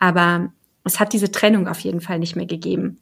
Aber 0.00 0.52
es 0.82 0.98
hat 0.98 1.12
diese 1.12 1.30
Trennung 1.30 1.68
auf 1.68 1.78
jeden 1.78 2.00
Fall 2.00 2.18
nicht 2.18 2.34
mehr 2.34 2.46
gegeben. 2.46 2.98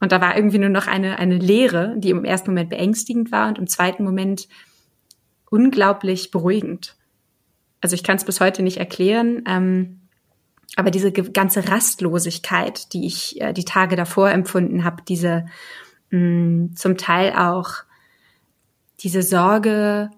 Und 0.00 0.12
da 0.12 0.20
war 0.20 0.34
irgendwie 0.34 0.58
nur 0.58 0.70
noch 0.70 0.86
eine, 0.86 1.18
eine 1.18 1.36
Leere, 1.36 1.94
die 1.98 2.10
im 2.10 2.24
ersten 2.24 2.50
Moment 2.50 2.70
beängstigend 2.70 3.30
war 3.30 3.48
und 3.48 3.58
im 3.58 3.66
zweiten 3.66 4.02
Moment 4.02 4.48
unglaublich 5.50 6.30
beruhigend. 6.30 6.96
Also 7.80 7.94
ich 7.94 8.02
kann 8.02 8.16
es 8.16 8.24
bis 8.24 8.40
heute 8.40 8.62
nicht 8.62 8.78
erklären. 8.78 9.42
Ähm, 9.46 10.00
aber 10.76 10.90
diese 10.90 11.12
ganze 11.12 11.68
Rastlosigkeit, 11.68 12.92
die 12.92 13.06
ich 13.06 13.40
äh, 13.40 13.52
die 13.52 13.64
Tage 13.64 13.96
davor 13.96 14.30
empfunden 14.30 14.84
habe, 14.84 15.02
diese 15.06 15.46
mh, 16.10 16.18
mm, 16.18 16.76
zum 16.76 16.96
Teil 16.96 17.34
auch 17.34 17.70
diese 19.00 19.22
Sorge, 19.22 20.10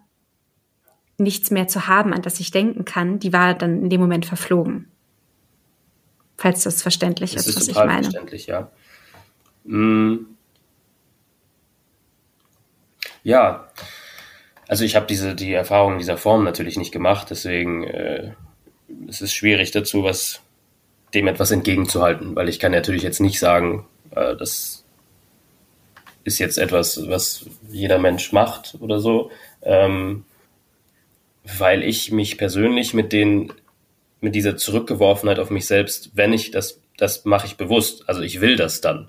nichts 1.19 1.51
mehr 1.51 1.69
zu 1.69 1.87
haben, 1.87 2.13
an 2.13 2.23
das 2.23 2.41
ich 2.41 2.51
denken 2.51 2.85
kann, 2.85 3.19
die 3.19 3.33
war 3.33 3.55
dann 3.55 3.83
in 3.83 3.91
dem 3.91 4.01
Moment 4.01 4.27
verflogen. 4.27 4.89
Falls 6.37 6.65
das 6.65 6.83
verständlich 6.83 7.35
das 7.35 7.47
ist, 7.47 7.57
was 7.57 7.69
ich 7.69 7.77
meine. 7.77 8.03
Verständlich, 8.03 8.47
ja. 8.47 8.71
Mm. 9.65 10.17
Ja, 13.25 13.69
also 14.67 14.85
ich 14.85 14.97
habe 14.97 15.07
diese 15.07 15.35
die 15.35 15.53
Erfahrung 15.53 15.99
dieser 15.99 16.17
Form 16.17 16.45
natürlich 16.45 16.77
nicht 16.77 16.93
gemacht, 16.93 17.29
deswegen 17.31 17.85
äh, 17.85 18.33
es 19.09 19.21
ist 19.21 19.35
schwierig 19.35 19.71
dazu, 19.71 20.03
was 20.03 20.41
dem 21.15 21.29
etwas 21.29 21.51
entgegenzuhalten, 21.51 22.35
weil 22.35 22.49
ich 22.49 22.59
kann 22.59 22.73
natürlich 22.73 23.03
jetzt 23.03 23.21
nicht 23.21 23.39
sagen, 23.39 23.87
äh, 24.13 24.35
das 24.37 24.85
ist 26.25 26.39
jetzt 26.39 26.59
etwas, 26.59 27.09
was 27.09 27.47
jeder 27.69 27.99
Mensch 27.99 28.33
macht 28.33 28.77
oder 28.81 29.01
so, 29.01 29.31
ähm, 29.63 30.25
weil 31.59 31.83
ich 31.83 32.13
mich 32.13 32.39
persönlich 32.39 32.95
mit 32.95 33.13
den 33.13 33.53
mit 34.21 34.37
dieser 34.37 34.57
Zurückgeworfenheit 34.57 35.41
auf 35.41 35.51
mich 35.51 35.67
selbst, 35.67 36.13
wenn 36.15 36.33
ich 36.33 36.51
das 36.51 36.81
das 36.97 37.25
mache 37.25 37.47
ich 37.47 37.57
bewusst, 37.57 38.09
also 38.09 38.23
ich 38.23 38.41
will 38.41 38.57
das 38.57 38.81
dann. 38.81 39.09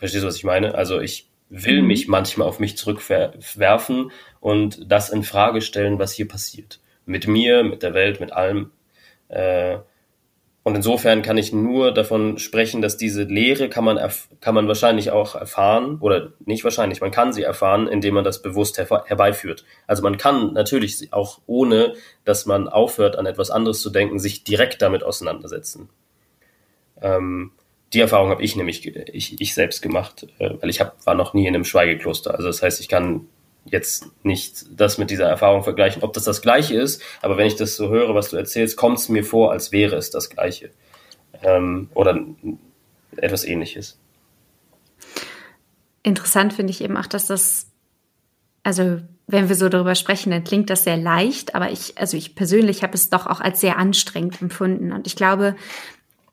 Verstehst 0.00 0.24
du, 0.24 0.28
was 0.28 0.36
ich 0.36 0.44
meine? 0.44 0.74
Also 0.74 0.98
ich 0.98 1.28
will 1.50 1.82
mhm. 1.82 1.88
mich 1.88 2.08
manchmal 2.08 2.48
auf 2.48 2.58
mich 2.58 2.76
zurückwerfen 2.76 4.10
und 4.40 4.90
das 4.90 5.10
in 5.10 5.22
Frage 5.22 5.60
stellen, 5.60 5.98
was 5.98 6.12
hier 6.12 6.26
passiert. 6.26 6.80
Mit 7.04 7.28
mir, 7.28 7.62
mit 7.62 7.82
der 7.82 7.92
Welt, 7.92 8.18
mit 8.18 8.32
allem. 8.32 8.70
Äh, 9.28 9.78
und 10.62 10.74
insofern 10.74 11.22
kann 11.22 11.38
ich 11.38 11.52
nur 11.52 11.92
davon 11.92 12.38
sprechen, 12.38 12.80
dass 12.80 12.96
diese 12.96 13.24
Lehre 13.24 13.68
kann 13.68 13.84
man, 13.84 13.98
kann 14.40 14.54
man 14.54 14.68
wahrscheinlich 14.68 15.10
auch 15.10 15.34
erfahren, 15.34 15.98
oder 16.00 16.32
nicht 16.44 16.64
wahrscheinlich, 16.64 17.00
man 17.00 17.10
kann 17.10 17.32
sie 17.32 17.42
erfahren, 17.42 17.88
indem 17.88 18.14
man 18.14 18.24
das 18.24 18.42
bewusst 18.42 18.78
her 18.78 18.86
herbeiführt. 19.06 19.64
Also 19.86 20.02
man 20.02 20.16
kann 20.16 20.52
natürlich 20.52 21.12
auch 21.12 21.40
ohne, 21.46 21.94
dass 22.24 22.46
man 22.46 22.68
aufhört, 22.68 23.16
an 23.16 23.26
etwas 23.26 23.50
anderes 23.50 23.80
zu 23.80 23.90
denken, 23.90 24.18
sich 24.18 24.44
direkt 24.44 24.82
damit 24.82 25.02
auseinandersetzen. 25.02 25.88
Ähm, 27.02 27.52
die 27.92 28.00
Erfahrung 28.00 28.30
habe 28.30 28.42
ich 28.42 28.56
nämlich 28.56 28.86
ich, 28.86 29.40
ich 29.40 29.54
selbst 29.54 29.82
gemacht, 29.82 30.26
äh, 30.38 30.50
weil 30.60 30.70
ich 30.70 30.80
hab, 30.80 31.04
war 31.06 31.14
noch 31.14 31.34
nie 31.34 31.46
in 31.46 31.54
einem 31.54 31.64
Schweigekloster. 31.64 32.34
Also 32.34 32.46
das 32.46 32.62
heißt, 32.62 32.80
ich 32.80 32.88
kann 32.88 33.26
jetzt 33.64 34.06
nicht 34.24 34.64
das 34.70 34.98
mit 34.98 35.10
dieser 35.10 35.28
Erfahrung 35.28 35.62
vergleichen, 35.62 36.02
ob 36.02 36.12
das 36.12 36.24
das 36.24 36.42
gleiche 36.42 36.74
ist, 36.74 37.02
aber 37.20 37.36
wenn 37.36 37.46
ich 37.46 37.56
das 37.56 37.76
so 37.76 37.88
höre, 37.88 38.14
was 38.14 38.30
du 38.30 38.36
erzählst, 38.36 38.76
kommt 38.76 38.98
es 38.98 39.08
mir 39.08 39.24
vor, 39.24 39.52
als 39.52 39.72
wäre 39.72 39.96
es 39.96 40.10
das 40.10 40.30
gleiche 40.30 40.70
ähm, 41.42 41.90
oder 41.94 42.18
etwas 43.16 43.44
ähnliches. 43.44 43.98
Interessant 46.02 46.54
finde 46.54 46.70
ich 46.70 46.80
eben 46.80 46.96
auch, 46.96 47.06
dass 47.06 47.26
das, 47.26 47.66
also 48.62 49.00
wenn 49.26 49.48
wir 49.48 49.56
so 49.56 49.68
darüber 49.68 49.94
sprechen, 49.94 50.30
dann 50.30 50.44
klingt 50.44 50.70
das 50.70 50.84
sehr 50.84 50.96
leicht, 50.96 51.54
aber 51.54 51.70
ich, 51.70 51.98
also 51.98 52.16
ich 52.16 52.34
persönlich 52.34 52.82
habe 52.82 52.94
es 52.94 53.10
doch 53.10 53.26
auch 53.26 53.40
als 53.40 53.60
sehr 53.60 53.76
anstrengend 53.78 54.40
empfunden 54.40 54.92
und 54.92 55.06
ich 55.06 55.16
glaube, 55.16 55.54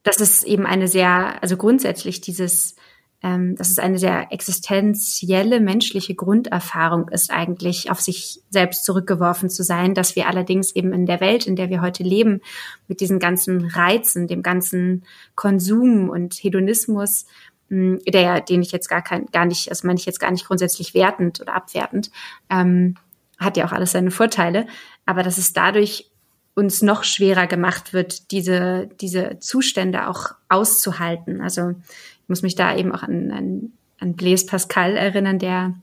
dass 0.08 0.20
es 0.20 0.44
eben 0.44 0.66
eine 0.66 0.88
sehr, 0.88 1.42
also 1.42 1.58
grundsätzlich 1.58 2.22
dieses 2.22 2.76
ähm, 3.24 3.56
dass 3.56 3.70
es 3.72 3.80
eine 3.80 3.98
sehr 3.98 4.32
existenzielle 4.32 5.60
menschliche 5.60 6.14
Grunderfahrung 6.14 7.10
ist, 7.10 7.32
eigentlich 7.32 7.90
auf 7.90 8.00
sich 8.00 8.42
selbst 8.50 8.86
zurückgeworfen 8.86 9.50
zu 9.50 9.64
sein, 9.64 9.96
dass 9.96 10.16
wir 10.16 10.28
allerdings 10.28 10.76
eben 10.76 10.94
in 10.94 11.08
der 11.08 11.20
Welt, 11.20 11.48
in 11.48 11.56
der 11.56 11.70
wir 11.70 11.82
heute 11.82 12.04
leben, 12.04 12.42
mit 12.88 13.00
diesen 13.00 13.18
ganzen 13.18 13.66
Reizen, 13.66 14.28
dem 14.28 14.44
ganzen 14.44 15.04
Konsum 15.34 16.10
und 16.10 16.36
Hedonismus, 16.36 17.26
hm, 17.70 18.00
der, 18.08 18.40
den 18.42 18.62
ich 18.62 18.72
jetzt 18.72 18.88
gar 18.88 19.02
kein, 19.02 19.26
gar 19.28 19.46
nicht, 19.46 19.72
das 19.72 19.84
meine 19.84 20.00
ich 20.00 20.06
jetzt 20.06 20.20
gar 20.20 20.32
nicht 20.32 20.46
grundsätzlich 20.46 20.94
wertend 20.94 21.42
oder 21.42 21.56
abwertend, 21.56 22.12
ähm, 22.52 22.96
hat 23.40 23.58
ja 23.58 23.66
auch 23.66 23.72
alles 23.72 23.94
seine 23.94 24.12
Vorteile, 24.12 24.68
aber 25.06 25.24
dass 25.24 25.40
es 25.40 25.54
dadurch 25.54 26.12
uns 26.58 26.82
noch 26.82 27.04
schwerer 27.04 27.46
gemacht 27.46 27.94
wird, 27.94 28.32
diese, 28.32 28.90
diese 29.00 29.38
Zustände 29.40 30.08
auch 30.08 30.32
auszuhalten. 30.50 31.40
Also 31.40 31.70
ich 31.70 32.30
muss 32.30 32.42
mich 32.42 32.56
da 32.56 32.76
eben 32.76 32.92
auch 32.92 33.04
an, 33.04 33.32
an, 33.32 33.72
an 34.00 34.16
Blaise 34.16 34.48
Pascal 34.48 34.98
erinnern, 34.98 35.38
der, 35.38 35.76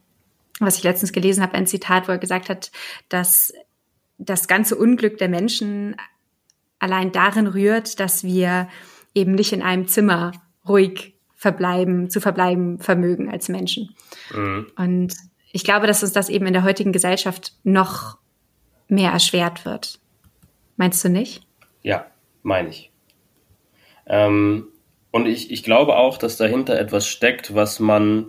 was 0.59 0.77
ich 0.77 0.83
letztens 0.83 1.13
gelesen 1.13 1.45
habe, 1.45 1.55
ein 1.55 1.69
Zitat, 1.69 2.09
wo 2.09 2.13
er 2.13 2.19
gesagt 2.19 2.49
hat, 2.49 2.73
dass 3.09 3.53
das 4.19 4.49
ganze 4.49 4.75
Unglück 4.75 5.17
der 5.19 5.29
Menschen 5.29 5.95
allein 6.81 7.13
darin 7.13 7.47
rührt, 7.47 8.01
dass 8.01 8.25
wir 8.25 8.69
eben 9.15 9.37
nicht 9.37 9.53
in 9.53 9.63
einem 9.63 9.87
Zimmer 9.87 10.33
ruhig 10.69 11.15
verbleiben, 11.37 12.11
zu 12.11 12.21
verbleiben 12.21 12.81
vermögen 12.81 13.31
als 13.31 13.49
Menschen. 13.49 13.95
Mhm. 14.35 14.67
Und 14.75 15.15
ich 15.53 15.63
glaube, 15.63 15.87
dass 15.87 16.03
uns 16.03 16.13
das 16.13 16.31
eben 16.31 16.47
in 16.47 16.53
der 16.53 16.65
heutigen 16.65 16.91
Gesellschaft 16.91 17.53
noch 17.63 18.19
mehr 18.89 19.13
erschwert 19.13 19.65
wird. 19.65 20.01
Meinst 20.77 21.05
du 21.05 21.09
nicht? 21.09 21.47
Ja, 21.83 22.07
meine 22.43 22.69
ich. 22.71 22.91
Ähm, 24.07 24.69
und 25.11 25.27
ich, 25.27 25.51
ich 25.51 25.63
glaube 25.63 25.97
auch, 25.97 26.19
dass 26.19 26.37
dahinter 26.37 26.79
etwas 26.79 27.07
steckt, 27.07 27.55
was 27.55 27.79
man, 27.79 28.27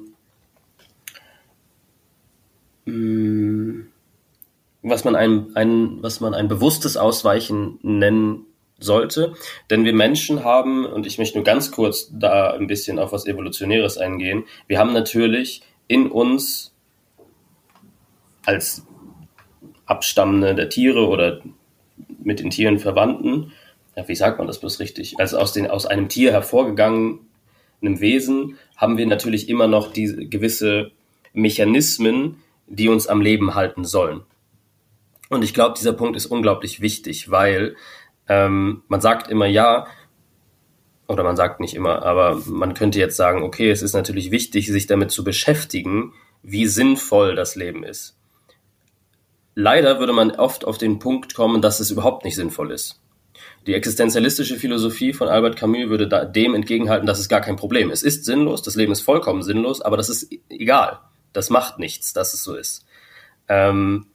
mm, 2.86 3.82
was 4.84 5.04
man 5.04 5.16
ein, 5.16 5.56
ein, 5.56 6.04
was 6.04 6.20
man 6.20 6.34
ein 6.34 6.48
bewusstes 6.48 6.96
Ausweichen 6.96 7.80
nennen 7.82 8.46
sollte. 8.78 9.34
Denn 9.70 9.86
wir 9.86 9.94
Menschen 9.94 10.44
haben, 10.44 10.86
und 10.86 11.08
ich 11.08 11.18
möchte 11.18 11.38
nur 11.38 11.46
ganz 11.46 11.72
kurz 11.72 12.10
da 12.14 12.52
ein 12.52 12.68
bisschen 12.68 13.00
auf 13.00 13.12
was 13.12 13.26
Evolutionäres 13.26 13.98
eingehen, 13.98 14.44
wir 14.68 14.80
haben 14.80 14.94
natürlich 14.94 15.64
in 15.88 16.12
uns 16.12 16.74
als 18.46 18.86
Abstammende 19.86 20.56
der 20.56 20.70
Tiere 20.70 21.08
oder 21.08 21.42
mit 22.26 22.40
den 22.40 22.50
Tieren 22.50 22.80
Verwandten 22.80 23.52
ja, 23.96 24.08
wie 24.08 24.16
sagt 24.16 24.38
man 24.38 24.48
das 24.48 24.60
bloß 24.60 24.80
richtig? 24.80 25.20
Also 25.20 25.38
aus, 25.38 25.54
den, 25.54 25.68
aus 25.68 25.86
einem 25.86 26.10
Tier 26.10 26.32
hervorgegangenen 26.32 27.20
Wesen 27.82 28.58
haben 28.76 28.98
wir 28.98 29.08
natürlich 29.08 29.48
immer 29.48 29.68
noch 29.68 29.92
diese 29.92 30.26
gewisse 30.26 30.92
Mechanismen, 31.34 32.38
die 32.68 32.90
uns 32.90 33.08
am 33.08 33.22
Leben 33.22 33.56
halten 33.56 33.86
sollen. 33.86 34.22
Und 35.30 35.44
ich 35.44 35.54
glaube, 35.54 35.76
dieser 35.78 35.94
Punkt 35.94 36.18
ist 36.18 36.26
unglaublich 36.26 36.82
wichtig, 36.82 37.32
weil 37.32 37.76
ähm, 38.28 38.84
man 38.88 39.02
sagt 39.02 39.30
immer 39.30 39.46
ja, 39.46 39.88
oder 41.08 41.24
man 41.24 41.36
sagt 41.36 41.60
nicht 41.60 41.76
immer, 41.76 42.04
aber 42.04 42.42
man 42.48 42.74
könnte 42.74 43.00
jetzt 43.00 43.16
sagen, 43.16 43.44
okay, 43.44 43.70
es 43.70 43.82
ist 43.82 43.94
natürlich 43.94 44.32
wichtig, 44.32 44.68
sich 44.68 44.88
damit 44.88 45.12
zu 45.12 45.24
beschäftigen, 45.24 46.14
wie 46.42 46.68
sinnvoll 46.68 47.36
das 47.36 47.56
Leben 47.56 47.84
ist. 47.84 48.18
Leider 49.56 50.00
würde 50.00 50.12
man 50.12 50.32
oft 50.32 50.66
auf 50.66 50.78
den 50.78 51.00
Punkt 51.00 51.34
kommen, 51.34 51.62
dass 51.62 51.80
es 51.80 51.90
überhaupt 51.90 52.26
nicht 52.26 52.36
sinnvoll 52.36 52.72
ist. 52.72 53.00
Die 53.66 53.74
existenzialistische 53.74 54.58
Philosophie 54.58 55.14
von 55.14 55.30
Albert 55.30 55.56
Camus 55.56 55.90
würde 55.90 56.08
dem 56.30 56.54
entgegenhalten, 56.54 57.08
dass 57.08 57.20
es 57.20 57.30
gar 57.30 57.42
kein 57.42 57.56
Problem 57.56 57.90
ist. 57.90 58.04
Es 58.04 58.18
ist 58.18 58.26
sinnlos, 58.26 58.62
das 58.62 58.76
Leben 58.76 58.92
ist 58.92 59.02
vollkommen 59.02 59.44
sinnlos, 59.44 59.82
aber 59.82 59.96
das 59.96 60.10
ist 60.10 60.30
egal. 60.50 61.00
Das 61.32 61.50
macht 61.50 61.80
nichts, 61.80 62.12
dass 62.14 62.34
es 62.34 62.44
so 62.44 62.54
ist. 62.54 62.86
Ähm, 63.48 64.08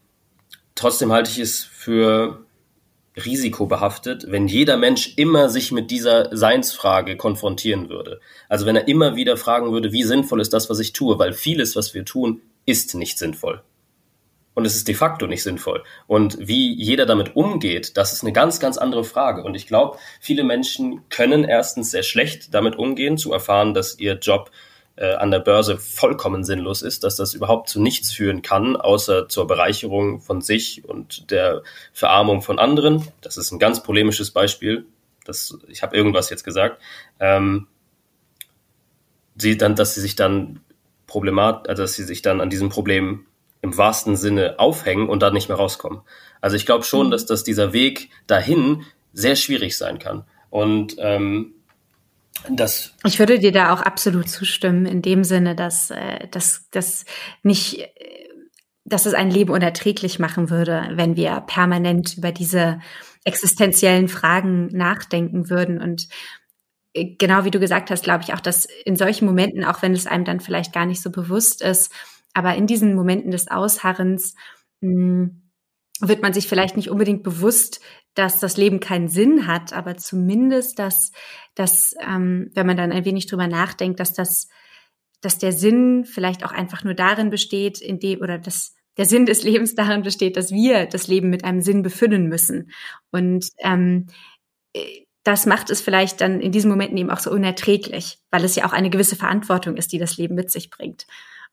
trotzdem 0.74 1.10
halte 1.10 1.30
ich 1.30 1.38
es 1.38 1.64
für 1.64 2.44
risikobehaftet, 3.16 4.26
wenn 4.30 4.46
jeder 4.46 4.76
Mensch 4.76 5.14
immer 5.16 5.48
sich 5.48 5.72
mit 5.72 5.90
dieser 5.90 6.34
Seinsfrage 6.36 7.16
konfrontieren 7.16 7.88
würde. 7.88 8.20
Also 8.48 8.66
wenn 8.66 8.76
er 8.76 8.88
immer 8.88 9.16
wieder 9.16 9.36
fragen 9.36 9.72
würde, 9.72 9.90
wie 9.90 10.04
sinnvoll 10.04 10.40
ist 10.40 10.52
das, 10.52 10.70
was 10.70 10.78
ich 10.78 10.92
tue, 10.92 11.18
weil 11.18 11.32
vieles, 11.32 11.76
was 11.76 11.94
wir 11.94 12.04
tun, 12.04 12.42
ist 12.66 12.94
nicht 12.94 13.18
sinnvoll 13.18 13.62
und 14.60 14.66
es 14.66 14.76
ist 14.76 14.88
de 14.88 14.94
facto 14.94 15.26
nicht 15.26 15.42
sinnvoll. 15.42 15.82
Und 16.06 16.36
wie 16.38 16.74
jeder 16.74 17.06
damit 17.06 17.34
umgeht, 17.34 17.96
das 17.96 18.12
ist 18.12 18.22
eine 18.22 18.32
ganz, 18.32 18.60
ganz 18.60 18.76
andere 18.76 19.04
Frage. 19.04 19.42
Und 19.42 19.54
ich 19.54 19.66
glaube, 19.66 19.96
viele 20.20 20.44
Menschen 20.44 21.08
können 21.08 21.44
erstens 21.44 21.90
sehr 21.90 22.02
schlecht 22.02 22.52
damit 22.52 22.76
umgehen, 22.76 23.16
zu 23.16 23.32
erfahren, 23.32 23.72
dass 23.72 23.98
ihr 23.98 24.18
Job 24.18 24.50
äh, 24.96 25.14
an 25.14 25.30
der 25.30 25.38
Börse 25.38 25.78
vollkommen 25.78 26.44
sinnlos 26.44 26.82
ist, 26.82 27.04
dass 27.04 27.16
das 27.16 27.32
überhaupt 27.32 27.70
zu 27.70 27.80
nichts 27.80 28.12
führen 28.12 28.42
kann, 28.42 28.76
außer 28.76 29.30
zur 29.30 29.46
Bereicherung 29.46 30.20
von 30.20 30.42
sich 30.42 30.84
und 30.84 31.30
der 31.30 31.62
Verarmung 31.94 32.42
von 32.42 32.58
anderen. 32.58 33.08
Das 33.22 33.38
ist 33.38 33.52
ein 33.52 33.58
ganz 33.58 33.82
polemisches 33.82 34.30
Beispiel. 34.30 34.84
Das, 35.24 35.56
ich 35.68 35.82
habe 35.82 35.96
irgendwas 35.96 36.28
jetzt 36.28 36.44
gesagt. 36.44 36.82
Ähm, 37.18 37.66
sie 39.36 39.56
dann, 39.56 39.74
dass 39.74 39.94
sie 39.94 40.02
sich 40.02 40.16
dann 40.16 40.60
problemat, 41.06 41.66
also 41.66 41.82
dass 41.82 41.94
sie 41.94 42.04
sich 42.04 42.20
dann 42.20 42.42
an 42.42 42.50
diesem 42.50 42.68
Problem 42.68 43.24
im 43.62 43.76
wahrsten 43.76 44.16
Sinne 44.16 44.58
aufhängen 44.58 45.08
und 45.08 45.22
da 45.22 45.30
nicht 45.30 45.48
mehr 45.48 45.58
rauskommen. 45.58 46.00
Also 46.40 46.56
ich 46.56 46.66
glaube 46.66 46.84
schon, 46.84 47.06
mhm. 47.06 47.10
dass, 47.10 47.26
dass 47.26 47.44
dieser 47.44 47.72
Weg 47.72 48.10
dahin 48.26 48.84
sehr 49.12 49.36
schwierig 49.36 49.76
sein 49.76 49.98
kann. 49.98 50.24
Und 50.48 50.96
ähm, 50.98 51.54
das 52.48 52.94
ich 53.04 53.18
würde 53.18 53.38
dir 53.38 53.52
da 53.52 53.72
auch 53.72 53.82
absolut 53.82 54.28
zustimmen, 54.28 54.86
in 54.86 55.02
dem 55.02 55.24
Sinne, 55.24 55.54
dass 55.54 55.90
äh, 55.90 56.26
dass 56.28 56.68
das 56.70 57.04
nicht, 57.42 57.86
dass 58.84 59.04
es 59.04 59.14
ein 59.14 59.30
Leben 59.30 59.52
unerträglich 59.52 60.18
machen 60.18 60.48
würde, 60.48 60.88
wenn 60.92 61.16
wir 61.16 61.42
permanent 61.46 62.16
über 62.16 62.32
diese 62.32 62.80
existenziellen 63.24 64.08
Fragen 64.08 64.68
nachdenken 64.68 65.50
würden. 65.50 65.80
Und 65.80 66.08
äh, 66.94 67.14
genau 67.16 67.44
wie 67.44 67.50
du 67.50 67.60
gesagt 67.60 67.90
hast, 67.90 68.04
glaube 68.04 68.24
ich 68.24 68.32
auch, 68.32 68.40
dass 68.40 68.66
in 68.84 68.96
solchen 68.96 69.26
Momenten, 69.26 69.64
auch 69.64 69.82
wenn 69.82 69.92
es 69.92 70.06
einem 70.06 70.24
dann 70.24 70.40
vielleicht 70.40 70.72
gar 70.72 70.86
nicht 70.86 71.02
so 71.02 71.10
bewusst 71.10 71.62
ist, 71.62 71.92
aber 72.34 72.54
in 72.54 72.66
diesen 72.66 72.94
Momenten 72.94 73.30
des 73.30 73.48
Ausharrens 73.48 74.34
mh, 74.80 74.90
hm, 74.90 75.50
wird 76.00 76.22
man 76.22 76.32
sich 76.32 76.48
vielleicht 76.48 76.76
nicht 76.76 76.90
unbedingt 76.90 77.22
bewusst, 77.22 77.80
dass 78.14 78.40
das 78.40 78.56
Leben 78.56 78.80
keinen 78.80 79.08
Sinn 79.08 79.46
hat, 79.46 79.72
aber 79.72 79.96
zumindest, 79.96 80.78
dass, 80.78 81.12
dass 81.54 81.94
ähm, 82.00 82.50
wenn 82.54 82.66
man 82.66 82.76
dann 82.76 82.92
ein 82.92 83.04
wenig 83.04 83.26
drüber 83.26 83.46
nachdenkt, 83.46 84.00
dass 84.00 84.12
das, 84.12 84.48
dass 85.20 85.38
der 85.38 85.52
Sinn 85.52 86.04
vielleicht 86.04 86.44
auch 86.44 86.52
einfach 86.52 86.84
nur 86.84 86.94
darin 86.94 87.30
besteht, 87.30 87.80
in 87.80 87.98
dem 87.98 88.20
oder 88.20 88.38
dass 88.38 88.74
der 88.96 89.04
Sinn 89.04 89.26
des 89.26 89.42
Lebens 89.42 89.74
darin 89.74 90.02
besteht, 90.02 90.36
dass 90.36 90.50
wir 90.50 90.86
das 90.86 91.06
Leben 91.06 91.30
mit 91.30 91.44
einem 91.44 91.60
Sinn 91.60 91.82
befüllen 91.82 92.28
müssen 92.28 92.70
und 93.10 93.46
ähm, 93.58 94.06
äh, 94.72 95.04
das 95.22 95.44
macht 95.44 95.68
es 95.68 95.82
vielleicht 95.82 96.22
dann 96.22 96.40
in 96.40 96.50
diesen 96.50 96.70
Momenten 96.70 96.96
eben 96.96 97.10
auch 97.10 97.18
so 97.18 97.30
unerträglich, 97.30 98.18
weil 98.30 98.42
es 98.42 98.56
ja 98.56 98.64
auch 98.64 98.72
eine 98.72 98.88
gewisse 98.88 99.16
Verantwortung 99.16 99.76
ist, 99.76 99.92
die 99.92 99.98
das 99.98 100.16
Leben 100.16 100.34
mit 100.34 100.50
sich 100.50 100.70
bringt. 100.70 101.06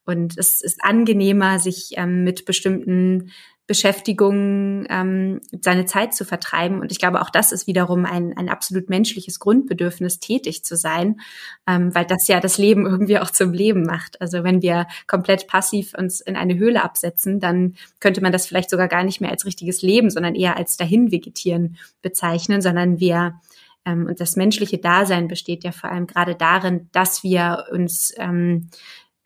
Und 0.07 0.37
es 0.37 0.61
ist 0.61 0.83
angenehmer, 0.83 1.59
sich 1.59 1.91
ähm, 1.97 2.23
mit 2.23 2.45
bestimmten 2.45 3.31
Beschäftigungen 3.67 4.87
ähm, 4.89 5.41
seine 5.61 5.85
Zeit 5.85 6.13
zu 6.15 6.23
vertreiben. 6.23 6.79
Und 6.79 6.93
ich 6.93 6.99
glaube, 6.99 7.21
auch 7.21 7.29
das 7.29 7.51
ist 7.51 7.67
wiederum 7.67 8.05
ein, 8.05 8.35
ein 8.37 8.47
absolut 8.47 8.89
menschliches 8.89 9.39
Grundbedürfnis, 9.39 10.19
tätig 10.19 10.63
zu 10.63 10.77
sein, 10.77 11.19
ähm, 11.67 11.93
weil 11.93 12.05
das 12.05 12.29
ja 12.29 12.39
das 12.39 12.57
Leben 12.57 12.85
irgendwie 12.85 13.19
auch 13.19 13.29
zum 13.29 13.51
Leben 13.51 13.83
macht. 13.83 14.21
Also 14.21 14.45
wenn 14.45 14.61
wir 14.61 14.87
komplett 15.05 15.47
passiv 15.47 15.93
uns 15.97 16.21
in 16.21 16.37
eine 16.37 16.57
Höhle 16.57 16.81
absetzen, 16.81 17.41
dann 17.41 17.75
könnte 17.99 18.21
man 18.21 18.31
das 18.31 18.47
vielleicht 18.47 18.69
sogar 18.69 18.87
gar 18.87 19.03
nicht 19.03 19.19
mehr 19.19 19.31
als 19.31 19.45
richtiges 19.45 19.81
Leben, 19.81 20.09
sondern 20.09 20.33
eher 20.33 20.55
als 20.55 20.77
dahinvegetieren 20.77 21.75
bezeichnen, 22.01 22.61
sondern 22.61 23.01
wir 23.01 23.41
ähm, 23.85 24.05
und 24.05 24.21
das 24.21 24.37
menschliche 24.37 24.77
Dasein 24.77 25.27
besteht 25.27 25.65
ja 25.65 25.73
vor 25.73 25.91
allem 25.91 26.07
gerade 26.07 26.35
darin, 26.35 26.87
dass 26.93 27.21
wir 27.21 27.65
uns 27.71 28.13
ähm, 28.17 28.69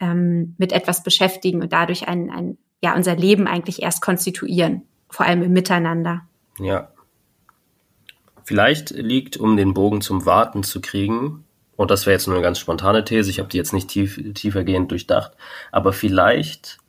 ähm, 0.01 0.55
mit 0.57 0.73
etwas 0.73 1.03
beschäftigen 1.03 1.61
und 1.61 1.71
dadurch 1.71 2.07
ein, 2.07 2.29
ein, 2.29 2.57
ja, 2.83 2.95
unser 2.95 3.15
Leben 3.15 3.47
eigentlich 3.47 3.81
erst 3.81 4.01
konstituieren, 4.01 4.81
vor 5.09 5.25
allem 5.25 5.43
im 5.43 5.53
Miteinander. 5.53 6.23
Ja. 6.59 6.89
Vielleicht 8.43 8.89
liegt, 8.89 9.37
um 9.37 9.55
den 9.55 9.73
Bogen 9.73 10.01
zum 10.01 10.25
Warten 10.25 10.63
zu 10.63 10.81
kriegen, 10.81 11.45
und 11.77 11.91
das 11.91 12.05
wäre 12.05 12.15
jetzt 12.15 12.27
nur 12.27 12.35
eine 12.35 12.43
ganz 12.43 12.59
spontane 12.59 13.05
These, 13.05 13.29
ich 13.29 13.39
habe 13.39 13.49
die 13.49 13.57
jetzt 13.57 13.73
nicht 13.73 13.87
tief, 13.87 14.19
tiefergehend 14.33 14.91
durchdacht, 14.91 15.33
aber 15.71 15.93
vielleicht 15.93 16.79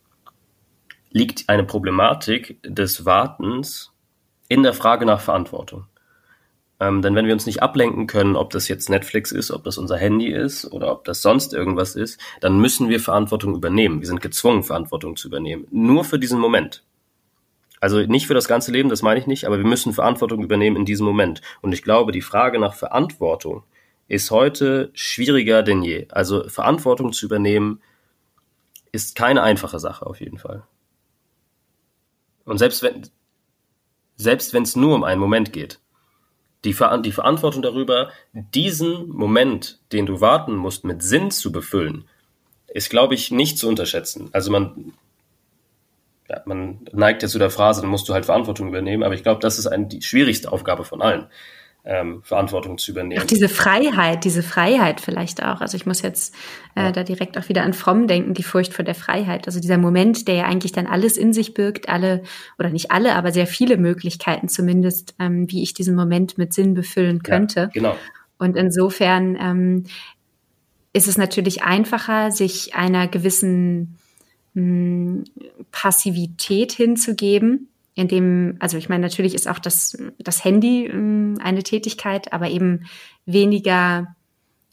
liegt 1.11 1.47
eine 1.47 1.63
Problematik 1.63 2.57
des 2.63 3.05
Wartens 3.05 3.91
in 4.49 4.63
der 4.63 4.73
Frage 4.73 5.05
nach 5.05 5.21
Verantwortung. 5.21 5.85
Ähm, 6.83 7.01
denn 7.01 7.15
wenn 7.15 7.25
wir 7.25 7.33
uns 7.33 7.45
nicht 7.45 7.63
ablenken 7.63 8.07
können, 8.07 8.35
ob 8.35 8.49
das 8.49 8.67
jetzt 8.67 8.89
Netflix 8.89 9.31
ist, 9.31 9.51
ob 9.51 9.63
das 9.63 9.77
unser 9.77 9.97
Handy 9.97 10.27
ist 10.27 10.65
oder 10.69 10.91
ob 10.91 11.05
das 11.05 11.21
sonst 11.21 11.53
irgendwas 11.53 11.95
ist, 11.95 12.19
dann 12.41 12.59
müssen 12.59 12.89
wir 12.89 12.99
Verantwortung 12.99 13.55
übernehmen. 13.55 14.01
Wir 14.01 14.07
sind 14.07 14.21
gezwungen, 14.21 14.63
Verantwortung 14.63 15.15
zu 15.15 15.29
übernehmen. 15.29 15.65
Nur 15.71 16.03
für 16.03 16.19
diesen 16.19 16.39
Moment. 16.39 16.83
Also 17.79 17.99
nicht 17.99 18.27
für 18.27 18.33
das 18.33 18.49
ganze 18.49 18.73
Leben, 18.73 18.89
das 18.89 19.01
meine 19.01 19.17
ich 19.17 19.27
nicht, 19.27 19.45
aber 19.45 19.57
wir 19.57 19.65
müssen 19.65 19.93
Verantwortung 19.93 20.43
übernehmen 20.43 20.75
in 20.75 20.83
diesem 20.83 21.05
Moment. 21.05 21.41
Und 21.61 21.71
ich 21.71 21.83
glaube, 21.83 22.11
die 22.11 22.21
Frage 22.21 22.59
nach 22.59 22.73
Verantwortung 22.73 23.63
ist 24.09 24.29
heute 24.29 24.91
schwieriger 24.93 25.63
denn 25.63 25.83
je. 25.83 26.07
Also 26.09 26.49
Verantwortung 26.49 27.13
zu 27.13 27.25
übernehmen 27.25 27.81
ist 28.91 29.15
keine 29.15 29.41
einfache 29.41 29.79
Sache 29.79 30.05
auf 30.05 30.19
jeden 30.19 30.37
Fall. 30.37 30.63
Und 32.43 32.57
selbst 32.57 32.83
wenn 32.83 33.07
selbst 34.17 34.53
wenn 34.53 34.63
es 34.63 34.75
nur 34.75 34.95
um 34.95 35.05
einen 35.05 35.21
Moment 35.21 35.53
geht, 35.53 35.79
die, 36.63 36.73
Ver 36.73 36.97
die 36.99 37.11
Verantwortung 37.11 37.61
darüber, 37.61 38.09
diesen 38.33 39.09
Moment, 39.09 39.79
den 39.91 40.05
du 40.05 40.21
warten 40.21 40.55
musst, 40.55 40.83
mit 40.83 41.01
Sinn 41.01 41.31
zu 41.31 41.51
befüllen, 41.51 42.05
ist, 42.67 42.89
glaube 42.89 43.15
ich, 43.15 43.31
nicht 43.31 43.57
zu 43.57 43.67
unterschätzen. 43.67 44.29
Also 44.31 44.51
man, 44.51 44.93
ja, 46.29 46.41
man 46.45 46.79
neigt 46.91 47.21
ja 47.21 47.27
zu 47.27 47.39
der 47.39 47.49
Phrase, 47.49 47.81
dann 47.81 47.89
musst 47.89 48.07
du 48.09 48.13
halt 48.13 48.25
Verantwortung 48.25 48.69
übernehmen, 48.69 49.03
aber 49.03 49.15
ich 49.15 49.23
glaube, 49.23 49.41
das 49.41 49.59
ist 49.59 49.67
eine, 49.67 49.87
die 49.87 50.01
schwierigste 50.01 50.51
Aufgabe 50.51 50.85
von 50.85 51.01
allen 51.01 51.27
ähm, 51.85 52.21
Verantwortung 52.23 52.77
zu 52.77 52.91
übernehmen. 52.91 53.21
Ach, 53.21 53.27
diese 53.27 53.49
Freiheit, 53.49 54.23
diese 54.23 54.41
Freiheit 54.41 55.01
vielleicht 55.01 55.43
auch. 55.43 55.59
Also 55.59 55.75
ich 55.75 55.85
muss 55.85 56.01
jetzt 56.01 56.33
äh, 56.75 56.83
ja. 56.83 56.91
da 56.91 57.03
direkt 57.03 57.37
auch 57.37 57.49
wieder 57.49 57.63
an 57.63 57.73
Fromm 57.73 58.07
denken, 58.07 58.33
die 58.33 58.43
Furcht 58.43 58.73
vor 58.73 58.85
der 58.85 58.95
Freiheit. 58.95 59.47
Also 59.47 59.59
dieser 59.59 59.77
Moment, 59.77 60.27
der 60.27 60.35
ja 60.35 60.45
eigentlich 60.45 60.71
dann 60.71 60.87
alles 60.87 61.17
in 61.17 61.33
sich 61.33 61.53
birgt, 61.53 61.89
alle 61.89 62.23
oder 62.57 62.69
nicht 62.69 62.91
alle, 62.91 63.15
aber 63.15 63.31
sehr 63.31 63.47
viele 63.47 63.77
Möglichkeiten 63.77 64.47
zumindest, 64.47 65.15
ähm, 65.19 65.51
wie 65.51 65.61
ich 65.61 65.73
diesen 65.73 65.95
Moment 65.95 66.37
mit 66.37 66.53
Sinn 66.53 66.73
befüllen 66.73 67.21
könnte. 67.21 67.59
Ja, 67.59 67.67
genau. 67.73 67.95
Und 68.37 68.55
insofern 68.55 69.37
ähm, 69.39 69.83
ist 70.93 71.07
es 71.07 71.17
natürlich 71.17 71.63
einfacher, 71.63 72.31
sich 72.31 72.75
einer 72.75 73.07
gewissen 73.09 73.97
mh, 74.53 74.61
hm, 74.61 75.23
Passivität 75.71 76.71
hinzugeben 76.71 77.67
in 77.95 78.07
dem, 78.07 78.57
also 78.59 78.77
ich 78.77 78.89
meine, 78.89 79.01
natürlich 79.01 79.35
ist 79.35 79.47
auch 79.47 79.59
das, 79.59 79.97
das 80.17 80.43
Handy 80.43 80.85
ähm, 80.87 81.37
eine 81.41 81.63
Tätigkeit, 81.63 82.33
aber 82.33 82.49
eben 82.49 82.85
weniger 83.25 84.15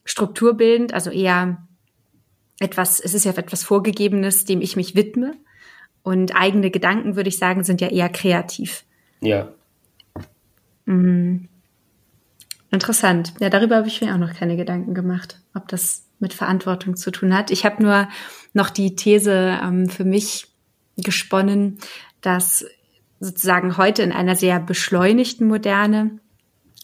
strukturbildend, 0.05 0.95
also 0.95 1.11
eher 1.11 1.67
etwas, 2.61 3.01
es 3.01 3.15
ist 3.15 3.25
ja 3.25 3.33
etwas 3.33 3.65
Vorgegebenes, 3.65 4.45
dem 4.45 4.61
ich 4.61 4.77
mich 4.77 4.95
widme. 4.95 5.35
Und 6.03 6.35
eigene 6.35 6.71
Gedanken, 6.71 7.17
würde 7.17 7.29
ich 7.29 7.37
sagen, 7.37 7.63
sind 7.63 7.81
ja 7.81 7.89
eher 7.89 8.09
kreativ. 8.09 8.85
Ja. 9.21 9.53
Mhm. 10.87 11.49
Interessant. 12.71 13.35
Ja, 13.41 13.51
darüber 13.51 13.77
habe 13.77 13.89
ich 13.89 14.01
mir 14.01 14.15
auch 14.15 14.19
noch 14.19 14.33
keine 14.33 14.57
Gedanken 14.57 14.95
gemacht, 14.95 15.41
ob 15.55 15.69
das 15.69 16.07
mit 16.21 16.33
Verantwortung 16.33 16.97
zu 16.97 17.11
tun 17.11 17.35
hat. 17.35 17.51
Ich 17.51 17.65
habe 17.65 17.83
nur 17.83 18.09
noch 18.53 18.71
die 18.71 18.95
These 18.95 19.59
ähm, 19.63 19.89
für 19.89 20.05
mich 20.05 20.47
gesponnen, 20.97 21.79
dass 22.21 22.65
sozusagen 23.21 23.77
heute 23.77 24.03
in 24.03 24.13
einer 24.13 24.35
sehr 24.35 24.59
beschleunigten 24.59 25.47
Moderne, 25.47 26.19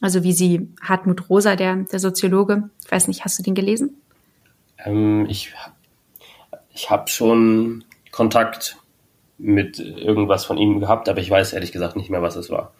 also 0.01 0.23
wie 0.23 0.33
sie 0.33 0.69
Hartmut 0.83 1.29
Rosa, 1.29 1.57
der, 1.57 1.77
der 1.77 1.99
Soziologe, 1.99 2.71
ich 2.85 2.93
weiß 2.93 3.09
nicht, 3.09 3.25
hast 3.25 3.39
du 3.39 3.43
den 3.43 3.55
gelesen? 3.55 3.97
Ähm, 4.85 5.27
ich 5.29 5.55
ich 6.77 6.91
habe 6.91 7.09
schon 7.09 7.85
Kontakt 8.13 8.77
mit 9.39 9.79
irgendwas 9.79 10.45
von 10.45 10.59
ihm 10.59 10.81
gehabt, 10.81 11.09
aber 11.09 11.21
ich 11.21 11.31
weiß 11.31 11.55
ehrlich 11.55 11.73
gesagt 11.73 11.97
nicht 11.97 12.11
mehr, 12.11 12.23
was 12.23 12.37
es 12.37 12.51
war. 12.51 12.73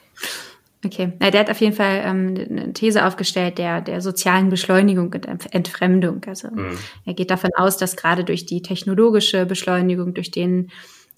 Okay, 0.85 1.13
Na, 1.19 1.31
der 1.31 1.41
hat 1.41 1.51
auf 1.51 1.61
jeden 1.61 1.75
Fall 1.75 2.03
ähm, 2.05 2.35
eine 2.49 2.73
These 2.73 3.05
aufgestellt 3.05 3.59
der, 3.59 3.81
der 3.81 4.01
sozialen 4.01 4.51
Beschleunigung 4.51 5.13
und 5.13 5.27
Entfremdung. 5.53 6.23
Also 6.27 6.49
mhm. 6.49 6.79
er 7.05 7.15
geht 7.15 7.31
davon 7.31 7.51
aus, 7.57 7.77
dass 7.77 7.97
gerade 7.97 8.25
durch 8.25 8.47
die 8.47 8.63
technologische 8.63 9.47
Beschleunigung, 9.47 10.15
durch 10.15 10.31
den 10.31 10.71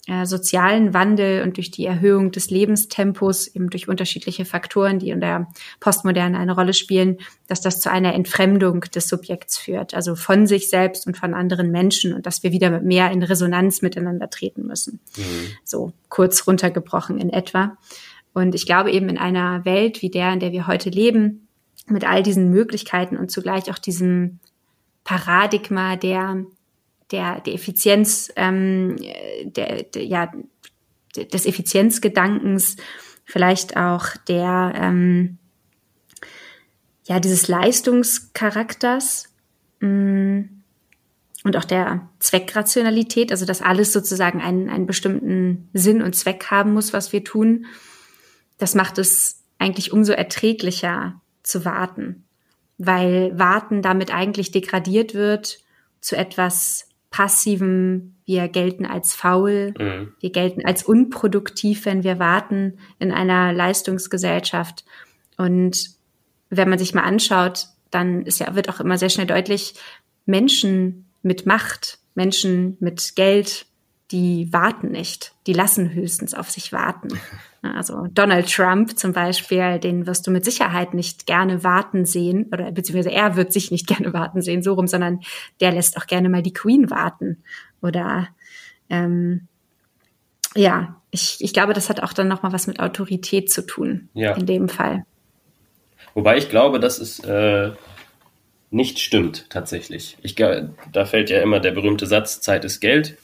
äh, 0.09 0.25
sozialen 0.25 0.95
Wandel 0.95 1.43
und 1.43 1.57
durch 1.57 1.69
die 1.69 1.85
Erhöhung 1.85 2.31
des 2.31 2.49
Lebenstempos, 2.49 3.47
eben 3.47 3.69
durch 3.69 3.87
unterschiedliche 3.87 4.43
Faktoren, 4.43 4.97
die 4.97 5.11
in 5.11 5.21
der 5.21 5.47
Postmoderne 5.79 6.39
eine 6.39 6.55
Rolle 6.55 6.73
spielen, 6.73 7.17
dass 7.45 7.61
das 7.61 7.79
zu 7.79 7.91
einer 7.91 8.15
Entfremdung 8.15 8.81
des 8.81 9.07
Subjekts 9.07 9.59
führt, 9.59 9.93
also 9.93 10.15
von 10.15 10.47
sich 10.47 10.67
selbst 10.67 11.05
und 11.05 11.15
von 11.15 11.35
anderen 11.35 11.69
Menschen 11.69 12.15
und 12.15 12.25
dass 12.25 12.41
wir 12.41 12.51
wieder 12.51 12.81
mehr 12.81 13.11
in 13.11 13.21
Resonanz 13.21 13.83
miteinander 13.83 14.31
treten 14.31 14.65
müssen. 14.65 14.99
Mhm. 15.15 15.21
So 15.63 15.93
kurz 16.09 16.47
runtergebrochen 16.47 17.19
in 17.19 17.29
etwa. 17.29 17.77
Und 18.33 18.55
ich 18.55 18.65
glaube 18.65 18.91
eben 18.91 19.09
in 19.09 19.19
einer 19.19 19.63
Welt 19.63 20.01
wie 20.01 20.09
der, 20.09 20.33
in 20.33 20.39
der 20.39 20.51
wir 20.51 20.65
heute 20.65 20.89
leben, 20.89 21.47
mit 21.85 22.03
all 22.03 22.23
diesen 22.23 22.49
Möglichkeiten 22.49 23.15
und 23.15 23.29
zugleich 23.29 23.69
auch 23.69 23.77
diesem 23.77 24.39
Paradigma 25.03 25.97
der 25.97 26.45
der, 27.11 27.41
der 27.41 27.53
Effizienz, 27.53 28.31
ähm, 28.35 28.97
der, 29.43 29.83
der, 29.83 30.05
ja, 30.05 30.31
des 31.15 31.45
Effizienzgedankens, 31.45 32.75
vielleicht 33.25 33.77
auch 33.77 34.15
der, 34.27 34.73
ähm, 34.75 35.37
ja, 37.05 37.19
dieses 37.19 37.47
Leistungscharakters 37.47 39.29
mh, 39.79 39.89
mm, 39.89 40.49
und 41.45 41.55
auch 41.55 41.65
der 41.65 42.09
Zweckrationalität, 42.19 43.31
also 43.31 43.45
dass 43.45 43.61
alles 43.61 43.93
sozusagen 43.93 44.41
einen, 44.41 44.69
einen 44.69 44.85
bestimmten 44.85 45.69
Sinn 45.73 46.01
und 46.01 46.15
Zweck 46.15 46.47
haben 46.51 46.73
muss, 46.73 46.91
was 46.91 47.13
wir 47.13 47.23
tun, 47.23 47.65
das 48.57 48.75
macht 48.75 48.97
es 48.97 49.41
eigentlich 49.57 49.93
umso 49.93 50.11
erträglicher 50.11 51.21
zu 51.43 51.63
warten, 51.65 52.25
weil 52.77 53.37
Warten 53.39 53.81
damit 53.81 54.13
eigentlich 54.13 54.51
degradiert 54.51 55.13
wird 55.13 55.59
zu 56.01 56.15
etwas 56.15 56.88
passiven, 57.09 58.17
wir 58.25 58.47
gelten 58.47 58.85
als 58.85 59.15
faul, 59.15 59.73
mhm. 59.77 60.13
wir 60.19 60.31
gelten 60.31 60.65
als 60.65 60.83
unproduktiv, 60.83 61.85
wenn 61.85 62.03
wir 62.03 62.19
warten 62.19 62.77
in 62.99 63.11
einer 63.11 63.51
Leistungsgesellschaft. 63.53 64.85
Und 65.37 65.89
wenn 66.49 66.69
man 66.69 66.79
sich 66.79 66.93
mal 66.93 67.03
anschaut, 67.03 67.67
dann 67.91 68.23
ist 68.23 68.39
ja, 68.39 68.53
wird 68.55 68.69
auch 68.69 68.79
immer 68.79 68.97
sehr 68.97 69.09
schnell 69.09 69.27
deutlich, 69.27 69.73
Menschen 70.25 71.09
mit 71.23 71.45
Macht, 71.45 71.99
Menschen 72.13 72.77
mit 72.79 73.15
Geld, 73.15 73.65
die 74.11 74.51
warten 74.51 74.91
nicht, 74.91 75.33
die 75.45 75.53
lassen 75.53 75.93
höchstens 75.93 76.33
auf 76.33 76.49
sich 76.49 76.71
warten. 76.71 77.09
Also 77.61 78.07
Donald 78.13 78.49
Trump 78.49 78.97
zum 78.97 79.11
Beispiel, 79.11 79.79
den 79.79 80.07
wirst 80.07 80.25
du 80.25 80.31
mit 80.31 80.45
Sicherheit 80.45 80.93
nicht 80.93 81.25
gerne 81.25 81.61
warten 81.61 82.05
sehen, 82.05 82.49
oder 82.53 82.71
beziehungsweise 82.71 83.11
er 83.11 83.35
wird 83.35 83.51
sich 83.51 83.69
nicht 83.69 83.85
gerne 83.93 84.13
warten 84.13 84.41
sehen, 84.41 84.63
so 84.63 84.75
rum, 84.75 84.87
sondern 84.87 85.19
der 85.59 85.73
lässt 85.73 85.97
auch 85.97 86.07
gerne 86.07 86.29
mal 86.29 86.41
die 86.41 86.53
Queen 86.53 86.89
warten. 86.89 87.43
Oder 87.81 88.29
ähm, 88.89 89.49
ja, 90.55 91.01
ich, 91.11 91.37
ich 91.41 91.51
glaube, 91.51 91.73
das 91.73 91.89
hat 91.89 92.01
auch 92.01 92.13
dann 92.13 92.29
nochmal 92.29 92.53
was 92.53 92.65
mit 92.65 92.79
Autorität 92.79 93.51
zu 93.51 93.65
tun, 93.65 94.07
ja. 94.13 94.35
in 94.35 94.45
dem 94.45 94.69
Fall. 94.69 95.03
Wobei 96.13 96.37
ich 96.37 96.47
glaube, 96.47 96.79
dass 96.79 96.99
es 96.99 97.19
äh, 97.19 97.71
nicht 98.71 98.99
stimmt 98.99 99.49
tatsächlich. 99.49 100.17
Ich, 100.21 100.35
da 100.35 101.05
fällt 101.05 101.29
ja 101.29 101.41
immer 101.41 101.59
der 101.59 101.71
berühmte 101.71 102.05
Satz, 102.05 102.39
Zeit 102.39 102.63
ist 102.63 102.79
Geld. 102.79 103.17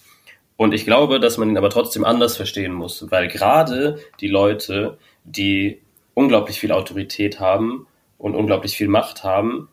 Und 0.58 0.74
ich 0.74 0.86
glaube, 0.86 1.20
dass 1.20 1.38
man 1.38 1.50
ihn 1.50 1.58
aber 1.58 1.70
trotzdem 1.70 2.06
anders 2.06 2.38
verstehen 2.38 2.74
muss, 2.74 3.12
weil 3.12 3.28
gerade 3.28 4.00
die 4.22 4.28
Leute, 4.28 4.98
die 5.24 5.82
unglaublich 6.14 6.60
viel 6.60 6.72
Autorität 6.72 7.40
haben 7.40 7.88
und 8.18 8.36
unglaublich 8.36 8.78
viel 8.78 8.88
Macht 8.88 9.24
haben, 9.24 9.68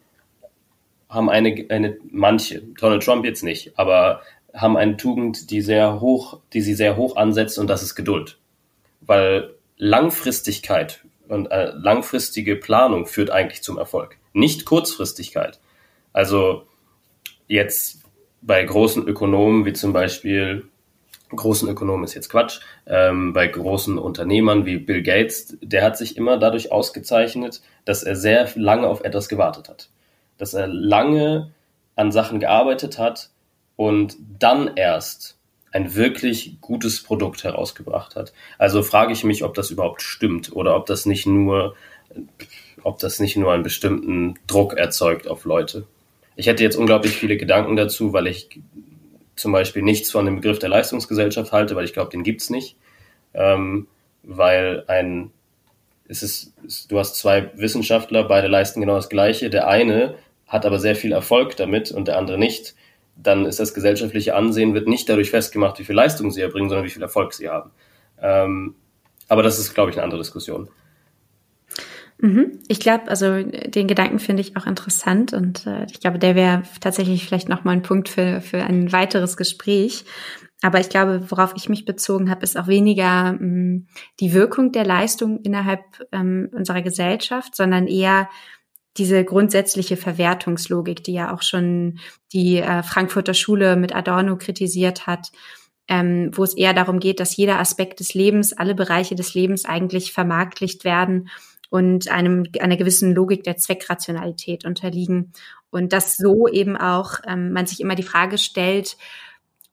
haben 1.08 1.30
eine, 1.30 1.66
eine 1.68 1.96
manche, 2.10 2.62
Donald 2.80 3.04
Trump 3.04 3.24
jetzt 3.24 3.44
nicht, 3.44 3.78
aber 3.78 4.22
haben 4.54 4.76
eine 4.76 4.96
Tugend, 4.96 5.50
die 5.50 5.60
sehr 5.60 6.00
hoch, 6.00 6.40
die 6.52 6.60
sie 6.60 6.74
sehr 6.74 6.96
hoch 6.96 7.16
ansetzt 7.16 7.58
und 7.58 7.68
das 7.68 7.82
ist 7.82 7.94
Geduld. 7.94 8.38
Weil 9.00 9.54
Langfristigkeit 9.76 11.04
und 11.28 11.46
äh, 11.50 11.72
langfristige 11.74 12.56
Planung 12.56 13.06
führt 13.06 13.30
eigentlich 13.30 13.62
zum 13.62 13.78
Erfolg, 13.78 14.18
nicht 14.32 14.64
Kurzfristigkeit. 14.64 15.60
Also 16.12 16.66
jetzt 17.46 18.02
bei 18.42 18.62
großen 18.64 19.06
Ökonomen 19.06 19.64
wie 19.64 19.72
zum 19.72 19.92
Beispiel 19.92 20.68
großen 21.34 21.68
Ökonomen 21.68 22.04
ist 22.04 22.14
jetzt 22.14 22.28
Quatsch, 22.28 22.60
ähm, 22.86 23.32
bei 23.32 23.46
großen 23.46 23.98
Unternehmern 23.98 24.66
wie 24.66 24.78
Bill 24.78 25.02
Gates, 25.02 25.56
der 25.60 25.82
hat 25.82 25.96
sich 25.96 26.16
immer 26.16 26.38
dadurch 26.38 26.72
ausgezeichnet, 26.72 27.62
dass 27.84 28.02
er 28.02 28.16
sehr 28.16 28.48
lange 28.54 28.86
auf 28.86 29.02
etwas 29.02 29.28
gewartet 29.28 29.68
hat. 29.68 29.88
Dass 30.38 30.54
er 30.54 30.66
lange 30.66 31.52
an 31.96 32.12
Sachen 32.12 32.40
gearbeitet 32.40 32.98
hat 32.98 33.30
und 33.76 34.16
dann 34.38 34.72
erst 34.76 35.36
ein 35.72 35.94
wirklich 35.94 36.60
gutes 36.60 37.02
Produkt 37.02 37.44
herausgebracht 37.44 38.14
hat. 38.14 38.32
Also 38.58 38.82
frage 38.82 39.12
ich 39.12 39.24
mich, 39.24 39.42
ob 39.42 39.54
das 39.54 39.70
überhaupt 39.70 40.02
stimmt 40.02 40.52
oder 40.52 40.76
ob 40.76 40.86
das 40.86 41.06
nicht 41.06 41.26
nur, 41.26 41.74
ob 42.82 42.98
das 42.98 43.20
nicht 43.20 43.36
nur 43.36 43.52
einen 43.52 43.62
bestimmten 43.62 44.34
Druck 44.46 44.74
erzeugt 44.74 45.26
auf 45.28 45.44
Leute. 45.44 45.86
Ich 46.36 46.46
hätte 46.46 46.62
jetzt 46.62 46.76
unglaublich 46.76 47.16
viele 47.16 47.36
Gedanken 47.36 47.76
dazu, 47.76 48.12
weil 48.12 48.26
ich 48.26 48.60
zum 49.36 49.52
Beispiel 49.52 49.82
nichts 49.82 50.10
von 50.10 50.24
dem 50.24 50.36
Begriff 50.36 50.58
der 50.58 50.68
Leistungsgesellschaft 50.68 51.52
halte, 51.52 51.76
weil 51.76 51.84
ich 51.84 51.92
glaube, 51.92 52.10
den 52.10 52.22
gibt's 52.22 52.50
nicht. 52.50 52.76
Ähm, 53.34 53.88
weil 54.22 54.84
ein, 54.88 55.30
es 56.08 56.22
ist, 56.22 56.54
du 56.88 56.98
hast 56.98 57.16
zwei 57.16 57.50
Wissenschaftler, 57.56 58.24
beide 58.24 58.48
leisten 58.48 58.80
genau 58.80 58.96
das 58.96 59.08
Gleiche. 59.08 59.50
Der 59.50 59.68
eine 59.68 60.16
hat 60.46 60.66
aber 60.66 60.78
sehr 60.78 60.96
viel 60.96 61.12
Erfolg 61.12 61.56
damit 61.56 61.90
und 61.90 62.08
der 62.08 62.18
andere 62.18 62.38
nicht. 62.38 62.74
Dann 63.16 63.46
ist 63.46 63.60
das 63.60 63.74
gesellschaftliche 63.74 64.34
Ansehen 64.34 64.74
wird 64.74 64.88
nicht 64.88 65.08
dadurch 65.08 65.30
festgemacht, 65.30 65.78
wie 65.78 65.84
viel 65.84 65.96
Leistung 65.96 66.30
sie 66.30 66.40
erbringen, 66.40 66.68
sondern 66.68 66.86
wie 66.86 66.90
viel 66.90 67.02
Erfolg 67.02 67.32
sie 67.34 67.48
haben. 67.48 67.70
Ähm, 68.20 68.74
aber 69.28 69.42
das 69.42 69.58
ist, 69.58 69.74
glaube 69.74 69.90
ich, 69.90 69.96
eine 69.96 70.04
andere 70.04 70.20
Diskussion. 70.20 70.68
Mhm. 72.22 72.60
Ich 72.68 72.78
glaube, 72.78 73.08
also 73.08 73.42
den 73.42 73.88
Gedanken 73.88 74.20
finde 74.20 74.42
ich 74.42 74.56
auch 74.56 74.66
interessant 74.66 75.32
und 75.32 75.66
äh, 75.66 75.86
ich 75.90 75.98
glaube, 75.98 76.20
der 76.20 76.36
wäre 76.36 76.62
tatsächlich 76.80 77.26
vielleicht 77.26 77.48
nochmal 77.48 77.74
ein 77.74 77.82
Punkt 77.82 78.08
für, 78.08 78.40
für 78.40 78.62
ein 78.62 78.92
weiteres 78.92 79.36
Gespräch. 79.36 80.04
Aber 80.62 80.78
ich 80.78 80.88
glaube, 80.88 81.28
worauf 81.28 81.52
ich 81.56 81.68
mich 81.68 81.84
bezogen 81.84 82.30
habe, 82.30 82.44
ist 82.44 82.56
auch 82.56 82.68
weniger 82.68 83.32
mh, 83.32 83.40
mm, 83.40 83.86
die 84.20 84.32
Wirkung 84.34 84.70
der 84.70 84.84
Leistung 84.84 85.40
innerhalb 85.42 85.80
ähm, 86.12 86.48
unserer 86.52 86.80
Gesellschaft, 86.82 87.56
sondern 87.56 87.88
eher 87.88 88.28
diese 88.98 89.24
grundsätzliche 89.24 89.96
Verwertungslogik, 89.96 91.02
die 91.02 91.14
ja 91.14 91.34
auch 91.34 91.42
schon 91.42 91.98
die 92.32 92.58
äh, 92.58 92.84
Frankfurter 92.84 93.34
Schule 93.34 93.74
mit 93.74 93.96
Adorno 93.96 94.36
kritisiert 94.36 95.08
hat, 95.08 95.32
ähm, 95.88 96.30
wo 96.34 96.44
es 96.44 96.56
eher 96.56 96.72
darum 96.72 97.00
geht, 97.00 97.18
dass 97.18 97.36
jeder 97.36 97.58
Aspekt 97.58 97.98
des 97.98 98.14
Lebens, 98.14 98.52
alle 98.52 98.76
Bereiche 98.76 99.16
des 99.16 99.34
Lebens 99.34 99.64
eigentlich 99.64 100.12
vermarktlicht 100.12 100.84
werden 100.84 101.28
und 101.72 102.10
einem, 102.10 102.44
einer 102.60 102.76
gewissen 102.76 103.14
Logik 103.14 103.44
der 103.44 103.56
Zweckrationalität 103.56 104.66
unterliegen. 104.66 105.32
Und 105.70 105.94
dass 105.94 106.18
so 106.18 106.46
eben 106.46 106.76
auch 106.76 107.20
ähm, 107.26 107.50
man 107.50 107.64
sich 107.64 107.80
immer 107.80 107.94
die 107.94 108.02
Frage 108.02 108.36
stellt, 108.36 108.98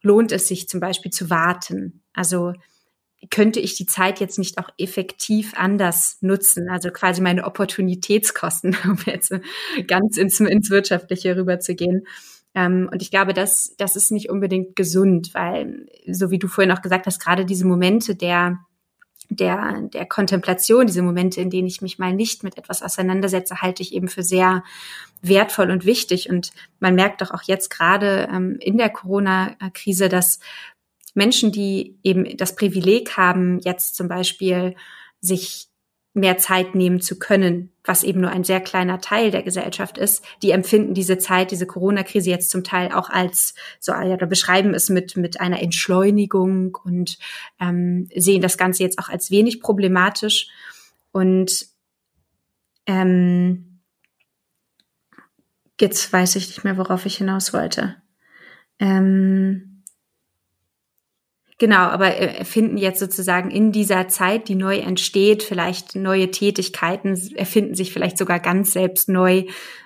lohnt 0.02 0.32
es 0.32 0.47
sich 0.47 0.70
zum 0.70 0.80
Beispiel 0.80 1.12
zu 1.12 1.30
warten? 1.30 2.02
Also 2.14 2.54
könnte 3.30 3.60
ich 3.60 3.76
die 3.76 3.86
Zeit 3.86 4.22
jetzt 4.22 4.39
nicht 4.39 4.60
auch 4.60 4.70
effektiv 4.78 5.52
anders 5.58 6.20
nutzen? 6.22 6.70
Also 6.70 6.89
quasi 6.89 7.20
meine 7.20 7.43
Opportunitätskosten, 7.43 8.78
um 8.86 8.97
jetzt 9.06 9.34
ganz 9.86 10.16
ins, 10.16 10.39
ins 10.39 10.70
Wirtschaftliche 10.70 11.36
rüberzugehen. 11.36 12.08
Ähm, 12.56 12.88
und 12.89 13.02
ich 13.02 13.12
glaube, 13.12 13.34
das, 13.34 13.76
das 13.78 13.97
ist 13.97 14.10
nicht 14.14 14.30
unbedingt 14.30 14.78
gesund, 14.78 15.34
weil, 15.34 15.86
so 16.10 16.32
wie 16.32 16.39
du 16.39 16.47
vorhin 16.47 16.72
auch 16.72 16.82
gesagt 16.82 17.08
hast, 17.08 17.20
gerade 17.20 17.45
diese 17.45 17.68
Momente 17.68 18.16
der 18.16 18.60
der, 19.30 19.82
der 19.93 20.05
Kontemplation, 20.05 20.88
diese 20.88 21.03
Momente, 21.03 21.39
in 21.39 21.49
denen 21.49 21.67
ich 21.67 21.82
mich 21.82 21.99
mal 21.99 22.13
nicht 22.13 22.43
mit 22.43 22.57
etwas 22.57 22.82
auseinandersetze, 22.82 23.61
halte 23.61 23.84
ich 23.84 23.93
eben 23.93 24.07
für 24.07 24.23
sehr 24.23 24.63
wertvoll 25.21 25.69
und 25.69 25.86
wichtig. 25.86 26.30
Und 26.30 26.51
man 26.80 26.95
merkt 26.95 27.21
doch 27.21 27.32
auch 27.32 27.43
jetzt 27.43 27.69
gerade 27.69 28.27
ähm, 28.32 28.57
in 28.59 28.77
der 28.77 28.89
Corona-Krise, 28.89 30.09
dass 30.09 30.39
Menschen, 31.13 31.51
die 31.51 31.97
eben 32.03 32.38
das 32.38 32.55
Privileg 32.55 33.17
haben, 33.17 33.59
jetzt 33.59 33.95
zum 33.95 34.07
Beispiel 34.07 34.75
sich 35.21 35.67
mehr 36.14 36.38
Zeit 36.38 36.76
nehmen 36.76 37.01
zu 37.01 37.20
können, 37.20 37.72
was 37.84 38.03
eben 38.03 38.22
nur 38.22 38.32
ein 38.32 38.43
sehr 38.43 38.62
kleiner 38.62 38.99
Teil 38.99 39.32
der 39.32 39.43
Gesellschaft 39.43 39.97
ist, 39.97 40.26
die 40.41 40.51
empfinden 40.51 40.93
diese 40.93 41.18
Zeit, 41.18 41.51
diese 41.51 41.68
Corona-Krise 41.68 42.30
jetzt 42.30 42.49
zum 42.49 42.64
Teil 42.64 42.91
auch 42.91 43.10
als 43.10 43.53
so, 43.80 43.91
ja, 43.91 44.14
oder 44.14 44.26
beschreiben 44.26 44.74
es 44.74 44.89
mit 44.89 45.18
mit 45.18 45.39
einer 45.39 45.62
Entschleunigung 45.62 46.78
und 46.84 47.18
ähm, 47.60 48.10
sehen 48.16 48.41
das 48.41 48.57
Ganze 48.57 48.84
jetzt 48.84 48.97
auch 48.99 49.10
als 49.10 49.30
wenig 49.30 49.62
problematisch 49.62 50.49
und 51.12 51.68
ähm, 52.86 53.82
jetzt 55.80 56.12
weiß 56.12 56.36
ich 56.36 56.47
nicht 56.47 56.64
mehr, 56.64 56.78
worauf 56.78 57.05
ich 57.05 57.18
hinaus 57.18 57.53
wollte. 57.53 57.95
Ähm, 58.80 59.68
Genau, 61.60 61.80
aber 61.80 62.16
erfinden 62.16 62.78
jetzt 62.78 63.01
sozusagen 63.01 63.51
in 63.51 63.74
dieser 63.74 64.07
Zeit, 64.07 64.47
die 64.47 64.55
neu 64.55 64.78
entsteht, 64.78 65.43
vielleicht 65.43 65.93
neue 65.93 66.32
Tätigkeiten, 66.32 67.20
erfinden 67.36 67.76
sich 67.76 67.91
vielleicht 67.91 68.18
sogar 68.18 68.39
ganz 68.39 68.72
selbst 68.72 69.10
neu, 69.10 69.43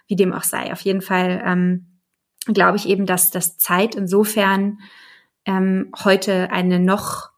wie 0.08 0.16
dem 0.16 0.34
auch 0.34 0.44
sei. 0.44 0.72
Auf 0.72 0.82
jeden 0.82 1.02
Fall 1.02 1.42
ähm, 1.44 2.00
glaube 2.46 2.78
ich 2.78 2.88
eben, 2.88 3.08
dass 3.08 3.32
das 3.32 3.58
Zeit 3.58 3.96
insofern 3.96 4.78
ähm, 5.46 5.92
heute 6.04 6.52
eine 6.52 6.80
noch 6.80 7.32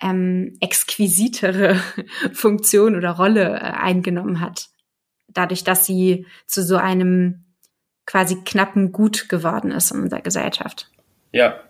ähm, 0.00 0.56
exquisitere 0.60 1.78
Funktion 2.32 2.96
oder 2.96 3.10
Rolle 3.10 3.50
äh, 3.50 3.58
eingenommen 3.58 4.40
hat. 4.40 4.70
Dadurch, 5.28 5.62
dass 5.62 5.84
sie 5.84 6.26
zu 6.46 6.62
so 6.62 6.76
einem 6.76 7.44
quasi 8.06 8.36
knappen 8.44 8.92
Gut 8.92 9.28
geworden 9.28 9.72
ist 9.72 9.90
in 9.90 10.00
unserer 10.00 10.22
Gesellschaft. 10.22 10.90
Ja, 11.32 11.60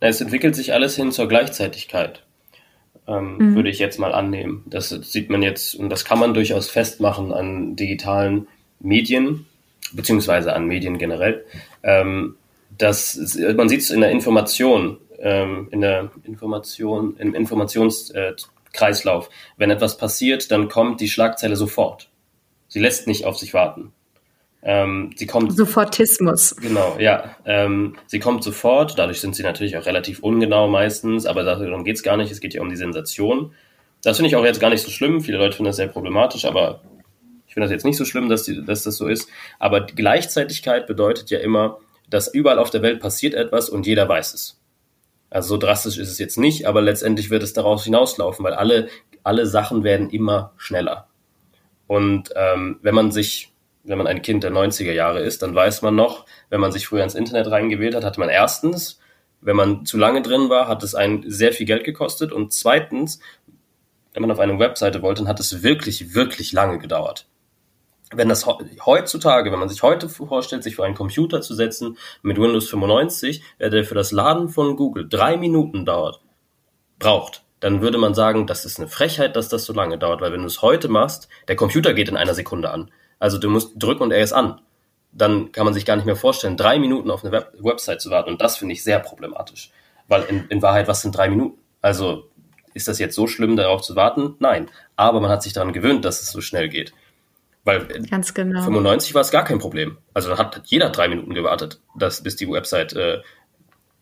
es 0.00 0.20
entwickelt 0.20 0.54
sich 0.54 0.72
alles 0.72 0.96
hin 0.96 1.12
zur 1.12 1.28
Gleichzeitigkeit, 1.28 2.22
ähm, 3.06 3.36
mhm. 3.38 3.54
würde 3.56 3.70
ich 3.70 3.78
jetzt 3.78 3.98
mal 3.98 4.12
annehmen. 4.12 4.64
Das 4.66 4.88
sieht 4.88 5.30
man 5.30 5.42
jetzt, 5.42 5.74
und 5.74 5.90
das 5.90 6.04
kann 6.04 6.18
man 6.18 6.34
durchaus 6.34 6.68
festmachen 6.68 7.32
an 7.32 7.76
digitalen 7.76 8.48
Medien, 8.80 9.46
beziehungsweise 9.92 10.52
an 10.52 10.66
Medien 10.66 10.98
generell. 10.98 11.44
Ähm, 11.82 12.36
das, 12.76 13.16
man 13.56 13.68
sieht 13.68 13.80
es 13.80 13.90
in 13.90 14.00
der 14.00 14.10
Information, 14.10 14.98
ähm, 15.18 15.68
in 15.70 15.80
der 15.80 16.10
Information, 16.24 17.16
im 17.18 17.34
Informationskreislauf. 17.34 19.26
Äh, 19.26 19.30
Wenn 19.56 19.70
etwas 19.70 19.96
passiert, 19.96 20.50
dann 20.50 20.68
kommt 20.68 21.00
die 21.00 21.08
Schlagzeile 21.08 21.56
sofort. 21.56 22.08
Sie 22.68 22.80
lässt 22.80 23.06
nicht 23.06 23.24
auf 23.24 23.38
sich 23.38 23.54
warten. 23.54 23.92
Ähm, 24.62 25.12
sie 25.16 25.26
kommt 25.26 25.56
Sofortismus. 25.56 26.56
Genau, 26.56 26.96
ja. 26.98 27.36
Ähm, 27.44 27.96
sie 28.06 28.18
kommt 28.18 28.42
sofort. 28.42 28.98
Dadurch 28.98 29.20
sind 29.20 29.36
sie 29.36 29.42
natürlich 29.42 29.76
auch 29.76 29.86
relativ 29.86 30.20
ungenau 30.20 30.68
meistens, 30.68 31.26
aber 31.26 31.44
darum 31.44 31.84
geht 31.84 31.96
es 31.96 32.02
gar 32.02 32.16
nicht. 32.16 32.32
Es 32.32 32.40
geht 32.40 32.54
ja 32.54 32.60
um 32.60 32.68
die 32.68 32.76
Sensation. 32.76 33.52
Das 34.02 34.16
finde 34.16 34.28
ich 34.28 34.36
auch 34.36 34.44
jetzt 34.44 34.60
gar 34.60 34.70
nicht 34.70 34.82
so 34.82 34.90
schlimm. 34.90 35.20
Viele 35.20 35.38
Leute 35.38 35.56
finden 35.56 35.68
das 35.68 35.76
sehr 35.76 35.88
problematisch, 35.88 36.44
aber 36.44 36.82
ich 37.46 37.54
finde 37.54 37.66
das 37.66 37.72
jetzt 37.72 37.84
nicht 37.84 37.96
so 37.96 38.04
schlimm, 38.04 38.28
dass, 38.28 38.44
die, 38.44 38.64
dass 38.64 38.82
das 38.82 38.96
so 38.96 39.06
ist. 39.06 39.28
Aber 39.58 39.86
Gleichzeitigkeit 39.86 40.86
bedeutet 40.86 41.30
ja 41.30 41.38
immer, 41.38 41.78
dass 42.10 42.32
überall 42.32 42.58
auf 42.58 42.70
der 42.70 42.82
Welt 42.82 43.00
passiert 43.00 43.34
etwas 43.34 43.68
und 43.68 43.86
jeder 43.86 44.08
weiß 44.08 44.34
es. 44.34 44.60
Also 45.30 45.50
so 45.50 45.56
drastisch 45.58 45.98
ist 45.98 46.10
es 46.10 46.18
jetzt 46.18 46.38
nicht, 46.38 46.66
aber 46.66 46.80
letztendlich 46.80 47.30
wird 47.30 47.42
es 47.42 47.52
daraus 47.52 47.84
hinauslaufen, 47.84 48.44
weil 48.44 48.54
alle, 48.54 48.88
alle 49.22 49.46
Sachen 49.46 49.84
werden 49.84 50.10
immer 50.10 50.52
schneller. 50.56 51.08
Und 51.86 52.30
ähm, 52.34 52.78
wenn 52.82 52.94
man 52.94 53.12
sich 53.12 53.52
wenn 53.88 53.98
man 53.98 54.06
ein 54.06 54.22
Kind 54.22 54.44
der 54.44 54.52
90er 54.52 54.92
Jahre 54.92 55.20
ist, 55.20 55.42
dann 55.42 55.54
weiß 55.54 55.82
man 55.82 55.94
noch, 55.94 56.26
wenn 56.50 56.60
man 56.60 56.72
sich 56.72 56.86
früher 56.86 57.02
ins 57.02 57.14
Internet 57.14 57.50
reingewählt 57.50 57.94
hat, 57.94 58.04
hatte 58.04 58.20
man 58.20 58.28
erstens 58.28 59.00
Wenn 59.40 59.56
man 59.56 59.86
zu 59.86 59.96
lange 59.98 60.22
drin 60.22 60.50
war, 60.50 60.66
hat 60.66 60.82
es 60.82 60.94
einen 60.94 61.30
sehr 61.30 61.52
viel 61.52 61.66
Geld 61.66 61.84
gekostet. 61.84 62.32
Und 62.32 62.52
zweitens, 62.52 63.20
wenn 64.12 64.22
man 64.22 64.30
auf 64.30 64.40
eine 64.40 64.58
Webseite 64.58 65.00
wollte, 65.02 65.22
dann 65.22 65.28
hat 65.28 65.40
es 65.40 65.62
wirklich, 65.62 66.14
wirklich 66.14 66.52
lange 66.52 66.78
gedauert. 66.78 67.26
Wenn 68.10 68.28
das 68.28 68.46
heutzutage, 68.46 69.52
wenn 69.52 69.58
man 69.58 69.68
sich 69.68 69.82
heute 69.82 70.08
vorstellt, 70.08 70.64
sich 70.64 70.76
vor 70.76 70.86
einen 70.86 70.94
Computer 70.94 71.40
zu 71.42 71.54
setzen 71.54 71.98
mit 72.22 72.38
Windows 72.38 72.68
95, 72.68 73.42
der 73.60 73.84
für 73.84 73.94
das 73.94 74.12
Laden 74.12 74.48
von 74.48 74.76
Google 74.76 75.06
drei 75.08 75.36
Minuten 75.36 75.84
dauert, 75.84 76.20
braucht, 76.98 77.44
dann 77.60 77.82
würde 77.82 77.98
man 77.98 78.14
sagen, 78.14 78.46
das 78.46 78.64
ist 78.64 78.78
eine 78.78 78.88
Frechheit, 78.88 79.36
dass 79.36 79.48
das 79.48 79.64
so 79.64 79.72
lange 79.72 79.98
dauert, 79.98 80.20
weil 80.20 80.32
wenn 80.32 80.40
du 80.40 80.46
es 80.46 80.62
heute 80.62 80.88
machst, 80.88 81.28
der 81.48 81.56
Computer 81.56 81.92
geht 81.92 82.08
in 82.08 82.16
einer 82.16 82.34
Sekunde 82.34 82.70
an. 82.70 82.90
Also 83.18 83.38
du 83.38 83.48
musst 83.48 83.72
drücken 83.76 84.04
und 84.04 84.10
er 84.12 84.22
ist 84.22 84.32
an. 84.32 84.60
Dann 85.12 85.52
kann 85.52 85.64
man 85.64 85.74
sich 85.74 85.86
gar 85.86 85.96
nicht 85.96 86.04
mehr 86.04 86.16
vorstellen, 86.16 86.56
drei 86.56 86.78
Minuten 86.78 87.10
auf 87.10 87.24
eine 87.24 87.32
Web 87.32 87.52
Website 87.60 88.00
zu 88.00 88.10
warten. 88.10 88.30
Und 88.30 88.40
das 88.40 88.56
finde 88.56 88.74
ich 88.74 88.84
sehr 88.84 89.00
problematisch. 89.00 89.72
Weil 90.06 90.22
in, 90.24 90.46
in 90.48 90.62
Wahrheit, 90.62 90.88
was 90.88 91.02
sind 91.02 91.16
drei 91.16 91.28
Minuten? 91.28 91.58
Also 91.80 92.30
ist 92.74 92.88
das 92.88 92.98
jetzt 92.98 93.14
so 93.14 93.26
schlimm, 93.26 93.56
darauf 93.56 93.82
zu 93.82 93.96
warten? 93.96 94.36
Nein. 94.38 94.68
Aber 94.96 95.20
man 95.20 95.30
hat 95.30 95.42
sich 95.42 95.52
daran 95.52 95.72
gewöhnt, 95.72 96.04
dass 96.04 96.22
es 96.22 96.30
so 96.30 96.40
schnell 96.40 96.68
geht. 96.68 96.92
Weil 97.64 97.86
Ganz 98.08 98.34
genau. 98.34 98.62
95 98.62 99.14
war 99.14 99.22
es 99.22 99.30
gar 99.30 99.44
kein 99.44 99.58
Problem. 99.58 99.98
Also 100.14 100.30
da 100.30 100.38
hat 100.38 100.62
jeder 100.66 100.90
drei 100.90 101.08
Minuten 101.08 101.34
gewartet, 101.34 101.80
dass, 101.96 102.22
bis 102.22 102.36
die 102.36 102.48
Website 102.48 102.94
äh, 102.94 103.18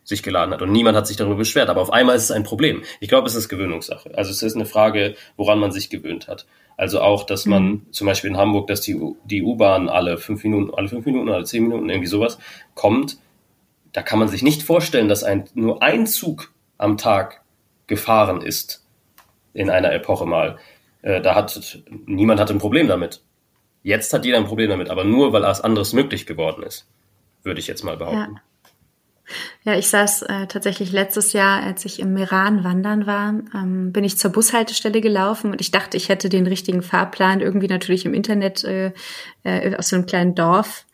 sich 0.04 0.22
geladen 0.22 0.54
hat 0.54 0.62
und 0.62 0.70
niemand 0.70 0.96
hat 0.96 1.06
sich 1.06 1.16
darüber 1.16 1.34
beschwert. 1.34 1.68
Aber 1.68 1.80
auf 1.80 1.92
einmal 1.92 2.14
ist 2.14 2.24
es 2.24 2.30
ein 2.30 2.44
Problem. 2.44 2.84
Ich 3.00 3.08
glaube, 3.08 3.26
es 3.26 3.34
ist 3.34 3.48
Gewöhnungssache. 3.48 4.16
Also 4.16 4.30
es 4.30 4.42
ist 4.42 4.54
eine 4.54 4.66
Frage, 4.66 5.16
woran 5.36 5.58
man 5.58 5.72
sich 5.72 5.90
gewöhnt 5.90 6.28
hat. 6.28 6.46
Also 6.76 7.00
auch, 7.00 7.24
dass 7.24 7.46
man 7.46 7.64
mhm. 7.64 7.92
zum 7.92 8.06
Beispiel 8.06 8.30
in 8.30 8.36
Hamburg, 8.36 8.66
dass 8.66 8.80
die, 8.82 9.00
die 9.24 9.42
U-Bahn 9.42 9.88
alle 9.88 10.18
fünf 10.18 10.44
Minuten, 10.44 10.74
alle 10.74 10.88
fünf 10.88 11.06
Minuten, 11.06 11.28
alle 11.28 11.44
zehn 11.44 11.62
Minuten, 11.62 11.88
irgendwie 11.88 12.08
sowas 12.08 12.38
kommt. 12.74 13.18
Da 13.92 14.02
kann 14.02 14.18
man 14.18 14.28
sich 14.28 14.42
nicht 14.42 14.62
vorstellen, 14.62 15.08
dass 15.08 15.24
ein, 15.24 15.44
nur 15.54 15.82
ein 15.82 16.06
Zug 16.06 16.52
am 16.76 16.98
Tag 16.98 17.42
gefahren 17.86 18.42
ist 18.42 18.84
in 19.54 19.70
einer 19.70 19.92
Epoche 19.92 20.26
mal. 20.26 20.58
Äh, 21.00 21.22
da 21.22 21.34
hat 21.34 21.82
niemand 22.04 22.40
hat 22.40 22.50
ein 22.50 22.58
Problem 22.58 22.88
damit. 22.88 23.22
Jetzt 23.82 24.12
hat 24.12 24.24
jeder 24.24 24.38
ein 24.38 24.46
Problem 24.46 24.68
damit, 24.68 24.90
aber 24.90 25.04
nur 25.04 25.32
weil 25.32 25.42
was 25.42 25.62
anderes 25.62 25.92
möglich 25.92 26.26
geworden 26.26 26.62
ist, 26.62 26.86
würde 27.42 27.60
ich 27.60 27.68
jetzt 27.68 27.84
mal 27.84 27.96
behaupten. 27.96 28.34
Ja. 28.34 28.42
Ja, 29.64 29.74
ich 29.76 29.88
saß 29.88 30.22
äh, 30.22 30.46
tatsächlich 30.46 30.92
letztes 30.92 31.32
Jahr, 31.32 31.62
als 31.62 31.84
ich 31.84 32.00
im 32.00 32.12
Meran 32.12 32.64
wandern 32.64 33.06
war, 33.06 33.34
ähm, 33.54 33.92
bin 33.92 34.04
ich 34.04 34.18
zur 34.18 34.30
Bushaltestelle 34.30 35.00
gelaufen 35.00 35.50
und 35.50 35.60
ich 35.60 35.70
dachte, 35.70 35.96
ich 35.96 36.08
hätte 36.08 36.28
den 36.28 36.46
richtigen 36.46 36.82
Fahrplan 36.82 37.40
irgendwie 37.40 37.68
natürlich 37.68 38.04
im 38.04 38.14
Internet 38.14 38.64
äh, 38.64 38.92
äh, 39.42 39.76
aus 39.76 39.88
so 39.88 39.96
einem 39.96 40.06
kleinen 40.06 40.34
Dorf 40.34 40.86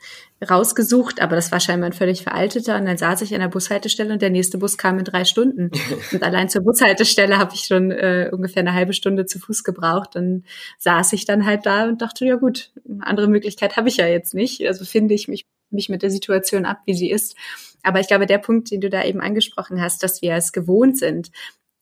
rausgesucht, 0.49 1.20
aber 1.20 1.37
das 1.37 1.53
war 1.53 1.61
scheinbar 1.61 1.91
ein 1.91 1.93
völlig 1.93 2.22
veralteter. 2.22 2.76
Und 2.76 2.87
dann 2.87 2.97
saß 2.97 3.22
ich 3.22 3.35
an 3.35 3.41
der 3.41 3.49
Bushaltestelle 3.49 4.12
und 4.12 4.22
der 4.22 4.30
nächste 4.30 4.59
Bus 4.59 4.76
kam 4.76 4.99
in 4.99 5.05
drei 5.05 5.24
Stunden. 5.24 5.70
Und 6.12 6.22
allein 6.22 6.49
zur 6.49 6.62
Bushaltestelle 6.62 7.39
habe 7.39 7.55
ich 7.55 7.62
schon 7.62 7.91
äh, 7.91 8.28
ungefähr 8.33 8.61
eine 8.61 8.74
halbe 8.74 8.93
Stunde 8.93 9.26
zu 9.26 9.39
Fuß 9.39 9.64
gebraucht. 9.64 10.11
Dann 10.14 10.45
saß 10.78 11.12
ich 11.12 11.24
dann 11.24 11.47
halt 11.47 11.66
da 11.66 11.85
und 11.85 12.03
dachte, 12.03 12.24
ja 12.24 12.37
gut, 12.37 12.72
eine 12.89 13.07
andere 13.07 13.28
Möglichkeit 13.28 13.76
habe 13.76 13.89
ich 13.89 13.99
ja 13.99 14.07
jetzt 14.07 14.35
nicht. 14.35 14.66
Also 14.66 14.85
finde 14.85 15.14
ich 15.14 15.28
mich, 15.28 15.47
mich 15.70 15.89
mit 15.89 16.03
der 16.03 16.11
Situation 16.11 16.64
ab, 16.64 16.80
wie 16.87 16.95
sie 16.95 17.11
ist. 17.11 17.37
Aber 17.83 18.01
ich 18.01 18.09
glaube, 18.09 18.26
der 18.26 18.39
Punkt, 18.39 18.70
den 18.70 18.80
du 18.80 18.91
da 18.91 19.05
eben 19.05 19.20
angesprochen 19.20 19.80
hast, 19.80 20.03
dass 20.03 20.22
wir 20.22 20.35
es 20.35 20.53
gewohnt 20.53 20.99
sind, 20.99 21.30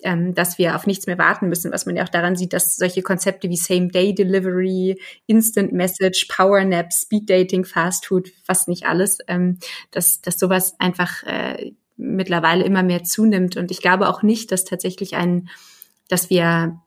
ähm, 0.03 0.35
dass 0.35 0.59
wir 0.59 0.77
auf 0.77 0.87
nichts 0.87 1.07
mehr 1.07 1.19
warten 1.19 1.49
müssen, 1.49 1.73
was 1.73 1.87
man 1.87 1.97
ja 1.97 2.05
auch 2.05 2.09
daran 2.09 2.37
sieht, 2.37 2.53
dass 2.53 2.77
solche 2.77 3.03
Konzepte 3.03 3.49
wie 3.49 3.57
Same-Day-Delivery, 3.57 5.01
Instant 5.27 5.73
Message, 5.73 6.27
Power 6.29 6.65
Nap, 6.65 6.93
Speed 6.93 7.29
Dating, 7.29 7.65
Fast 7.65 8.07
Food, 8.07 8.31
was 8.47 8.67
nicht 8.67 8.87
alles, 8.87 9.19
ähm, 9.29 9.59
dass, 9.91 10.21
dass 10.21 10.39
sowas 10.39 10.75
einfach 10.79 11.23
äh, 11.25 11.73
mittlerweile 11.97 12.65
immer 12.65 12.83
mehr 12.83 13.05
zunimmt. 13.05 13.57
Und 13.57 13.71
ich 13.71 13.81
glaube 13.81 14.09
auch 14.09 14.23
nicht, 14.23 14.53
dass 14.53 14.65
tatsächlich 14.65 15.17
ein, 15.17 15.49
dass 16.09 16.31
wir 16.31 16.81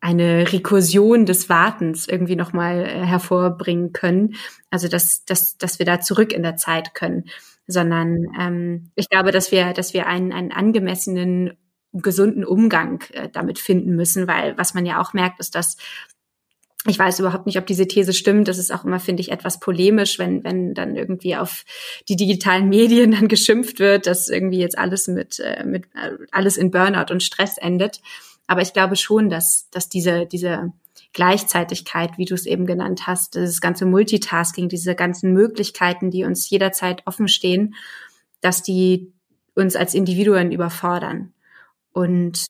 eine 0.00 0.52
Rekursion 0.52 1.24
des 1.24 1.48
Wartens 1.48 2.08
irgendwie 2.08 2.36
nochmal 2.36 2.84
äh, 2.84 3.06
hervorbringen 3.06 3.92
können. 3.92 4.34
Also 4.70 4.88
dass, 4.88 5.24
dass, 5.24 5.56
dass 5.56 5.78
wir 5.78 5.86
da 5.86 6.00
zurück 6.00 6.32
in 6.32 6.42
der 6.42 6.56
Zeit 6.56 6.94
können 6.94 7.24
sondern 7.66 8.26
ähm, 8.38 8.90
ich 8.94 9.08
glaube, 9.08 9.30
dass 9.32 9.52
wir, 9.52 9.72
dass 9.72 9.94
wir 9.94 10.06
einen, 10.06 10.32
einen 10.32 10.52
angemessenen, 10.52 11.56
gesunden 11.92 12.44
Umgang 12.44 13.04
äh, 13.12 13.28
damit 13.28 13.58
finden 13.58 13.94
müssen, 13.94 14.26
weil 14.26 14.58
was 14.58 14.74
man 14.74 14.84
ja 14.84 15.00
auch 15.00 15.12
merkt, 15.12 15.40
ist, 15.40 15.54
dass 15.54 15.76
ich 16.86 16.98
weiß 16.98 17.18
überhaupt 17.18 17.46
nicht, 17.46 17.58
ob 17.58 17.66
diese 17.66 17.88
These 17.88 18.12
stimmt. 18.12 18.46
Das 18.46 18.58
ist 18.58 18.70
auch 18.70 18.84
immer, 18.84 19.00
finde 19.00 19.22
ich, 19.22 19.32
etwas 19.32 19.58
polemisch, 19.58 20.18
wenn, 20.18 20.44
wenn 20.44 20.74
dann 20.74 20.96
irgendwie 20.96 21.34
auf 21.34 21.64
die 22.08 22.16
digitalen 22.16 22.68
Medien 22.68 23.10
dann 23.12 23.28
geschimpft 23.28 23.78
wird, 23.78 24.06
dass 24.06 24.28
irgendwie 24.28 24.58
jetzt 24.58 24.78
alles 24.78 25.08
mit, 25.08 25.40
äh, 25.40 25.64
mit 25.64 25.86
äh, 25.94 26.10
alles 26.30 26.56
in 26.56 26.70
Burnout 26.70 27.10
und 27.10 27.22
Stress 27.22 27.56
endet. 27.56 28.00
Aber 28.46 28.60
ich 28.60 28.74
glaube 28.74 28.96
schon, 28.96 29.30
dass, 29.30 29.70
dass 29.70 29.88
diese, 29.88 30.26
diese 30.26 30.72
Gleichzeitigkeit, 31.14 32.18
wie 32.18 32.26
du 32.26 32.34
es 32.34 32.44
eben 32.44 32.66
genannt 32.66 33.06
hast, 33.06 33.36
das 33.36 33.60
ganze 33.60 33.86
Multitasking, 33.86 34.68
diese 34.68 34.94
ganzen 34.94 35.32
Möglichkeiten, 35.32 36.10
die 36.10 36.24
uns 36.24 36.50
jederzeit 36.50 37.02
offen 37.06 37.28
stehen, 37.28 37.74
dass 38.40 38.62
die 38.62 39.12
uns 39.54 39.76
als 39.76 39.94
Individuen 39.94 40.52
überfordern. 40.52 41.32
Und 41.92 42.46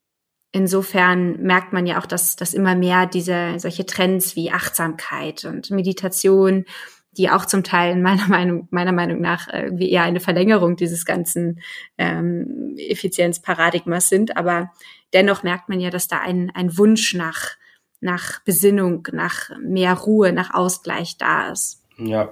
insofern 0.51 1.43
merkt 1.43 1.73
man 1.73 1.87
ja 1.87 2.01
auch, 2.01 2.07
dass, 2.07 2.37
dass 2.37 2.55
immer 2.55 2.75
mehr 2.75 3.07
diese 3.07 3.59
solche 3.59 3.85
Trends 3.85 4.35
wie 4.35 4.51
Achtsamkeit 4.51 5.45
und 5.45 5.71
Meditation, 5.71 6.65
die 7.13 7.29
auch 7.29 7.45
zum 7.45 7.65
Teil 7.65 7.97
meiner 7.97 8.29
Meinung, 8.29 8.67
meiner 8.71 8.93
Meinung 8.93 9.21
nach 9.21 9.47
irgendwie 9.53 9.91
eher 9.91 10.05
eine 10.05 10.21
Verlängerung 10.21 10.77
dieses 10.77 11.05
ganzen 11.05 11.61
ähm, 11.99 12.75
Effizienzparadigmas 12.79 14.09
sind. 14.09 14.39
Aber 14.39 14.73
dennoch 15.13 15.43
merkt 15.43 15.69
man 15.69 15.81
ja, 15.81 15.91
dass 15.91 16.09
da 16.09 16.21
ein, 16.21 16.51
ein 16.55 16.79
Wunsch 16.79 17.15
nach 17.15 17.57
nach 18.05 18.41
Besinnung, 18.45 19.09
nach 19.13 19.51
mehr 19.59 19.95
Ruhe, 19.95 20.33
nach 20.33 20.53
Ausgleich 20.53 21.17
da 21.17 21.51
ist. 21.51 21.83
Ja, 21.97 22.31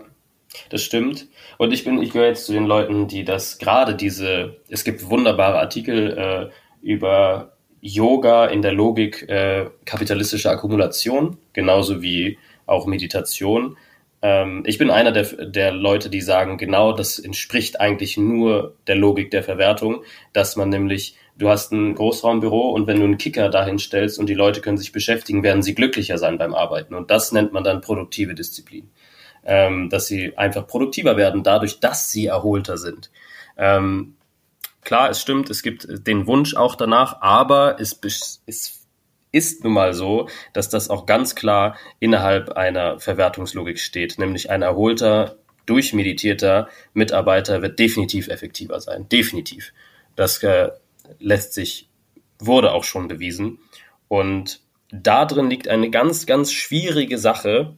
das 0.69 0.83
stimmt. 0.83 1.29
Und 1.57 1.73
ich 1.73 1.85
bin, 1.85 2.03
ich 2.03 2.13
gehöre 2.13 2.29
jetzt 2.29 2.45
zu 2.45 2.53
den 2.53 2.67
Leuten, 2.67 3.09
die 3.09 3.25
das 3.25 3.59
gerade 3.59 3.95
diese, 3.95 4.57
es 4.69 4.85
gibt 4.85 5.09
wunderbare 5.09 5.59
Artikel 5.59 6.51
äh, 6.53 6.87
über 6.87 7.57
Yoga 7.81 8.47
in 8.47 8.61
der 8.63 8.73
Logik 8.73 9.29
äh, 9.29 9.71
kapitalistischer 9.87 10.51
Akkumulation, 10.51 11.39
genauso 11.55 12.03
wie 12.03 12.39
auch 12.67 12.87
Meditation. 12.87 13.77
Ähm, 14.21 14.63
ich 14.67 14.77
bin 14.77 14.91
einer 14.91 15.11
der, 15.11 15.25
der 15.47 15.73
Leute, 15.73 16.11
die 16.11 16.21
sagen, 16.21 16.59
genau 16.59 16.93
das 16.93 17.19
entspricht 17.19 17.81
eigentlich 17.81 18.19
nur 18.19 18.77
der 18.87 18.97
Logik 18.97 19.31
der 19.31 19.43
Verwertung, 19.43 20.05
dass 20.35 20.55
man 20.57 20.69
nämlich 20.69 21.17
Du 21.37 21.49
hast 21.49 21.73
ein 21.73 21.95
Großraumbüro 21.95 22.71
und 22.71 22.87
wenn 22.87 22.99
du 22.99 23.05
einen 23.05 23.19
Kicker 23.19 23.49
dahin 23.49 23.79
stellst 23.79 24.19
und 24.19 24.27
die 24.27 24.35
Leute 24.35 24.61
können 24.61 24.79
sich 24.79 24.93
beschäftigen, 24.93 25.43
werden 25.43 25.63
sie 25.63 25.75
glücklicher 25.75 26.19
sein 26.19 26.39
beim 26.39 26.55
Arbeiten. 26.55 26.95
Und 26.95 27.11
das 27.11 27.33
nennt 27.33 27.53
man 27.53 27.65
dann 27.65 27.81
produktive 27.81 28.35
Disziplin. 28.35 28.91
Ähm, 29.45 29.89
dass 29.89 30.07
sie 30.07 30.39
einfach 30.39 30.69
produktiver 30.69 31.17
werden, 31.17 31.43
dadurch, 31.43 31.81
dass 31.81 32.13
sie 32.13 32.27
erholter 32.27 32.79
sind. 32.79 33.11
Ähm, 33.57 34.15
klar, 34.83 35.11
es 35.11 35.21
stimmt, 35.21 35.51
es 35.51 35.63
gibt 35.63 36.07
den 36.07 36.29
Wunsch 36.29 36.55
auch 36.55 36.77
danach, 36.77 37.21
aber 37.23 37.81
es, 37.81 37.99
es 38.47 38.87
ist 39.33 39.65
nun 39.65 39.73
mal 39.73 39.95
so, 39.95 40.29
dass 40.53 40.69
das 40.69 40.91
auch 40.91 41.07
ganz 41.07 41.35
klar 41.35 41.77
innerhalb 41.99 42.51
einer 42.51 43.01
Verwertungslogik 43.01 43.81
steht, 43.81 44.19
nämlich 44.19 44.51
ein 44.51 44.63
erholter, 44.63 45.39
durchmeditierter 45.67 46.69
Mitarbeiter 46.93 47.63
wird 47.63 47.79
definitiv 47.79 48.29
effektiver 48.29 48.81
sein. 48.81 49.09
Definitiv. 49.09 49.73
Das 50.15 50.43
äh, 50.43 50.71
lässt 51.19 51.55
sich, 51.55 51.89
wurde 52.39 52.73
auch 52.73 52.85
schon 52.85 53.09
bewiesen. 53.09 53.59
Und 54.09 54.61
da 54.91 55.25
drin 55.25 55.51
liegt 55.51 55.69
eine 55.69 55.91
ganz, 55.91 56.27
ganz 56.27 56.53
schwierige 56.53 57.19
Sache, 57.19 57.77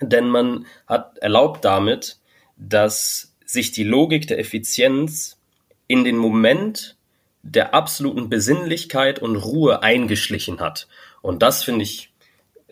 denn 0.00 0.28
man 0.28 0.66
hat 0.86 1.18
erlaubt 1.18 1.64
damit, 1.64 2.18
dass 2.56 3.34
sich 3.46 3.72
die 3.72 3.84
Logik 3.84 4.26
der 4.26 4.38
Effizienz 4.38 5.38
in 5.86 6.04
den 6.04 6.16
Moment 6.16 6.96
der 7.42 7.74
absoluten 7.74 8.28
Besinnlichkeit 8.30 9.18
und 9.18 9.36
Ruhe 9.36 9.82
eingeschlichen 9.82 10.60
hat. 10.60 10.88
Und 11.20 11.42
das 11.42 11.62
finde 11.62 11.82
ich 11.82 12.10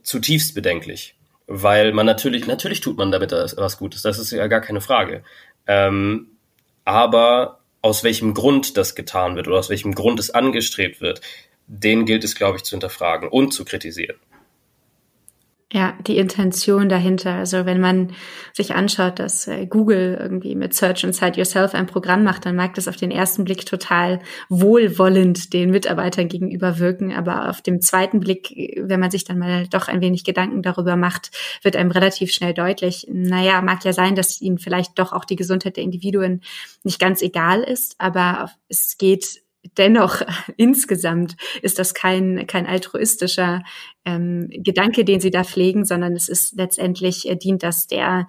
zutiefst 0.03 0.55
bedenklich, 0.55 1.15
weil 1.47 1.93
man 1.93 2.07
natürlich, 2.07 2.47
natürlich 2.47 2.81
tut 2.81 2.97
man 2.97 3.13
damit 3.13 3.33
was 3.33 3.79
Gutes, 3.79 4.03
das 4.03 4.19
ist 4.19 4.33
ja 4.33 4.47
gar 4.47 4.61
keine 4.61 4.81
Frage. 4.81 5.25
Ähm, 5.67 6.29
aber 6.85 7.62
aus 7.83 8.05
welchem 8.05 8.33
Grund 8.33 8.77
das 8.77 8.95
getan 8.95 9.37
wird 9.37 9.49
oder 9.49 9.59
aus 9.59 9.69
welchem 9.69 9.95
Grund 9.95 10.19
es 10.21 10.31
angestrebt 10.31 11.01
wird, 11.01 11.21
den 11.67 12.07
gilt 12.07 12.25
es, 12.25 12.35
glaube 12.35 12.57
ich, 12.57 12.65
zu 12.65 12.71
hinterfragen 12.73 13.29
und 13.29 13.53
zu 13.53 13.65
kritisieren. 13.65 14.17
Ja, 15.75 15.97
die 16.07 16.19
Intention 16.19 16.91
dahinter. 16.91 17.33
Also 17.37 17.65
wenn 17.65 17.81
man 17.81 18.13
sich 18.53 18.75
anschaut, 18.75 19.19
dass 19.19 19.49
äh, 19.49 19.65
Google 19.65 20.19
irgendwie 20.21 20.55
mit 20.55 20.75
Search 20.75 21.03
Inside 21.03 21.39
Yourself 21.39 21.73
ein 21.75 21.87
Programm 21.87 22.25
macht, 22.25 22.45
dann 22.45 22.57
mag 22.57 22.75
das 22.75 22.89
auf 22.89 22.97
den 22.97 23.11
ersten 23.11 23.45
Blick 23.45 23.65
total 23.65 24.21
wohlwollend 24.51 25.55
den 25.55 25.71
Mitarbeitern 25.71 26.29
gegenüber 26.29 26.79
wirken. 26.79 27.15
Aber 27.15 27.49
auf 27.49 27.63
dem 27.63 27.81
zweiten 27.81 28.21
Blick, 28.21 28.55
wenn 28.83 29.01
man 29.01 29.11
sich 29.11 29.25
dann 29.25 29.39
mal 29.39 29.67
doch 29.67 29.89
ein 29.89 30.03
wenig 30.03 30.25
Gedanken 30.25 30.61
darüber 30.61 30.97
macht, 30.97 31.31
wird 31.63 31.77
einem 31.77 31.91
relativ 31.91 32.33
schnell 32.33 32.53
deutlich, 32.53 33.07
naja, 33.11 33.63
mag 33.63 33.83
ja 33.87 33.95
sein, 33.95 34.15
dass 34.15 34.43
ihnen 34.43 34.59
vielleicht 34.59 34.99
doch 34.99 35.15
auch 35.15 35.25
die 35.25 35.37
Gesundheit 35.37 35.79
der 35.79 35.85
Individuen 35.85 36.43
nicht 36.83 37.01
ganz 37.01 37.23
egal 37.23 37.63
ist, 37.63 37.95
aber 37.97 38.51
es 38.69 38.99
geht 38.99 39.42
dennoch 39.77 40.23
insgesamt 40.57 41.37
ist 41.63 41.79
das 41.79 41.95
kein, 41.95 42.47
kein 42.47 42.67
altruistischer 42.67 43.63
ähm, 44.05 44.49
Gedanke, 44.51 45.05
den 45.05 45.21
sie 45.21 45.31
da 45.31 45.45
pflegen, 45.45 45.85
sondern 45.85 46.15
es 46.15 46.29
ist 46.29 46.57
letztendlich, 46.57 47.29
äh, 47.29 47.37
dient 47.37 47.63
das 47.63 47.87
der 47.87 48.27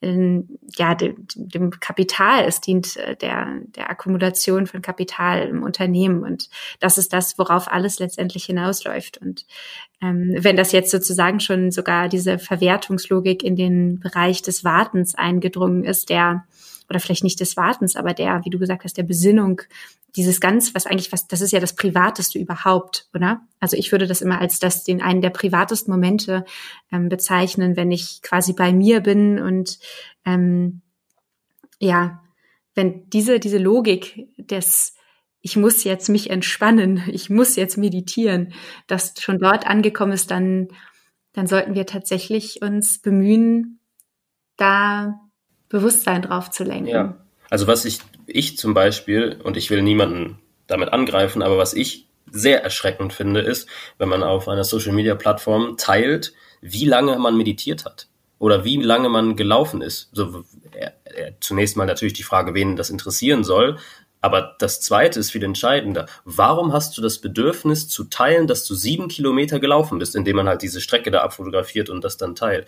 äh, 0.00 0.42
ja, 0.76 0.94
dem, 0.94 1.26
dem 1.34 1.70
Kapital, 1.70 2.44
es 2.44 2.60
dient 2.60 2.96
äh, 2.96 3.16
der, 3.16 3.60
der 3.76 3.90
Akkumulation 3.90 4.66
von 4.66 4.82
Kapital 4.82 5.48
im 5.48 5.62
Unternehmen. 5.62 6.22
Und 6.22 6.48
das 6.78 6.98
ist 6.98 7.12
das, 7.12 7.38
worauf 7.38 7.70
alles 7.70 7.98
letztendlich 7.98 8.44
hinausläuft. 8.44 9.18
Und 9.18 9.44
ähm, 10.00 10.36
wenn 10.38 10.56
das 10.56 10.72
jetzt 10.72 10.90
sozusagen 10.90 11.40
schon 11.40 11.72
sogar 11.72 12.08
diese 12.08 12.38
Verwertungslogik 12.38 13.42
in 13.42 13.56
den 13.56 13.98
Bereich 13.98 14.42
des 14.42 14.62
Wartens 14.62 15.16
eingedrungen 15.16 15.84
ist, 15.84 16.10
der 16.10 16.44
oder 16.88 17.00
vielleicht 17.00 17.24
nicht 17.24 17.40
des 17.40 17.56
Wartens, 17.56 17.96
aber 17.96 18.14
der, 18.14 18.44
wie 18.44 18.50
du 18.50 18.58
gesagt 18.58 18.84
hast, 18.84 18.96
der 18.96 19.02
Besinnung, 19.02 19.62
dieses 20.16 20.40
ganz, 20.40 20.74
was 20.74 20.86
eigentlich, 20.86 21.12
was, 21.12 21.28
das 21.28 21.40
ist 21.40 21.52
ja 21.52 21.60
das 21.60 21.74
Privateste 21.74 22.38
überhaupt, 22.38 23.08
oder? 23.14 23.42
Also 23.60 23.76
ich 23.76 23.92
würde 23.92 24.06
das 24.06 24.22
immer 24.22 24.40
als 24.40 24.58
das, 24.58 24.84
den 24.84 25.02
einen 25.02 25.20
der 25.20 25.30
privatesten 25.30 25.92
Momente 25.92 26.44
ähm, 26.90 27.08
bezeichnen, 27.08 27.76
wenn 27.76 27.90
ich 27.90 28.22
quasi 28.22 28.52
bei 28.54 28.72
mir 28.72 29.00
bin 29.00 29.38
und 29.38 29.78
ähm, 30.24 30.80
ja, 31.78 32.22
wenn 32.74 33.08
diese, 33.10 33.38
diese 33.38 33.58
Logik 33.58 34.28
des, 34.36 34.94
ich 35.40 35.56
muss 35.56 35.84
jetzt 35.84 36.08
mich 36.08 36.30
entspannen, 36.30 37.02
ich 37.08 37.28
muss 37.28 37.56
jetzt 37.56 37.76
meditieren, 37.76 38.54
das 38.86 39.14
schon 39.20 39.38
dort 39.38 39.66
angekommen 39.66 40.12
ist, 40.12 40.30
dann, 40.30 40.68
dann 41.32 41.46
sollten 41.46 41.74
wir 41.74 41.86
tatsächlich 41.86 42.62
uns 42.62 43.00
bemühen, 43.00 43.80
da 44.56 45.27
Bewusstsein 45.68 46.22
drauf 46.22 46.50
zu 46.50 46.64
lenken. 46.64 46.88
Ja. 46.88 47.16
Also 47.50 47.66
was 47.66 47.84
ich, 47.84 48.00
ich 48.26 48.58
zum 48.58 48.74
Beispiel, 48.74 49.38
und 49.42 49.56
ich 49.56 49.70
will 49.70 49.82
niemanden 49.82 50.38
damit 50.66 50.92
angreifen, 50.92 51.42
aber 51.42 51.58
was 51.58 51.74
ich 51.74 52.08
sehr 52.30 52.62
erschreckend 52.62 53.12
finde, 53.12 53.40
ist, 53.40 53.68
wenn 53.96 54.08
man 54.08 54.22
auf 54.22 54.48
einer 54.48 54.64
Social 54.64 54.92
Media 54.92 55.14
Plattform 55.14 55.76
teilt, 55.76 56.34
wie 56.60 56.84
lange 56.84 57.18
man 57.18 57.36
meditiert 57.36 57.84
hat 57.84 58.08
oder 58.38 58.64
wie 58.64 58.76
lange 58.76 59.08
man 59.08 59.36
gelaufen 59.36 59.80
ist. 59.80 60.10
So, 60.12 60.44
äh, 60.72 60.90
äh, 61.04 61.32
zunächst 61.40 61.76
mal 61.76 61.86
natürlich 61.86 62.14
die 62.14 62.22
Frage, 62.22 62.54
wen 62.54 62.76
das 62.76 62.90
interessieren 62.90 63.44
soll. 63.44 63.78
Aber 64.20 64.56
das 64.58 64.80
zweite 64.80 65.20
ist 65.20 65.30
viel 65.30 65.44
entscheidender. 65.44 66.06
Warum 66.24 66.72
hast 66.72 66.98
du 66.98 67.02
das 67.02 67.20
Bedürfnis 67.20 67.88
zu 67.88 68.04
teilen, 68.04 68.48
dass 68.48 68.64
du 68.64 68.74
sieben 68.74 69.08
Kilometer 69.08 69.60
gelaufen 69.60 70.00
bist, 70.00 70.16
indem 70.16 70.36
man 70.36 70.48
halt 70.48 70.62
diese 70.62 70.80
Strecke 70.80 71.12
da 71.12 71.22
abfotografiert 71.22 71.88
und 71.88 72.02
das 72.02 72.16
dann 72.16 72.34
teilt? 72.34 72.66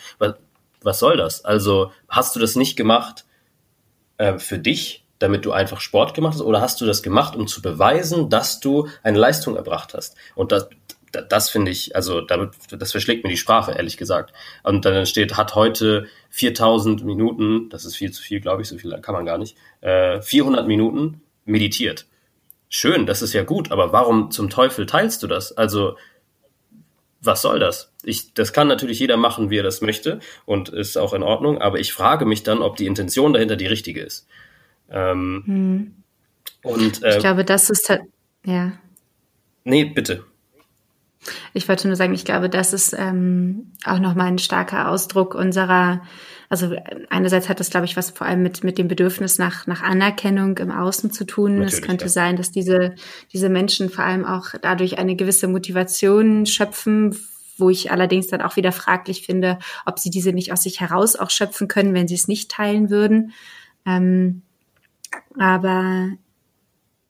Was 0.82 0.98
soll 0.98 1.16
das? 1.16 1.44
Also 1.44 1.92
hast 2.08 2.34
du 2.36 2.40
das 2.40 2.56
nicht 2.56 2.76
gemacht 2.76 3.24
äh, 4.18 4.38
für 4.38 4.58
dich, 4.58 5.04
damit 5.18 5.44
du 5.44 5.52
einfach 5.52 5.80
Sport 5.80 6.14
gemacht 6.14 6.34
hast, 6.34 6.42
oder 6.42 6.60
hast 6.60 6.80
du 6.80 6.86
das 6.86 7.02
gemacht, 7.02 7.36
um 7.36 7.46
zu 7.46 7.60
beweisen, 7.62 8.30
dass 8.30 8.60
du 8.60 8.88
eine 9.02 9.18
Leistung 9.18 9.56
erbracht 9.56 9.92
hast? 9.94 10.16
Und 10.34 10.50
das, 10.52 10.68
das, 11.28 11.50
finde 11.50 11.70
ich, 11.70 11.94
also 11.94 12.20
damit, 12.22 12.52
das 12.70 12.92
verschlägt 12.92 13.24
mir 13.24 13.30
die 13.30 13.36
Sprache, 13.36 13.72
ehrlich 13.72 13.96
gesagt. 13.96 14.32
Und 14.62 14.84
dann 14.84 15.04
steht, 15.06 15.36
hat 15.36 15.54
heute 15.54 16.06
4000 16.30 17.04
Minuten, 17.04 17.68
das 17.68 17.84
ist 17.84 17.96
viel 17.96 18.12
zu 18.12 18.22
viel, 18.22 18.40
glaube 18.40 18.62
ich, 18.62 18.68
so 18.68 18.78
viel 18.78 18.98
kann 19.00 19.14
man 19.14 19.26
gar 19.26 19.38
nicht, 19.38 19.56
äh, 19.82 20.22
400 20.22 20.66
Minuten 20.66 21.20
meditiert. 21.44 22.06
Schön, 22.68 23.04
das 23.04 23.20
ist 23.20 23.32
ja 23.32 23.42
gut, 23.42 23.72
aber 23.72 23.92
warum 23.92 24.30
zum 24.30 24.48
Teufel 24.48 24.86
teilst 24.86 25.22
du 25.22 25.26
das? 25.26 25.52
Also 25.52 25.96
was 27.20 27.42
soll 27.42 27.58
das? 27.58 27.89
Ich, 28.02 28.34
das 28.34 28.52
kann 28.52 28.68
natürlich 28.68 28.98
jeder 28.98 29.16
machen, 29.16 29.50
wie 29.50 29.58
er 29.58 29.62
das 29.62 29.80
möchte 29.80 30.20
und 30.46 30.68
ist 30.70 30.96
auch 30.96 31.12
in 31.12 31.22
Ordnung, 31.22 31.60
aber 31.60 31.78
ich 31.78 31.92
frage 31.92 32.24
mich 32.24 32.42
dann, 32.42 32.62
ob 32.62 32.76
die 32.76 32.86
Intention 32.86 33.32
dahinter 33.32 33.56
die 33.56 33.66
richtige 33.66 34.00
ist. 34.00 34.26
Ähm, 34.90 35.42
hm. 35.46 35.94
Und 36.62 37.02
äh, 37.02 37.14
ich 37.14 37.18
glaube, 37.18 37.44
das 37.44 37.70
ist 37.70 37.92
ja. 38.44 38.72
Nee, 39.64 39.84
bitte. 39.84 40.24
Ich 41.52 41.68
wollte 41.68 41.86
nur 41.86 41.96
sagen, 41.96 42.14
ich 42.14 42.24
glaube, 42.24 42.48
das 42.48 42.72
ist 42.72 42.94
ähm, 42.98 43.72
auch 43.84 43.98
nochmal 43.98 44.28
ein 44.28 44.38
starker 44.38 44.88
Ausdruck 44.88 45.34
unserer, 45.34 46.02
also 46.48 46.74
einerseits 47.10 47.48
hat 47.48 47.60
das, 47.60 47.68
glaube 47.68 47.84
ich, 47.84 47.96
was 47.96 48.10
vor 48.10 48.26
allem 48.26 48.42
mit, 48.42 48.64
mit 48.64 48.78
dem 48.78 48.88
Bedürfnis 48.88 49.38
nach, 49.38 49.66
nach 49.66 49.82
Anerkennung 49.82 50.56
im 50.56 50.70
Außen 50.70 51.12
zu 51.12 51.26
tun. 51.26 51.56
Natürlich, 51.56 51.74
es 51.74 51.82
könnte 51.82 52.04
ja. 52.06 52.10
sein, 52.10 52.36
dass 52.36 52.50
diese, 52.50 52.94
diese 53.32 53.50
Menschen 53.50 53.90
vor 53.90 54.04
allem 54.04 54.24
auch 54.24 54.48
dadurch 54.62 54.98
eine 54.98 55.14
gewisse 55.14 55.46
Motivation 55.46 56.46
schöpfen, 56.46 57.14
wo 57.60 57.70
ich 57.70 57.90
allerdings 57.90 58.28
dann 58.28 58.42
auch 58.42 58.56
wieder 58.56 58.72
fraglich 58.72 59.24
finde, 59.24 59.58
ob 59.86 59.98
sie 59.98 60.10
diese 60.10 60.32
nicht 60.32 60.52
aus 60.52 60.62
sich 60.62 60.80
heraus 60.80 61.16
auch 61.16 61.30
schöpfen 61.30 61.68
können, 61.68 61.94
wenn 61.94 62.08
sie 62.08 62.14
es 62.14 62.28
nicht 62.28 62.50
teilen 62.50 62.90
würden. 62.90 63.32
Ähm, 63.86 64.42
aber 65.38 66.10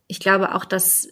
ich 0.07 0.20
glaube 0.20 0.55
auch, 0.55 0.64
dass 0.64 1.09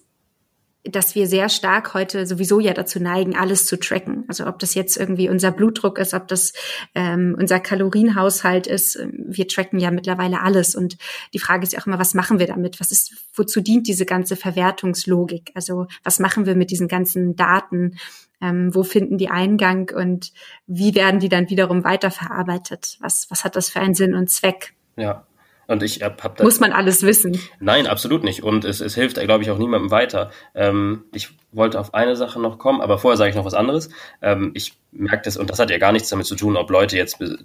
dass 0.84 1.14
wir 1.14 1.26
sehr 1.26 1.49
stark 1.49 1.93
heute 1.95 2.26
sowieso 2.26 2.61
ja 2.61 2.72
dazu 2.72 3.01
neigen, 3.01 3.36
alles 3.36 3.66
zu 3.66 3.78
tracken. 3.78 4.24
Also 4.28 4.47
ob 4.47 4.59
das 4.59 4.74
jetzt 4.74 4.97
irgendwie 4.97 5.28
unser 5.28 5.51
Blutdruck 5.51 5.99
ist, 5.99 6.14
ob 6.14 6.28
das 6.28 6.53
ähm, 6.95 7.36
unser 7.39 7.61
Kalorienhaushalt 7.61 8.66
ist. 8.66 8.97
Ähm, 8.97 9.26
wir 9.28 9.49
tracken 9.49 9.78
ja 9.78 9.91
mittlerweile 9.91 10.41
alles. 10.41 10.74
Und 10.74 10.97
die 11.34 11.39
Frage 11.39 11.64
ist 11.64 11.72
ja 11.72 11.80
auch 11.80 11.86
immer, 11.86 11.99
was 11.99 12.14
machen 12.14 12.39
wir 12.39 12.47
damit? 12.47 12.80
Was 12.80 12.91
ist, 12.91 13.12
wozu 13.34 13.61
dient 13.61 13.86
diese 13.86 14.07
ganze 14.07 14.36
Verwertungslogik? 14.36 15.51
Also 15.55 15.86
was 16.05 16.20
machen 16.20 16.47
wir 16.47 16.55
mit 16.55 16.70
diesen 16.70 16.89
ganzen 16.89 17.36
Daten? 17.36 17.99
Ähm, 18.41 18.74
wo 18.74 18.84
finden 18.84 19.18
die 19.18 19.30
Eingang 19.30 19.91
und 19.95 20.32
wie 20.66 20.95
werden 20.95 21.18
die 21.18 21.28
dann 21.28 21.51
wiederum 21.51 21.84
weiterverarbeitet? 21.84 22.97
Was, 23.01 23.26
was 23.30 23.45
hat 23.45 23.57
das 23.57 23.68
für 23.68 23.80
einen 23.80 23.95
Sinn 23.95 24.14
und 24.14 24.30
Zweck? 24.30 24.74
Ja, 24.97 25.26
und 25.68 25.82
ich 25.82 26.03
hab, 26.03 26.24
hab 26.24 26.36
da, 26.36 26.45
Muss 26.45 26.61
man 26.61 26.72
alles 26.72 27.03
wissen? 27.03 27.39
Nein, 27.61 27.86
absolut 27.86 28.24
nicht. 28.24 28.43
Und 28.43 28.64
es, 28.64 28.80
es 28.80 28.95
hilft, 28.95 29.20
glaube 29.20 29.43
ich, 29.45 29.51
auch 29.51 29.59
niemandem 29.59 29.91
weiter. 29.91 30.30
Ähm, 30.55 31.05
ich 31.12 31.28
wollte 31.53 31.78
auf 31.78 31.93
eine 31.93 32.16
Sache 32.16 32.41
noch 32.41 32.59
kommen, 32.59 32.80
aber 32.80 32.99
vorher 32.99 33.18
sage 33.18 33.30
ich 33.30 33.36
noch 33.36 33.45
was 33.45 33.53
anderes. 33.53 33.91
Ähm, 34.22 34.53
ich 34.55 34.78
merke 34.93 35.24
das, 35.24 35.36
und 35.36 35.51
das 35.51 35.59
hat 35.59 35.70
ja 35.70 35.76
gar 35.76 35.93
nichts 35.93 36.09
damit 36.09 36.24
zu 36.24 36.36
tun, 36.36 36.57
ob 36.57 36.70
Leute 36.70 36.97
jetzt 36.97 37.18
be 37.18 37.39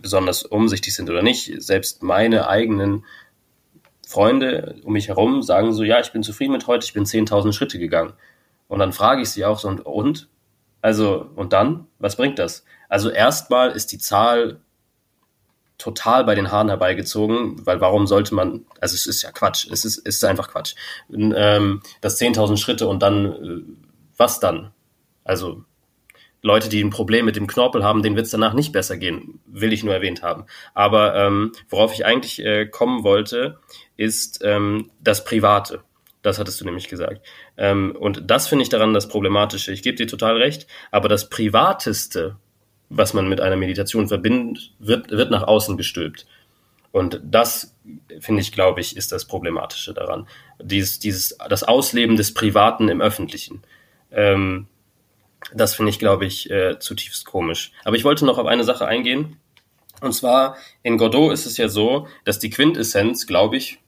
besonders 0.00 0.44
umsichtig 0.44 0.94
sind 0.94 1.10
oder 1.10 1.22
nicht. 1.22 1.60
Selbst 1.60 2.04
meine 2.04 2.48
eigenen 2.48 3.04
Freunde 4.06 4.76
um 4.84 4.92
mich 4.92 5.08
herum 5.08 5.42
sagen 5.42 5.72
so, 5.72 5.82
ja, 5.82 6.00
ich 6.00 6.12
bin 6.12 6.22
zufrieden 6.22 6.52
mit 6.52 6.66
heute, 6.68 6.84
ich 6.84 6.92
bin 6.92 7.04
10.000 7.04 7.52
Schritte 7.52 7.78
gegangen. 7.78 8.12
Und 8.68 8.78
dann 8.78 8.92
frage 8.92 9.22
ich 9.22 9.30
sie 9.30 9.44
auch 9.44 9.58
so, 9.58 9.68
und, 9.68 9.80
und? 9.84 10.28
Also, 10.80 11.30
und 11.34 11.52
dann? 11.52 11.86
Was 11.98 12.16
bringt 12.16 12.38
das? 12.38 12.64
Also 12.88 13.10
erstmal 13.10 13.70
ist 13.70 13.92
die 13.92 13.98
Zahl 13.98 14.60
total 15.76 16.24
bei 16.24 16.34
den 16.34 16.50
Haaren 16.50 16.68
herbeigezogen, 16.68 17.64
weil 17.64 17.80
warum 17.80 18.06
sollte 18.06 18.34
man, 18.34 18.66
also 18.80 18.94
es 18.94 19.06
ist 19.06 19.22
ja 19.22 19.30
Quatsch, 19.30 19.68
es 19.70 19.84
ist, 19.84 19.98
es 19.98 20.16
ist 20.16 20.24
einfach 20.24 20.50
Quatsch. 20.50 20.74
Ähm, 21.12 21.82
das 22.00 22.20
10.000 22.20 22.56
Schritte 22.56 22.88
und 22.88 23.00
dann, 23.00 23.26
äh, 23.26 23.62
was 24.16 24.40
dann? 24.40 24.72
Also 25.24 25.64
Leute, 26.42 26.68
die 26.68 26.82
ein 26.82 26.90
Problem 26.90 27.24
mit 27.24 27.36
dem 27.36 27.46
Knorpel 27.46 27.84
haben, 27.84 28.02
denen 28.02 28.16
wird 28.16 28.26
es 28.26 28.32
danach 28.32 28.54
nicht 28.54 28.72
besser 28.72 28.96
gehen, 28.96 29.40
will 29.46 29.72
ich 29.72 29.84
nur 29.84 29.94
erwähnt 29.94 30.22
haben. 30.22 30.44
Aber 30.74 31.14
ähm, 31.14 31.52
worauf 31.68 31.92
ich 31.92 32.04
eigentlich 32.04 32.44
äh, 32.44 32.66
kommen 32.66 33.04
wollte, 33.04 33.58
ist 33.96 34.40
ähm, 34.44 34.90
das 35.00 35.24
Private. 35.24 35.82
Das 36.28 36.38
hattest 36.38 36.60
du 36.60 36.66
nämlich 36.66 36.88
gesagt. 36.88 37.24
Ähm, 37.56 37.96
und 37.98 38.30
das 38.30 38.48
finde 38.48 38.62
ich 38.62 38.68
daran 38.68 38.92
das 38.92 39.08
Problematische. 39.08 39.72
Ich 39.72 39.82
gebe 39.82 39.96
dir 39.96 40.06
total 40.06 40.36
recht, 40.36 40.66
aber 40.90 41.08
das 41.08 41.30
Privateste, 41.30 42.36
was 42.90 43.14
man 43.14 43.30
mit 43.30 43.40
einer 43.40 43.56
Meditation 43.56 44.08
verbindet, 44.08 44.74
wird, 44.78 45.10
wird 45.10 45.30
nach 45.30 45.44
außen 45.44 45.78
gestülpt. 45.78 46.26
Und 46.92 47.22
das, 47.24 47.74
finde 48.20 48.42
ich, 48.42 48.52
glaube 48.52 48.82
ich, 48.82 48.94
ist 48.94 49.10
das 49.10 49.24
Problematische 49.24 49.94
daran. 49.94 50.28
Dieses, 50.60 50.98
dieses, 50.98 51.38
das 51.48 51.64
Ausleben 51.64 52.16
des 52.16 52.34
Privaten 52.34 52.90
im 52.90 53.00
Öffentlichen. 53.00 53.62
Ähm, 54.12 54.66
das 55.54 55.76
finde 55.76 55.88
ich, 55.88 55.98
glaube 55.98 56.26
ich, 56.26 56.50
äh, 56.50 56.78
zutiefst 56.78 57.24
komisch. 57.24 57.72
Aber 57.84 57.96
ich 57.96 58.04
wollte 58.04 58.26
noch 58.26 58.36
auf 58.36 58.46
eine 58.46 58.64
Sache 58.64 58.86
eingehen. 58.86 59.38
Und 60.02 60.12
zwar, 60.12 60.58
in 60.82 60.98
Godot 60.98 61.32
ist 61.32 61.46
es 61.46 61.56
ja 61.56 61.70
so, 61.70 62.06
dass 62.26 62.38
die 62.38 62.50
Quintessenz, 62.50 63.26
glaube 63.26 63.56
ich, 63.56 63.78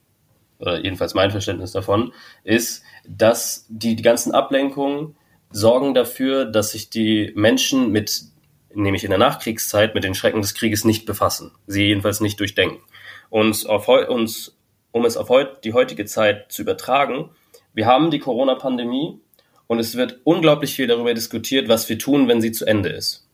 oder 0.61 0.83
jedenfalls 0.83 1.13
mein 1.13 1.31
Verständnis 1.31 1.71
davon, 1.71 2.13
ist, 2.43 2.83
dass 3.07 3.65
die, 3.69 3.95
die 3.95 4.03
ganzen 4.03 4.33
Ablenkungen 4.33 5.15
sorgen 5.49 5.93
dafür, 5.93 6.45
dass 6.45 6.71
sich 6.71 6.89
die 6.89 7.33
Menschen 7.35 7.91
mit 7.91 8.31
nämlich 8.73 9.03
in 9.03 9.09
der 9.09 9.19
Nachkriegszeit, 9.19 9.95
mit 9.95 10.03
den 10.03 10.15
Schrecken 10.15 10.41
des 10.41 10.53
Krieges 10.53 10.85
nicht 10.85 11.05
befassen, 11.05 11.51
sie 11.67 11.87
jedenfalls 11.87 12.21
nicht 12.21 12.39
durchdenken. 12.39 12.81
Und 13.29 13.67
auf 13.67 13.87
uns, 13.87 14.57
um 14.91 15.05
es 15.05 15.17
auf 15.17 15.29
heut, 15.29 15.63
die 15.63 15.73
heutige 15.73 16.05
Zeit 16.05 16.51
zu 16.51 16.61
übertragen, 16.61 17.29
wir 17.73 17.85
haben 17.85 18.11
die 18.11 18.19
Corona-Pandemie 18.19 19.19
und 19.67 19.79
es 19.79 19.95
wird 19.95 20.19
unglaublich 20.23 20.73
viel 20.73 20.87
darüber 20.87 21.13
diskutiert, 21.13 21.69
was 21.69 21.87
wir 21.87 21.97
tun, 21.97 22.27
wenn 22.27 22.41
sie 22.41 22.51
zu 22.51 22.65
Ende 22.65 22.89
ist. 22.89 23.27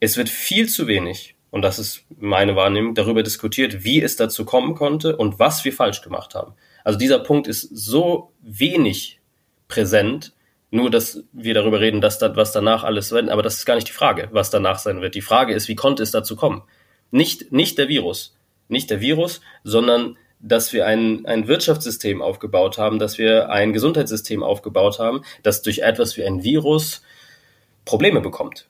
Es 0.00 0.16
wird 0.16 0.28
viel 0.28 0.68
zu 0.68 0.86
wenig, 0.86 1.33
und 1.54 1.62
das 1.62 1.78
ist 1.78 2.04
meine 2.18 2.56
Wahrnehmung, 2.56 2.96
darüber 2.96 3.22
diskutiert, 3.22 3.84
wie 3.84 4.02
es 4.02 4.16
dazu 4.16 4.44
kommen 4.44 4.74
konnte 4.74 5.16
und 5.16 5.38
was 5.38 5.64
wir 5.64 5.72
falsch 5.72 6.02
gemacht 6.02 6.34
haben. 6.34 6.54
Also 6.82 6.98
dieser 6.98 7.20
Punkt 7.20 7.46
ist 7.46 7.60
so 7.72 8.32
wenig 8.42 9.20
präsent, 9.68 10.32
nur 10.72 10.90
dass 10.90 11.22
wir 11.32 11.54
darüber 11.54 11.78
reden, 11.78 12.00
dass 12.00 12.18
das, 12.18 12.34
was 12.34 12.50
danach 12.50 12.82
alles 12.82 13.12
wird, 13.12 13.28
aber 13.28 13.42
das 13.42 13.54
ist 13.54 13.66
gar 13.66 13.76
nicht 13.76 13.86
die 13.86 13.92
Frage, 13.92 14.30
was 14.32 14.50
danach 14.50 14.80
sein 14.80 15.00
wird. 15.00 15.14
Die 15.14 15.20
Frage 15.20 15.54
ist, 15.54 15.68
wie 15.68 15.76
konnte 15.76 16.02
es 16.02 16.10
dazu 16.10 16.34
kommen? 16.34 16.64
Nicht, 17.12 17.52
nicht 17.52 17.78
der 17.78 17.86
Virus, 17.86 18.36
nicht 18.66 18.90
der 18.90 19.00
Virus, 19.00 19.40
sondern 19.62 20.18
dass 20.40 20.72
wir 20.72 20.86
ein, 20.86 21.24
ein 21.24 21.46
Wirtschaftssystem 21.46 22.20
aufgebaut 22.20 22.78
haben, 22.78 22.98
dass 22.98 23.16
wir 23.16 23.48
ein 23.50 23.72
Gesundheitssystem 23.72 24.42
aufgebaut 24.42 24.98
haben, 24.98 25.22
das 25.44 25.62
durch 25.62 25.78
etwas 25.78 26.16
wie 26.16 26.24
ein 26.24 26.42
Virus 26.42 27.02
Probleme 27.84 28.20
bekommt. 28.20 28.66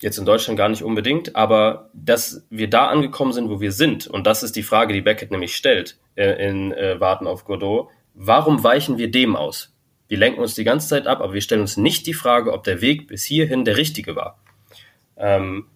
Jetzt 0.00 0.18
in 0.18 0.24
Deutschland 0.24 0.56
gar 0.56 0.68
nicht 0.68 0.82
unbedingt, 0.82 1.34
aber 1.34 1.90
dass 1.92 2.46
wir 2.50 2.70
da 2.70 2.86
angekommen 2.86 3.32
sind, 3.32 3.50
wo 3.50 3.60
wir 3.60 3.72
sind, 3.72 4.06
und 4.06 4.26
das 4.26 4.42
ist 4.42 4.54
die 4.54 4.62
Frage, 4.62 4.94
die 4.94 5.00
Beckett 5.00 5.30
nämlich 5.30 5.56
stellt 5.56 5.98
äh, 6.14 6.48
in 6.48 6.72
äh, 6.72 7.00
Warten 7.00 7.26
auf 7.26 7.44
Godot, 7.44 7.88
warum 8.14 8.62
weichen 8.62 8.98
wir 8.98 9.10
dem 9.10 9.34
aus? 9.34 9.74
Wir 10.06 10.18
lenken 10.18 10.40
uns 10.40 10.54
die 10.54 10.64
ganze 10.64 10.88
Zeit 10.88 11.06
ab, 11.06 11.20
aber 11.20 11.34
wir 11.34 11.40
stellen 11.40 11.60
uns 11.60 11.76
nicht 11.76 12.06
die 12.06 12.14
Frage, 12.14 12.52
ob 12.52 12.64
der 12.64 12.80
Weg 12.80 13.08
bis 13.08 13.24
hierhin 13.24 13.64
der 13.64 13.76
richtige 13.76 14.16
war. 14.16 14.38
Ähm, 15.16 15.66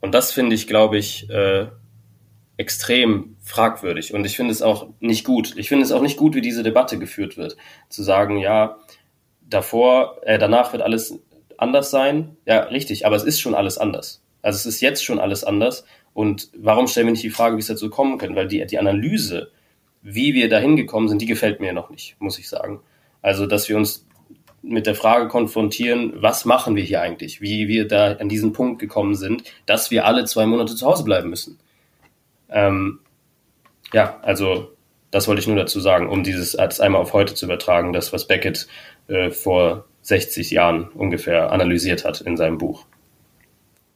und 0.00 0.12
das 0.14 0.32
finde 0.32 0.54
ich, 0.54 0.66
glaube 0.66 0.98
ich, 0.98 1.28
äh, 1.30 1.66
extrem 2.58 3.36
fragwürdig. 3.42 4.14
Und 4.14 4.24
ich 4.24 4.36
finde 4.36 4.52
es 4.52 4.62
auch 4.62 4.88
nicht 5.00 5.24
gut. 5.24 5.54
Ich 5.56 5.68
finde 5.68 5.84
es 5.84 5.92
auch 5.92 6.02
nicht 6.02 6.16
gut, 6.16 6.34
wie 6.34 6.40
diese 6.40 6.62
Debatte 6.62 6.98
geführt 6.98 7.36
wird. 7.36 7.56
Zu 7.88 8.02
sagen, 8.02 8.38
ja, 8.38 8.78
davor, 9.42 10.20
äh, 10.22 10.38
danach 10.38 10.72
wird 10.72 10.82
alles 10.82 11.18
anders 11.58 11.90
sein. 11.90 12.36
Ja, 12.46 12.60
richtig, 12.64 13.06
aber 13.06 13.16
es 13.16 13.24
ist 13.24 13.40
schon 13.40 13.54
alles 13.54 13.78
anders. 13.78 14.22
Also 14.42 14.56
es 14.56 14.66
ist 14.66 14.80
jetzt 14.80 15.04
schon 15.04 15.18
alles 15.18 15.44
anders. 15.44 15.84
Und 16.14 16.50
warum 16.56 16.86
stellen 16.86 17.06
wir 17.06 17.12
nicht 17.12 17.22
die 17.24 17.30
Frage, 17.30 17.56
wie 17.56 17.60
es 17.60 17.66
dazu 17.66 17.90
kommen 17.90 18.18
können? 18.18 18.36
Weil 18.36 18.48
die, 18.48 18.64
die 18.66 18.78
Analyse, 18.78 19.50
wie 20.02 20.34
wir 20.34 20.48
dahin 20.48 20.76
gekommen 20.76 21.08
sind, 21.08 21.20
die 21.20 21.26
gefällt 21.26 21.60
mir 21.60 21.72
noch 21.72 21.90
nicht, 21.90 22.16
muss 22.20 22.38
ich 22.38 22.48
sagen. 22.48 22.80
Also, 23.22 23.46
dass 23.46 23.68
wir 23.68 23.76
uns 23.76 24.06
mit 24.62 24.86
der 24.86 24.94
Frage 24.94 25.28
konfrontieren, 25.28 26.12
was 26.16 26.44
machen 26.44 26.76
wir 26.76 26.82
hier 26.82 27.00
eigentlich? 27.00 27.40
Wie 27.40 27.68
wir 27.68 27.86
da 27.86 28.12
an 28.12 28.28
diesen 28.28 28.52
Punkt 28.52 28.80
gekommen 28.80 29.14
sind, 29.14 29.44
dass 29.64 29.90
wir 29.90 30.06
alle 30.06 30.24
zwei 30.24 30.46
Monate 30.46 30.74
zu 30.74 30.86
Hause 30.86 31.04
bleiben 31.04 31.30
müssen. 31.30 31.58
Ähm, 32.48 33.00
ja, 33.92 34.18
also 34.22 34.72
das 35.10 35.28
wollte 35.28 35.40
ich 35.40 35.46
nur 35.46 35.56
dazu 35.56 35.80
sagen, 35.80 36.08
um 36.08 36.22
dieses 36.24 36.56
als 36.56 36.80
einmal 36.80 37.00
auf 37.00 37.12
heute 37.12 37.34
zu 37.34 37.46
übertragen, 37.46 37.92
das, 37.92 38.12
was 38.12 38.26
Beckett 38.26 38.66
äh, 39.08 39.30
vor 39.30 39.84
60 40.06 40.52
Jahren 40.52 40.88
ungefähr 40.90 41.50
analysiert 41.52 42.04
hat 42.04 42.20
in 42.20 42.36
seinem 42.36 42.58
Buch. 42.58 42.86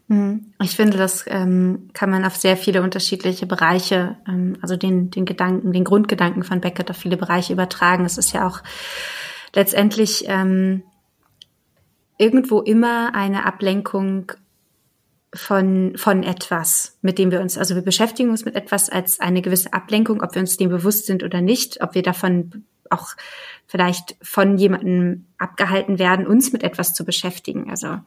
Hm. 0.08 0.52
Ich 0.60 0.74
finde, 0.74 0.98
das 0.98 1.24
ähm, 1.28 1.90
kann 1.92 2.10
man 2.10 2.24
auf 2.24 2.34
sehr 2.34 2.56
viele 2.56 2.82
unterschiedliche 2.82 3.46
Bereiche, 3.46 4.16
ähm, 4.28 4.56
also 4.60 4.76
den, 4.76 5.12
den 5.12 5.24
Gedanken, 5.24 5.72
den 5.72 5.84
Grundgedanken 5.84 6.42
von 6.42 6.60
Beckett 6.60 6.90
auf 6.90 6.96
viele 6.96 7.16
Bereiche 7.16 7.52
übertragen. 7.52 8.04
Es 8.04 8.18
ist 8.18 8.32
ja 8.32 8.46
auch 8.46 8.60
letztendlich 9.54 10.24
ähm, 10.26 10.82
irgendwo 12.18 12.60
immer 12.60 13.14
eine 13.14 13.46
Ablenkung 13.46 14.32
von, 15.32 15.92
von 15.96 16.24
etwas, 16.24 16.98
mit 17.02 17.18
dem 17.18 17.30
wir 17.30 17.40
uns, 17.40 17.56
also 17.56 17.76
wir 17.76 17.82
beschäftigen 17.82 18.30
uns 18.30 18.44
mit 18.44 18.56
etwas 18.56 18.90
als 18.90 19.20
eine 19.20 19.42
gewisse 19.42 19.72
Ablenkung, 19.72 20.22
ob 20.22 20.34
wir 20.34 20.40
uns 20.40 20.56
dem 20.56 20.70
bewusst 20.70 21.06
sind 21.06 21.22
oder 21.22 21.40
nicht, 21.40 21.82
ob 21.82 21.94
wir 21.94 22.02
davon 22.02 22.64
auch 22.90 23.10
vielleicht 23.70 24.16
von 24.20 24.58
jemandem 24.58 25.26
abgehalten 25.38 26.00
werden, 26.00 26.26
uns 26.26 26.52
mit 26.52 26.64
etwas 26.64 26.92
zu 26.92 27.04
beschäftigen. 27.04 27.70
Also 27.70 27.98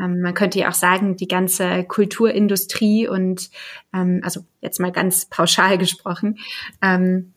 ähm, 0.00 0.22
man 0.22 0.32
könnte 0.32 0.58
ja 0.58 0.70
auch 0.70 0.74
sagen, 0.74 1.16
die 1.16 1.28
ganze 1.28 1.84
Kulturindustrie 1.84 3.06
und 3.08 3.50
ähm, 3.92 4.22
also 4.24 4.40
jetzt 4.62 4.80
mal 4.80 4.90
ganz 4.90 5.26
pauschal 5.26 5.76
gesprochen 5.76 6.38
ähm, 6.80 7.34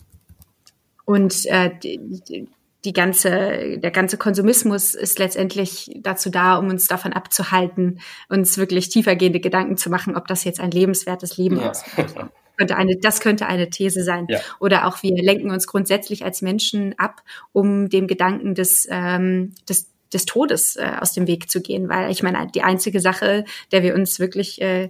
und 1.04 1.46
äh, 1.48 1.70
die, 1.84 2.48
die 2.86 2.94
ganze, 2.94 3.78
der 3.78 3.92
ganze 3.92 4.18
Konsumismus 4.18 4.96
ist 4.96 5.20
letztendlich 5.20 5.92
dazu 6.00 6.30
da, 6.30 6.56
um 6.56 6.70
uns 6.70 6.88
davon 6.88 7.12
abzuhalten, 7.12 8.00
uns 8.30 8.58
wirklich 8.58 8.88
tiefergehende 8.88 9.42
Gedanken 9.42 9.76
zu 9.76 9.90
machen, 9.90 10.16
ob 10.16 10.28
das 10.28 10.46
jetzt 10.46 10.62
ein 10.62 10.72
lebenswertes 10.72 11.36
Leben 11.36 11.60
ja. 11.60 11.72
ist. 11.72 11.84
Könnte 12.58 12.78
eine, 12.78 12.98
das 12.98 13.20
könnte 13.20 13.48
eine 13.48 13.70
These 13.70 14.04
sein. 14.04 14.28
Ja. 14.30 14.40
Oder 14.60 14.88
auch 14.88 15.04
wir 15.04 15.22
lenken 15.22 15.52
uns 15.52 15.68
grundsätzlich 15.68 16.24
als 16.24 16.42
Menschen 16.42 16.98
ab, 16.98 17.22
um 17.54 17.90
dem 17.90 18.08
Gedanken 18.08 18.56
des, 18.56 18.88
ähm, 18.90 19.54
des 19.68 19.92
des 20.14 20.26
Todes 20.26 20.78
äh, 20.78 20.92
aus 21.00 21.14
dem 21.14 21.28
Weg 21.28 21.50
zu 21.50 21.62
gehen, 21.62 21.90
weil 21.90 22.10
ich 22.12 22.24
meine, 22.24 22.48
die 22.48 22.62
einzige 22.62 23.00
Sache, 23.00 23.44
der 23.72 23.84
wir 23.84 23.96
uns 23.96 24.20
wirklich 24.20 24.62
äh, 24.62 24.90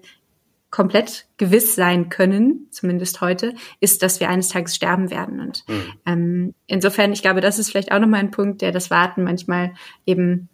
komplett 0.69 1.25
gewiss 1.37 1.73
sein 1.73 2.09
können, 2.09 2.67
zumindest 2.69 3.21
heute, 3.21 3.53
ist, 3.79 4.03
dass 4.03 4.19
wir 4.19 4.29
eines 4.29 4.49
Tages 4.49 4.75
sterben 4.75 5.09
werden. 5.09 5.39
Und 5.39 5.63
mhm. 5.67 5.93
ähm, 6.05 6.53
insofern, 6.67 7.13
ich 7.13 7.21
glaube, 7.21 7.39
das 7.39 7.59
ist 7.59 7.71
vielleicht 7.71 7.91
auch 7.91 7.99
nochmal 7.99 8.19
ein 8.19 8.31
Punkt, 8.31 8.61
der 8.61 8.71
das 8.71 8.91
Warten 8.91 9.23
manchmal 9.23 9.73
eben 10.05 10.49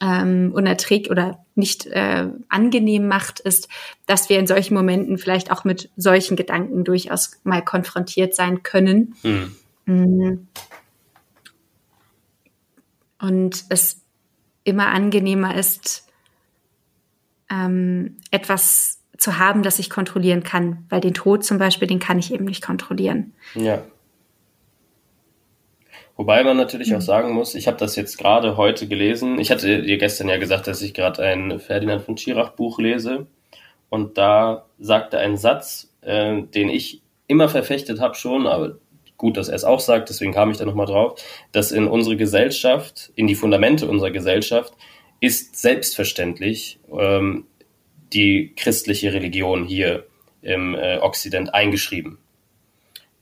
ähm, 0.00 0.52
unerträgt 0.54 1.10
oder 1.10 1.44
nicht 1.54 1.86
äh, 1.86 2.28
angenehm 2.48 3.08
macht, 3.08 3.40
ist, 3.40 3.68
dass 4.06 4.28
wir 4.28 4.38
in 4.38 4.46
solchen 4.46 4.74
Momenten 4.74 5.18
vielleicht 5.18 5.50
auch 5.50 5.64
mit 5.64 5.90
solchen 5.96 6.36
Gedanken 6.36 6.84
durchaus 6.84 7.32
mal 7.42 7.64
konfrontiert 7.64 8.34
sein 8.34 8.62
können. 8.62 9.14
Mhm. 9.22 9.56
mhm. 9.86 10.48
Und 13.20 13.64
es 13.68 14.00
immer 14.62 14.88
angenehmer 14.88 15.56
ist, 15.56 16.06
ähm, 17.50 18.16
etwas 18.30 19.00
zu 19.16 19.38
haben, 19.38 19.64
das 19.64 19.80
ich 19.80 19.90
kontrollieren 19.90 20.44
kann. 20.44 20.86
Weil 20.88 21.00
den 21.00 21.14
Tod 21.14 21.44
zum 21.44 21.58
Beispiel, 21.58 21.88
den 21.88 21.98
kann 21.98 22.18
ich 22.18 22.32
eben 22.32 22.44
nicht 22.44 22.64
kontrollieren. 22.64 23.34
Ja. 23.54 23.82
Wobei 26.18 26.42
man 26.42 26.56
natürlich 26.56 26.92
auch 26.94 26.98
mhm. 26.98 27.02
sagen 27.02 27.32
muss, 27.32 27.54
ich 27.54 27.68
habe 27.68 27.76
das 27.76 27.94
jetzt 27.94 28.18
gerade 28.18 28.56
heute 28.56 28.88
gelesen. 28.88 29.38
Ich 29.38 29.52
hatte 29.52 29.82
dir 29.82 29.98
gestern 29.98 30.28
ja 30.28 30.36
gesagt, 30.36 30.66
dass 30.66 30.82
ich 30.82 30.92
gerade 30.92 31.22
ein 31.22 31.60
Ferdinand 31.60 32.02
von 32.02 32.18
Schirach 32.18 32.50
Buch 32.50 32.80
lese. 32.80 33.28
Und 33.88 34.18
da 34.18 34.66
sagte 34.80 35.18
ein 35.18 35.36
Satz, 35.36 35.94
äh, 36.00 36.42
den 36.42 36.70
ich 36.70 37.02
immer 37.28 37.48
verfechtet 37.48 38.00
habe 38.00 38.16
schon, 38.16 38.48
aber 38.48 38.78
gut, 39.16 39.36
dass 39.36 39.48
er 39.48 39.54
es 39.54 39.64
auch 39.64 39.78
sagt, 39.78 40.08
deswegen 40.08 40.32
kam 40.32 40.50
ich 40.50 40.56
da 40.56 40.64
nochmal 40.64 40.86
drauf, 40.86 41.22
dass 41.52 41.70
in 41.70 41.86
unsere 41.86 42.16
Gesellschaft, 42.16 43.12
in 43.14 43.28
die 43.28 43.36
Fundamente 43.36 43.86
unserer 43.86 44.10
Gesellschaft, 44.10 44.72
ist 45.20 45.56
selbstverständlich 45.56 46.80
ähm, 46.90 47.46
die 48.12 48.54
christliche 48.56 49.12
Religion 49.12 49.64
hier 49.64 50.04
im 50.42 50.74
äh, 50.74 50.98
Okzident 50.98 51.54
eingeschrieben. 51.54 52.18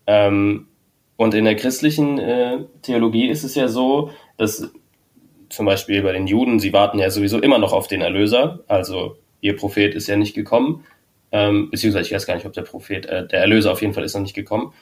Ähm, 0.06 0.68
und 1.16 1.34
in 1.34 1.44
der 1.44 1.56
christlichen 1.56 2.18
äh, 2.18 2.58
Theologie 2.82 3.28
ist 3.28 3.44
es 3.44 3.54
ja 3.54 3.68
so, 3.68 4.10
dass 4.36 4.70
zum 5.48 5.66
Beispiel 5.66 6.02
bei 6.02 6.12
den 6.12 6.26
Juden, 6.26 6.58
sie 6.58 6.72
warten 6.72 6.98
ja 6.98 7.10
sowieso 7.10 7.38
immer 7.38 7.58
noch 7.58 7.72
auf 7.72 7.86
den 7.86 8.02
Erlöser, 8.02 8.60
also 8.66 9.16
ihr 9.40 9.56
Prophet 9.56 9.94
ist 9.94 10.08
ja 10.08 10.16
nicht 10.16 10.34
gekommen, 10.34 10.84
ähm, 11.32 11.70
beziehungsweise 11.70 12.06
ich 12.06 12.14
weiß 12.14 12.26
gar 12.26 12.34
nicht, 12.34 12.46
ob 12.46 12.52
der 12.52 12.62
Prophet, 12.62 13.06
äh, 13.06 13.26
der 13.26 13.40
Erlöser 13.40 13.72
auf 13.72 13.80
jeden 13.80 13.94
Fall 13.94 14.04
ist 14.04 14.14
noch 14.14 14.22
nicht 14.22 14.34
gekommen. 14.34 14.72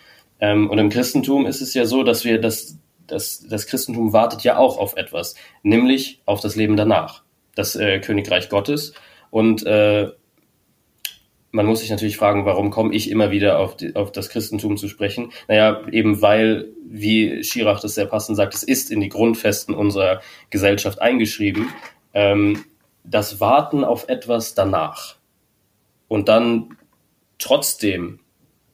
Ähm, 0.41 0.69
und 0.71 0.79
im 0.79 0.91
Christentum 0.91 1.47
ist 1.47 1.61
es 1.61 1.75
ja 1.75 1.87
so, 1.87 2.03
dass 2.03 2.25
wir 2.25 2.41
das, 2.41 2.79
das, 3.07 3.47
das 3.49 3.67
Christentum 3.67 4.13
wartet 4.13 4.43
ja 4.43 4.59
auch 4.59 4.79
auf 4.79 4.97
etwas, 4.97 5.37
nämlich 5.63 6.21
auf 6.27 6.41
das 6.41 6.57
Leben 6.57 6.77
danach, 6.77 7.23
das 7.55 7.77
äh, 7.77 8.01
Königreich 8.01 8.49
Gottes. 8.49 8.95
Und 9.31 9.65
äh, 9.67 10.11
man 11.55 11.67
muss 11.67 11.81
sich 11.81 11.91
natürlich 11.91 12.17
fragen, 12.17 12.47
warum 12.47 12.71
komme 12.71 12.93
ich 12.93 13.09
immer 13.09 13.31
wieder 13.31 13.61
auf, 13.61 13.77
die, 13.77 13.95
auf 13.95 14.11
das 14.11 14.29
Christentum 14.29 14.77
zu 14.77 14.89
sprechen? 14.89 15.31
Naja, 15.47 15.87
eben 15.93 16.21
weil, 16.21 16.69
wie 16.85 17.45
Schirach 17.45 17.79
das 17.79 17.95
sehr 17.95 18.07
passend 18.07 18.37
sagt, 18.37 18.55
es 18.55 18.65
ist 18.65 18.91
in 18.91 19.01
die 19.01 19.09
Grundfesten 19.09 19.73
unserer 19.73 20.21
Gesellschaft 20.51 21.01
eingeschrieben, 21.01 21.69
ähm, 22.13 22.65
das 23.05 23.39
Warten 23.39 23.85
auf 23.85 24.09
etwas 24.09 24.55
danach. 24.55 25.15
Und 26.09 26.29
dann 26.29 26.77
trotzdem, 27.39 28.19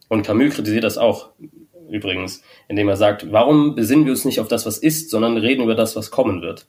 und 0.08 0.24
Camus 0.24 0.54
kritisiert 0.54 0.84
das 0.84 0.96
auch 0.96 1.30
übrigens, 1.90 2.42
indem 2.66 2.88
er 2.88 2.96
sagt, 2.96 3.30
warum 3.30 3.74
besinnen 3.74 4.06
wir 4.06 4.12
uns 4.12 4.24
nicht 4.24 4.40
auf 4.40 4.48
das, 4.48 4.64
was 4.64 4.78
ist, 4.78 5.10
sondern 5.10 5.36
reden 5.36 5.64
über 5.64 5.74
das, 5.74 5.96
was 5.96 6.10
kommen 6.10 6.40
wird? 6.40 6.66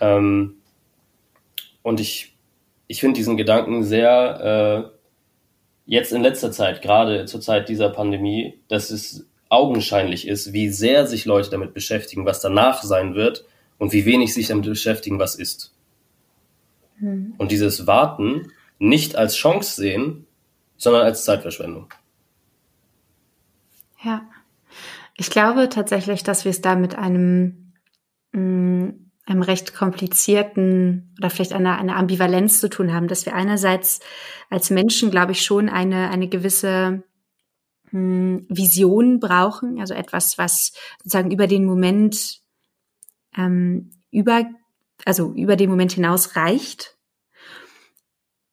Ähm, 0.00 0.54
und 1.82 2.00
ich 2.00 2.35
ich 2.88 3.00
finde 3.00 3.18
diesen 3.18 3.36
Gedanken 3.36 3.84
sehr, 3.84 4.90
äh, 4.90 4.96
jetzt 5.86 6.12
in 6.12 6.22
letzter 6.22 6.52
Zeit, 6.52 6.82
gerade 6.82 7.24
zur 7.26 7.40
Zeit 7.40 7.68
dieser 7.68 7.90
Pandemie, 7.90 8.60
dass 8.68 8.90
es 8.90 9.26
augenscheinlich 9.48 10.26
ist, 10.26 10.52
wie 10.52 10.68
sehr 10.68 11.06
sich 11.06 11.24
Leute 11.24 11.50
damit 11.50 11.74
beschäftigen, 11.74 12.26
was 12.26 12.40
danach 12.40 12.82
sein 12.82 13.14
wird 13.14 13.44
und 13.78 13.92
wie 13.92 14.04
wenig 14.04 14.34
sich 14.34 14.48
damit 14.48 14.66
beschäftigen, 14.66 15.18
was 15.18 15.36
ist. 15.36 15.72
Mhm. 16.98 17.34
Und 17.38 17.52
dieses 17.52 17.86
Warten 17.86 18.52
nicht 18.78 19.16
als 19.16 19.36
Chance 19.36 19.76
sehen, 19.76 20.26
sondern 20.76 21.02
als 21.02 21.24
Zeitverschwendung. 21.24 21.88
Ja, 24.02 24.22
ich 25.16 25.30
glaube 25.30 25.68
tatsächlich, 25.68 26.22
dass 26.22 26.44
wir 26.44 26.50
es 26.50 26.60
da 26.60 26.76
mit 26.76 26.96
einem 26.96 27.72
mh, 28.32 28.40
mm, 28.40 29.05
einem 29.26 29.42
recht 29.42 29.74
komplizierten 29.74 31.14
oder 31.18 31.30
vielleicht 31.30 31.52
einer, 31.52 31.78
einer 31.78 31.96
Ambivalenz 31.96 32.60
zu 32.60 32.70
tun 32.70 32.92
haben, 32.92 33.08
dass 33.08 33.26
wir 33.26 33.34
einerseits 33.34 34.00
als 34.50 34.70
Menschen, 34.70 35.10
glaube 35.10 35.32
ich, 35.32 35.44
schon 35.44 35.68
eine, 35.68 36.10
eine 36.10 36.28
gewisse 36.28 37.02
hm, 37.90 38.46
Vision 38.48 39.18
brauchen, 39.18 39.80
also 39.80 39.94
etwas, 39.94 40.38
was 40.38 40.72
sozusagen 40.98 41.32
über 41.32 41.48
den 41.48 41.64
Moment 41.64 42.40
ähm, 43.36 43.90
über, 44.10 44.44
also 45.04 45.32
über 45.32 45.56
den 45.56 45.70
Moment 45.70 45.92
hinaus 45.92 46.36
reicht. 46.36 46.96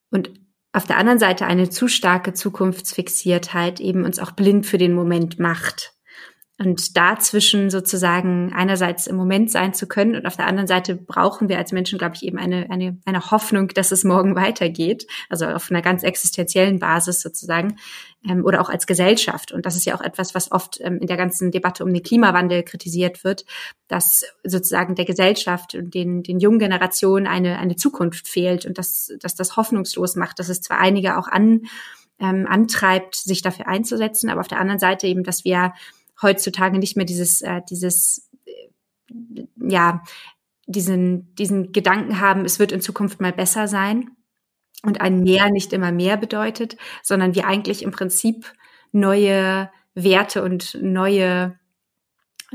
Und 0.09 0.31
auf 0.71 0.85
der 0.85 0.97
anderen 0.97 1.19
Seite 1.19 1.45
eine 1.45 1.69
zu 1.69 1.87
starke 1.87 2.33
Zukunftsfixiertheit 2.33 3.79
eben 3.79 4.05
uns 4.05 4.19
auch 4.19 4.31
blind 4.31 4.65
für 4.65 4.77
den 4.77 4.93
Moment 4.93 5.39
macht. 5.39 5.93
Und 6.59 6.95
dazwischen 6.95 7.71
sozusagen 7.71 8.53
einerseits 8.53 9.07
im 9.07 9.15
Moment 9.15 9.49
sein 9.49 9.73
zu 9.73 9.87
können 9.87 10.15
und 10.15 10.27
auf 10.27 10.37
der 10.37 10.45
anderen 10.45 10.67
Seite 10.67 10.95
brauchen 10.95 11.49
wir 11.49 11.57
als 11.57 11.71
Menschen, 11.71 11.97
glaube 11.97 12.15
ich, 12.15 12.23
eben 12.23 12.37
eine, 12.37 12.69
eine, 12.69 12.99
eine 13.05 13.31
Hoffnung, 13.31 13.69
dass 13.69 13.91
es 13.91 14.03
morgen 14.03 14.35
weitergeht. 14.35 15.07
Also 15.29 15.47
auf 15.47 15.71
einer 15.71 15.81
ganz 15.81 16.03
existenziellen 16.03 16.77
Basis 16.77 17.21
sozusagen 17.21 17.77
ähm, 18.29 18.45
oder 18.45 18.61
auch 18.61 18.69
als 18.69 18.85
Gesellschaft. 18.85 19.51
Und 19.51 19.65
das 19.65 19.75
ist 19.75 19.85
ja 19.85 19.95
auch 19.95 20.01
etwas, 20.01 20.35
was 20.35 20.51
oft 20.51 20.79
ähm, 20.81 20.99
in 20.99 21.07
der 21.07 21.17
ganzen 21.17 21.49
Debatte 21.49 21.83
um 21.83 21.91
den 21.91 22.03
Klimawandel 22.03 22.61
kritisiert 22.61 23.23
wird, 23.23 23.45
dass 23.87 24.23
sozusagen 24.43 24.93
der 24.93 25.05
Gesellschaft 25.05 25.73
und 25.73 25.95
den, 25.95 26.21
den 26.21 26.39
jungen 26.39 26.59
Generationen 26.59 27.25
eine, 27.25 27.57
eine 27.57 27.77
Zukunft 27.77 28.27
fehlt 28.27 28.67
und 28.67 28.77
dass, 28.77 29.11
dass 29.19 29.33
das 29.33 29.57
hoffnungslos 29.57 30.15
macht, 30.15 30.37
dass 30.37 30.49
es 30.49 30.61
zwar 30.61 30.77
einige 30.77 31.17
auch 31.17 31.27
an, 31.27 31.61
ähm, 32.19 32.45
antreibt, 32.47 33.15
sich 33.15 33.41
dafür 33.41 33.67
einzusetzen, 33.67 34.29
aber 34.29 34.41
auf 34.41 34.47
der 34.47 34.59
anderen 34.59 34.79
Seite 34.79 35.07
eben, 35.07 35.23
dass 35.23 35.43
wir 35.43 35.73
heutzutage 36.23 36.79
nicht 36.79 36.97
mehr 36.97 37.05
dieses, 37.05 37.41
äh, 37.41 37.61
dieses, 37.69 38.29
äh, 38.45 39.43
ja, 39.57 40.03
diesen, 40.65 41.35
diesen 41.35 41.71
Gedanken 41.71 42.19
haben, 42.19 42.45
es 42.45 42.59
wird 42.59 42.71
in 42.71 42.81
Zukunft 42.81 43.21
mal 43.21 43.33
besser 43.33 43.67
sein 43.67 44.11
und 44.83 45.01
ein 45.01 45.21
Mehr 45.21 45.49
nicht 45.49 45.73
immer 45.73 45.91
mehr 45.91 46.17
bedeutet, 46.17 46.77
sondern 47.01 47.35
wir 47.35 47.45
eigentlich 47.45 47.83
im 47.83 47.91
Prinzip 47.91 48.53
neue 48.91 49.69
Werte 49.93 50.43
und 50.43 50.77
neue 50.81 51.59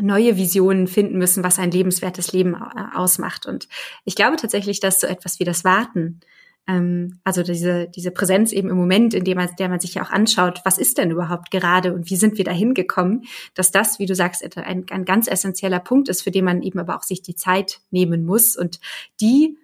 neue 0.01 0.37
Visionen 0.37 0.87
finden 0.87 1.19
müssen, 1.19 1.43
was 1.43 1.59
ein 1.59 1.73
lebenswertes 1.73 2.33
Leben 2.33 2.55
äh, 2.55 2.97
ausmacht. 2.97 3.47
Und 3.47 3.69
ich 4.05 4.14
glaube 4.14 4.37
tatsächlich, 4.37 4.79
dass 4.79 5.01
so 5.01 5.09
etwas 5.09 5.41
wie 5.41 5.45
das 5.45 5.64
Warten 5.64 6.21
ähm, 6.69 7.19
also 7.25 7.43
diese, 7.43 7.89
diese 7.89 8.11
Präsenz 8.11 8.53
eben 8.53 8.69
im 8.69 8.77
Moment, 8.77 9.14
in 9.14 9.25
dem 9.25 9.39
man, 9.39 9.49
der 9.59 9.69
man 9.69 9.81
sich 9.81 9.95
ja 9.95 10.05
auch 10.05 10.11
anschaut, 10.11 10.61
was 10.64 10.79
ist 10.79 10.99
denn 10.99 11.11
überhaupt 11.11 11.51
gerade 11.51 11.95
und 11.95 12.11
wie 12.11 12.16
sind 12.16 12.37
wir 12.37 12.45
da 12.45 12.53
hingekommen, 12.53 13.25
dass 13.55 13.73
das, 13.73 13.99
wie 13.99 14.07
du 14.07 14.14
sagst, 14.14 14.45
ein, 14.57 14.87
ein 14.91 15.05
ganz 15.05 15.27
essentieller 15.27 15.81
Punkt 15.81 16.09
ist, 16.09 16.23
für 16.23 16.31
den 16.31 16.45
man 16.45 16.62
eben 16.62 16.79
aber 16.79 16.97
auch 16.97 17.03
sich 17.03 17.23
die 17.23 17.35
Zeit 17.35 17.81
nehmen 17.91 18.25
muss. 18.25 18.55
Und 18.57 18.79
die, 19.21 19.59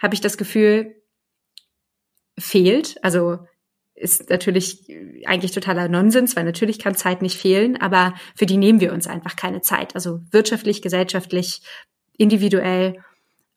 habe 0.00 0.14
ich 0.14 0.20
das 0.20 0.36
Gefühl, 0.36 0.94
fehlt. 2.38 2.96
Also 3.02 3.38
ist 3.94 4.30
natürlich 4.30 4.86
eigentlich 5.26 5.52
totaler 5.52 5.88
Nonsens, 5.88 6.34
weil 6.34 6.44
natürlich 6.44 6.78
kann 6.78 6.94
Zeit 6.94 7.22
nicht 7.22 7.38
fehlen, 7.38 7.76
aber 7.80 8.14
für 8.34 8.46
die 8.46 8.56
nehmen 8.56 8.80
wir 8.80 8.92
uns 8.92 9.06
einfach 9.06 9.36
keine 9.36 9.60
Zeit. 9.62 9.94
Also 9.94 10.20
wirtschaftlich, 10.30 10.82
gesellschaftlich, 10.82 11.62
individuell. 12.16 13.02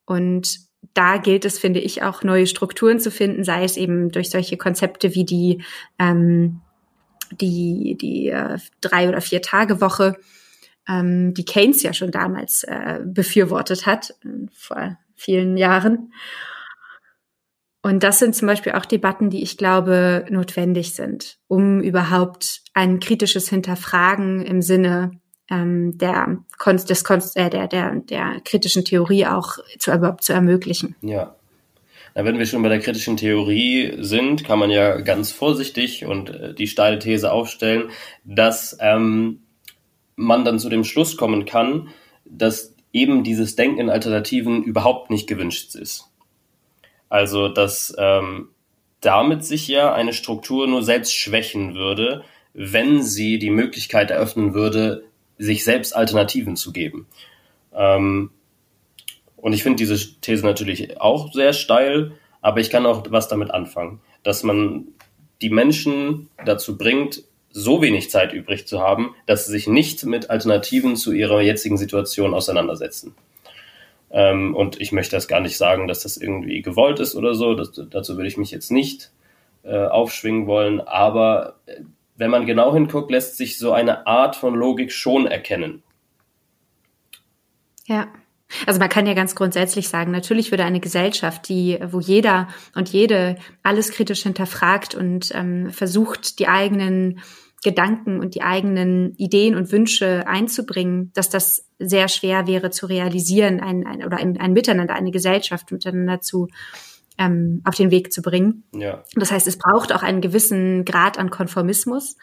Und 0.06 0.65
da 0.96 1.18
gilt 1.18 1.46
es, 1.46 1.60
finde 1.60 1.82
ich, 1.82 2.02
auch 2.02 2.24
neue 2.24 2.48
Strukturen 2.48 3.00
zu 3.00 3.12
finden, 3.12 3.44
sei 3.44 3.64
es 3.64 3.78
eben 3.78 4.12
durch 4.12 4.30
solche 4.30 4.58
Konzepte 4.58 5.14
wie 5.14 5.26
die, 5.26 5.64
ähm, 6.00 6.62
die, 7.40 7.98
die 8.00 8.30
äh, 8.30 8.58
drei- 8.82 9.10
oder 9.10 9.22
vier 9.22 9.42
Tage 9.42 9.82
Woche, 9.82 10.18
ähm, 10.88 11.34
die 11.34 11.46
Keynes 11.46 11.84
ja 11.84 11.94
schon 11.94 12.12
damals 12.12 12.64
äh, 12.64 13.02
befürwortet 13.04 13.86
hat, 13.86 14.12
äh, 14.24 14.48
vor 14.54 14.98
vielen 15.16 15.58
Jahren. 15.58 16.14
Und 17.82 18.04
das 18.04 18.20
sind 18.20 18.34
zum 18.34 18.48
Beispiel 18.48 18.72
auch 18.72 18.86
Debatten, 18.86 19.30
die 19.30 19.44
ich 19.44 19.58
glaube 19.58 20.26
notwendig 20.30 20.96
sind, 20.96 21.38
um 21.48 21.82
überhaupt 21.82 22.64
ein 22.74 23.00
kritisches 23.00 23.50
Hinterfragen 23.50 24.42
im 24.42 24.62
Sinne 24.62 25.12
ähm, 25.50 25.98
der, 25.98 26.38
des, 26.66 27.04
äh, 27.36 27.50
der, 27.50 27.68
der, 27.68 27.96
der 27.96 28.42
kritischen 28.44 28.86
Theorie 28.86 29.26
auch 29.26 29.58
zu, 29.80 29.92
überhaupt 29.92 30.24
zu 30.24 30.34
ermöglichen. 30.34 30.96
Ja. 31.02 31.36
Na, 32.16 32.26
wenn 32.26 32.40
wir 32.40 32.46
schon 32.46 32.64
bei 32.64 32.70
der 32.70 32.80
kritischen 32.80 33.18
Theorie 33.18 33.98
sind, 34.00 34.44
kann 34.44 34.60
man 34.60 34.72
ja 34.72 35.02
ganz 35.02 35.32
vorsichtig 35.32 36.06
und 36.06 36.30
äh, 36.30 36.54
die 36.54 36.68
steile 36.68 37.00
These 37.00 37.32
aufstellen, 37.32 37.90
dass 38.24 38.78
ähm, 38.80 39.42
man 40.16 40.46
dann 40.46 40.60
zu 40.60 40.70
dem 40.70 40.84
Schluss 40.84 41.18
kommen 41.18 41.46
kann, 41.46 41.90
dass 42.24 42.74
eben 42.94 43.24
dieses 43.24 43.56
Denken 43.56 43.82
in 43.82 43.90
Alternativen 43.90 44.64
überhaupt 44.64 45.12
nicht 45.12 45.28
gewünscht 45.28 45.76
ist. 45.76 46.10
Also, 47.10 47.50
dass 47.50 47.94
ähm, 47.98 48.50
damit 49.02 49.46
sich 49.46 49.68
ja 49.68 49.94
eine 49.94 50.14
Struktur 50.14 50.68
nur 50.68 50.82
selbst 50.82 51.14
schwächen 51.14 51.76
würde, 51.76 52.24
wenn 52.54 53.04
sie 53.04 53.38
die 53.38 53.50
Möglichkeit 53.50 54.10
eröffnen 54.10 54.54
würde, 54.54 55.04
sich 55.38 55.64
selbst 55.64 55.96
Alternativen 55.96 56.56
zu 56.56 56.72
geben. 56.72 57.08
Ähm, 57.74 58.32
und 59.38 59.54
ich 59.54 59.64
finde 59.64 59.78
diese 59.78 60.20
These 60.22 60.46
natürlich 60.46 61.00
auch 61.00 61.32
sehr 61.34 61.54
steil, 61.54 62.14
aber 62.42 62.60
ich 62.60 62.70
kann 62.70 62.86
auch 62.86 63.06
was 63.10 63.28
damit 63.28 63.52
anfangen, 63.52 64.00
dass 64.24 64.44
man 64.44 64.88
die 65.42 65.50
Menschen 65.50 66.30
dazu 66.46 66.78
bringt, 66.78 67.24
so 67.50 67.82
wenig 67.82 68.10
Zeit 68.10 68.34
übrig 68.34 68.68
zu 68.68 68.82
haben, 68.82 69.16
dass 69.28 69.46
sie 69.46 69.52
sich 69.52 69.68
nicht 69.68 70.06
mit 70.06 70.30
Alternativen 70.30 70.96
zu 70.96 71.14
ihrer 71.14 71.42
jetzigen 71.42 71.78
Situation 71.78 72.34
auseinandersetzen. 72.34 73.16
Ähm, 74.12 74.56
und 74.56 74.80
ich 74.82 74.92
möchte 74.92 75.16
das 75.16 75.28
gar 75.28 75.40
nicht 75.40 75.58
sagen, 75.58 75.88
dass 75.88 76.04
das 76.04 76.18
irgendwie 76.18 76.62
gewollt 76.62 77.00
ist 77.00 77.16
oder 77.16 77.34
so. 77.34 77.54
Das, 77.54 77.72
dazu 77.90 78.18
würde 78.18 78.28
ich 78.28 78.38
mich 78.38 78.52
jetzt 78.52 78.72
nicht 78.72 79.12
äh, 79.64 79.86
aufschwingen 79.86 80.48
wollen. 80.48 80.82
Aber 80.82 81.56
wenn 82.16 82.32
man 82.32 82.46
genau 82.46 82.74
hinguckt, 82.74 83.12
lässt 83.12 83.38
sich 83.38 83.58
so 83.58 83.72
eine 83.72 84.08
Art 84.08 84.36
von 84.36 84.56
Logik 84.56 84.92
schon 84.92 85.28
erkennen. 85.28 85.84
Ja. 87.86 88.08
Also 88.66 88.80
man 88.80 88.90
kann 88.90 89.08
ja 89.08 89.14
ganz 89.14 89.36
grundsätzlich 89.36 89.90
sagen, 89.90 90.12
natürlich 90.12 90.52
würde 90.52 90.66
eine 90.66 90.80
Gesellschaft, 90.80 91.50
die, 91.50 91.80
wo 91.90 92.00
jeder 92.00 92.48
und 92.76 92.90
jede 92.90 93.38
alles 93.64 93.92
kritisch 93.92 94.24
hinterfragt 94.24 94.94
und 94.96 95.32
ähm, 95.34 95.72
versucht, 95.72 96.40
die 96.40 96.48
eigenen 96.48 97.22
Gedanken 97.64 98.20
und 98.20 98.36
die 98.36 98.44
eigenen 98.44 99.16
Ideen 99.16 99.56
und 99.56 99.72
Wünsche 99.72 100.28
einzubringen, 100.28 101.12
dass 101.16 101.30
das 101.30 101.68
sehr 101.80 102.08
schwer 102.08 102.46
wäre 102.46 102.70
zu 102.70 102.86
realisieren, 102.86 103.60
ein, 103.60 103.88
ein 103.88 104.06
oder 104.06 104.18
ein, 104.18 104.40
ein 104.40 104.54
Miteinander, 104.54 104.94
eine 104.94 105.10
Gesellschaft 105.10 105.72
miteinander 105.72 106.22
zu 106.22 106.48
ähm, 107.18 107.62
auf 107.64 107.76
den 107.76 107.92
Weg 107.92 108.12
zu 108.12 108.22
bringen. 108.22 108.64
Ja. 108.74 109.04
Das 109.16 109.32
heißt, 109.32 109.48
es 109.48 109.58
braucht 109.58 109.94
auch 109.94 110.04
einen 110.04 110.22
gewissen 110.22 110.86
Grad 110.86 111.18
an 111.18 111.30
Konformismus. 111.30 112.18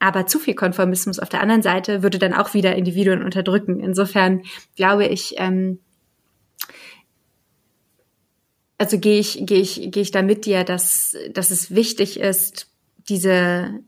Aber 0.00 0.26
zu 0.26 0.38
viel 0.38 0.54
Konformismus 0.54 1.18
auf 1.18 1.28
der 1.28 1.40
anderen 1.40 1.62
Seite 1.62 2.02
würde 2.02 2.18
dann 2.18 2.32
auch 2.32 2.54
wieder 2.54 2.76
Individuen 2.76 3.22
unterdrücken. 3.22 3.80
Insofern 3.80 4.42
glaube 4.76 5.06
ich, 5.06 5.34
ähm, 5.38 5.80
also 8.78 8.98
gehe 8.98 9.18
ich, 9.18 9.44
gehe 9.44 9.60
ich, 9.60 9.90
gehe 9.90 10.02
ich 10.02 10.12
da 10.12 10.22
mit 10.22 10.46
dir, 10.46 10.62
dass, 10.62 11.16
dass 11.32 11.50
es 11.50 11.74
wichtig 11.74 12.20
ist, 12.20 12.70
diese, 13.08 13.80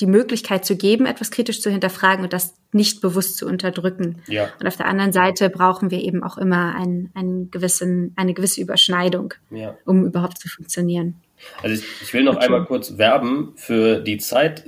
die 0.00 0.06
Möglichkeit 0.06 0.64
zu 0.64 0.76
geben, 0.76 1.06
etwas 1.06 1.30
kritisch 1.30 1.62
zu 1.62 1.70
hinterfragen 1.70 2.24
und 2.24 2.32
das 2.32 2.54
nicht 2.72 3.00
bewusst 3.00 3.38
zu 3.38 3.46
unterdrücken. 3.46 4.22
Ja. 4.26 4.50
Und 4.60 4.66
auf 4.66 4.76
der 4.76 4.86
anderen 4.86 5.12
Seite 5.12 5.48
brauchen 5.48 5.90
wir 5.90 6.02
eben 6.02 6.22
auch 6.22 6.36
immer 6.36 6.74
einen, 6.74 7.10
einen 7.14 7.50
gewissen, 7.50 8.12
eine 8.16 8.34
gewisse 8.34 8.60
Überschneidung, 8.60 9.34
ja. 9.50 9.76
um 9.86 10.04
überhaupt 10.04 10.38
zu 10.38 10.48
funktionieren. 10.48 11.14
Also 11.62 11.76
ich, 11.76 11.84
ich 12.02 12.12
will 12.12 12.24
noch 12.24 12.36
einmal 12.36 12.64
kurz 12.64 12.98
werben 12.98 13.52
für 13.56 14.00
die 14.00 14.18
Zeit, 14.18 14.64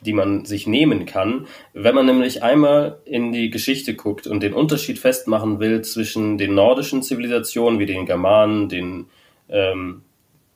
die 0.00 0.12
man 0.12 0.44
sich 0.44 0.66
nehmen 0.66 1.06
kann, 1.06 1.46
wenn 1.72 1.94
man 1.94 2.06
nämlich 2.06 2.42
einmal 2.42 2.98
in 3.04 3.32
die 3.32 3.50
Geschichte 3.50 3.94
guckt 3.94 4.26
und 4.26 4.42
den 4.42 4.52
Unterschied 4.52 4.98
festmachen 4.98 5.60
will 5.60 5.82
zwischen 5.82 6.36
den 6.36 6.54
nordischen 6.54 7.02
Zivilisationen 7.02 7.78
wie 7.78 7.86
den 7.86 8.06
Germanen, 8.06 8.68
den 8.68 9.06
ähm, 9.48 10.02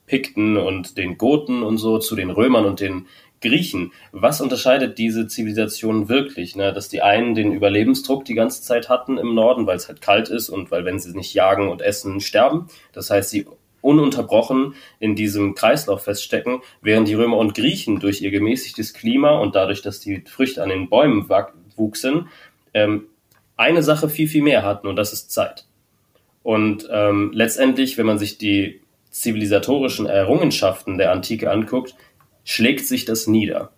Pikten 0.07 0.57
und 0.57 0.99
den 0.99 1.19
Goten 1.19 1.62
und 1.62 1.78
so 1.78 1.99
zu 1.99 2.16
den 2.16 2.31
Römern 2.31 2.65
und 2.65 2.81
den 2.81 3.07
Griechen. 3.40 3.93
Was 4.12 4.40
unterscheidet 4.40 4.98
diese 4.98 5.27
Zivilisation 5.27 6.09
wirklich? 6.09 6.56
Ne? 6.56 6.73
Dass 6.73 6.89
die 6.89 7.02
einen 7.02 7.35
den 7.35 7.52
Überlebensdruck 7.52 8.24
die 8.24 8.35
ganze 8.35 8.62
Zeit 8.62 8.89
hatten 8.89 9.19
im 9.19 9.35
Norden, 9.35 9.66
weil 9.66 9.77
es 9.77 9.89
halt 9.89 10.01
kalt 10.01 10.28
ist 10.28 10.48
und 10.48 10.70
weil 10.70 10.85
wenn 10.85 10.98
sie 10.98 11.16
nicht 11.16 11.35
jagen 11.35 11.69
und 11.69 11.82
essen, 11.82 12.20
sterben. 12.20 12.69
Das 12.93 13.10
heißt, 13.10 13.31
sie 13.31 13.47
ununterbrochen 13.81 14.74
in 14.98 15.15
diesem 15.15 15.55
Kreislauf 15.55 16.05
feststecken, 16.05 16.60
während 16.82 17.09
die 17.09 17.15
Römer 17.15 17.36
und 17.36 17.55
Griechen 17.55 18.01
durch 18.01 18.20
ihr 18.20 18.31
gemäßigtes 18.31 18.93
Klima 18.93 19.39
und 19.39 19.55
dadurch, 19.55 19.82
dass 19.82 20.01
die 20.01 20.23
Früchte 20.27 20.62
an 20.62 20.69
den 20.69 20.89
Bäumen 20.89 21.28
wuchsen, 21.77 22.28
ähm, 22.74 23.06
eine 23.56 23.82
Sache 23.82 24.09
viel, 24.09 24.28
viel 24.28 24.43
mehr 24.43 24.65
hatten 24.65 24.86
und 24.86 24.97
das 24.97 25.12
ist 25.12 25.31
Zeit. 25.31 25.66
Und 26.43 26.89
ähm, 26.90 27.31
letztendlich, 27.35 27.98
wenn 27.98 28.06
man 28.06 28.19
sich 28.19 28.39
die 28.39 28.81
zivilisatorischen 29.10 30.06
Errungenschaften 30.06 30.98
der 30.98 31.12
Antike 31.12 31.51
anguckt, 31.51 31.94
schlägt 32.49 32.87
sich 32.87 33.05
das 33.05 33.27
nieder. 33.27 33.73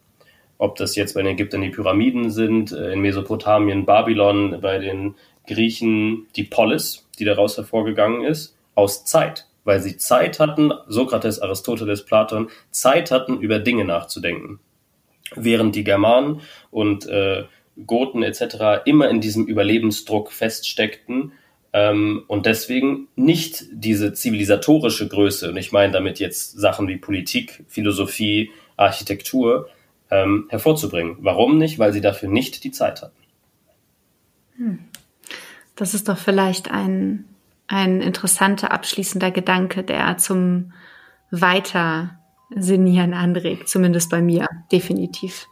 Ob 0.57 0.77
das 0.77 0.95
jetzt 0.95 1.15
bei 1.15 1.23
den 1.23 1.33
Ägyptern 1.33 1.61
die 1.61 1.71
Pyramiden 1.71 2.31
sind, 2.31 2.71
äh, 2.71 2.93
in 2.93 3.01
Mesopotamien, 3.01 3.85
Babylon, 3.85 4.61
bei 4.61 4.79
den 4.79 5.17
Griechen 5.49 6.29
die 6.37 6.45
Polis, 6.45 7.09
die 7.19 7.25
daraus 7.25 7.57
hervorgegangen 7.57 8.23
ist, 8.23 8.57
aus 8.77 9.05
Zeit, 9.05 9.49
weil 9.65 9.81
sie 9.81 9.97
Zeit 9.97 10.39
hatten, 10.39 10.73
Sokrates, 10.87 11.41
Aristoteles, 11.41 12.05
Platon, 12.05 12.49
Zeit 12.71 13.11
hatten, 13.11 13.41
über 13.41 13.59
Dinge 13.59 13.85
nachzudenken. 13.85 14.61
Während 15.35 15.75
die 15.75 15.85
Germanen 15.85 16.41
und 16.71 17.09
äh, 17.09 17.47
Goten 17.87 18.23
etc. 18.23 18.85
immer 18.85 19.11
in 19.11 19.21
diesem 19.21 19.47
Überlebensdruck 19.47 20.31
feststeckten 20.31 21.33
ähm, 21.73 22.25
und 22.27 22.47
deswegen 22.47 23.09
nicht 23.17 23.65
diese 23.73 24.13
zivilisatorische 24.13 25.09
Größe, 25.09 25.51
und 25.51 25.57
ich 25.57 25.73
meine 25.73 25.93
damit 25.93 26.19
jetzt 26.19 26.59
Sachen 26.59 26.89
wie 26.89 26.97
Politik, 26.97 27.65
Philosophie, 27.69 28.51
Architektur, 28.81 29.69
ähm, 30.11 30.47
hervorzubringen. 30.49 31.19
Warum 31.21 31.59
nicht? 31.59 31.79
Weil 31.79 31.93
sie 31.93 32.01
dafür 32.01 32.29
nicht 32.29 32.65
die 32.65 32.73
Zeit 32.73 33.03
hatten. 33.03 33.17
Hm. 34.57 34.79
Das 35.77 35.95
ist 35.95 36.09
doch 36.09 36.19
vielleicht 36.19 36.71
ein, 36.71 37.25
ein 37.67 38.01
interessanter 38.01 38.73
abschließender 38.73 39.31
Gedanke, 39.31 39.83
der 39.83 40.19
zum 40.19 40.73
Weitersinnieren 41.31 43.15
anregt, 43.15 43.69
zumindest 43.69 44.11
bei 44.11 44.21
mir, 44.21 44.49
definitiv. 44.73 45.47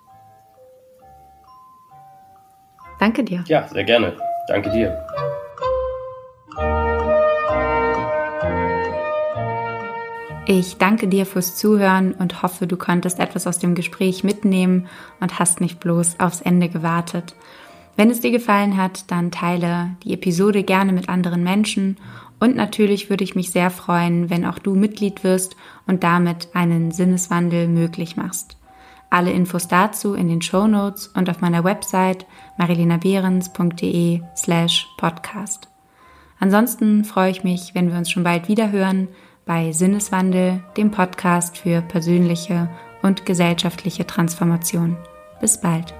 Danke 2.98 3.22
dir. 3.22 3.44
Ja, 3.46 3.68
sehr 3.68 3.84
gerne. 3.84 4.16
Danke 4.48 4.70
dir. 4.70 5.06
Ich 10.50 10.78
danke 10.78 11.08
dir 11.08 11.26
fürs 11.26 11.56
Zuhören 11.56 12.12
und 12.12 12.42
hoffe, 12.42 12.66
du 12.66 12.78
konntest 12.78 13.18
etwas 13.18 13.46
aus 13.46 13.58
dem 13.58 13.74
Gespräch 13.74 14.24
mitnehmen 14.24 14.88
und 15.20 15.38
hast 15.38 15.60
nicht 15.60 15.78
bloß 15.78 16.20
aufs 16.20 16.40
Ende 16.40 16.70
gewartet. 16.70 17.36
Wenn 17.96 18.08
es 18.08 18.20
dir 18.20 18.30
gefallen 18.30 18.78
hat, 18.78 19.10
dann 19.10 19.30
teile 19.30 19.90
die 20.04 20.14
Episode 20.14 20.62
gerne 20.62 20.94
mit 20.94 21.10
anderen 21.10 21.42
Menschen 21.42 21.98
und 22.40 22.56
natürlich 22.56 23.10
würde 23.10 23.24
ich 23.24 23.34
mich 23.34 23.50
sehr 23.50 23.70
freuen, 23.70 24.30
wenn 24.30 24.46
auch 24.46 24.58
du 24.58 24.74
Mitglied 24.74 25.22
wirst 25.22 25.54
und 25.86 26.02
damit 26.02 26.48
einen 26.54 26.92
Sinneswandel 26.92 27.68
möglich 27.68 28.16
machst. 28.16 28.56
Alle 29.10 29.32
Infos 29.32 29.68
dazu 29.68 30.14
in 30.14 30.28
den 30.28 30.40
Show 30.40 30.66
Notes 30.66 31.08
und 31.08 31.28
auf 31.28 31.42
meiner 31.42 31.62
Website 31.62 32.24
marilenabehrens.de 32.56 34.22
slash 34.34 34.88
podcast. 34.96 35.68
Ansonsten 36.40 37.04
freue 37.04 37.32
ich 37.32 37.44
mich, 37.44 37.74
wenn 37.74 37.90
wir 37.90 37.98
uns 37.98 38.10
schon 38.10 38.24
bald 38.24 38.48
wieder 38.48 38.72
hören 38.72 39.08
bei 39.48 39.72
Sinneswandel, 39.72 40.60
dem 40.76 40.92
Podcast 40.92 41.56
für 41.56 41.80
persönliche 41.80 42.68
und 43.02 43.24
gesellschaftliche 43.24 44.06
Transformation. 44.06 44.96
Bis 45.40 45.58
bald. 45.58 45.97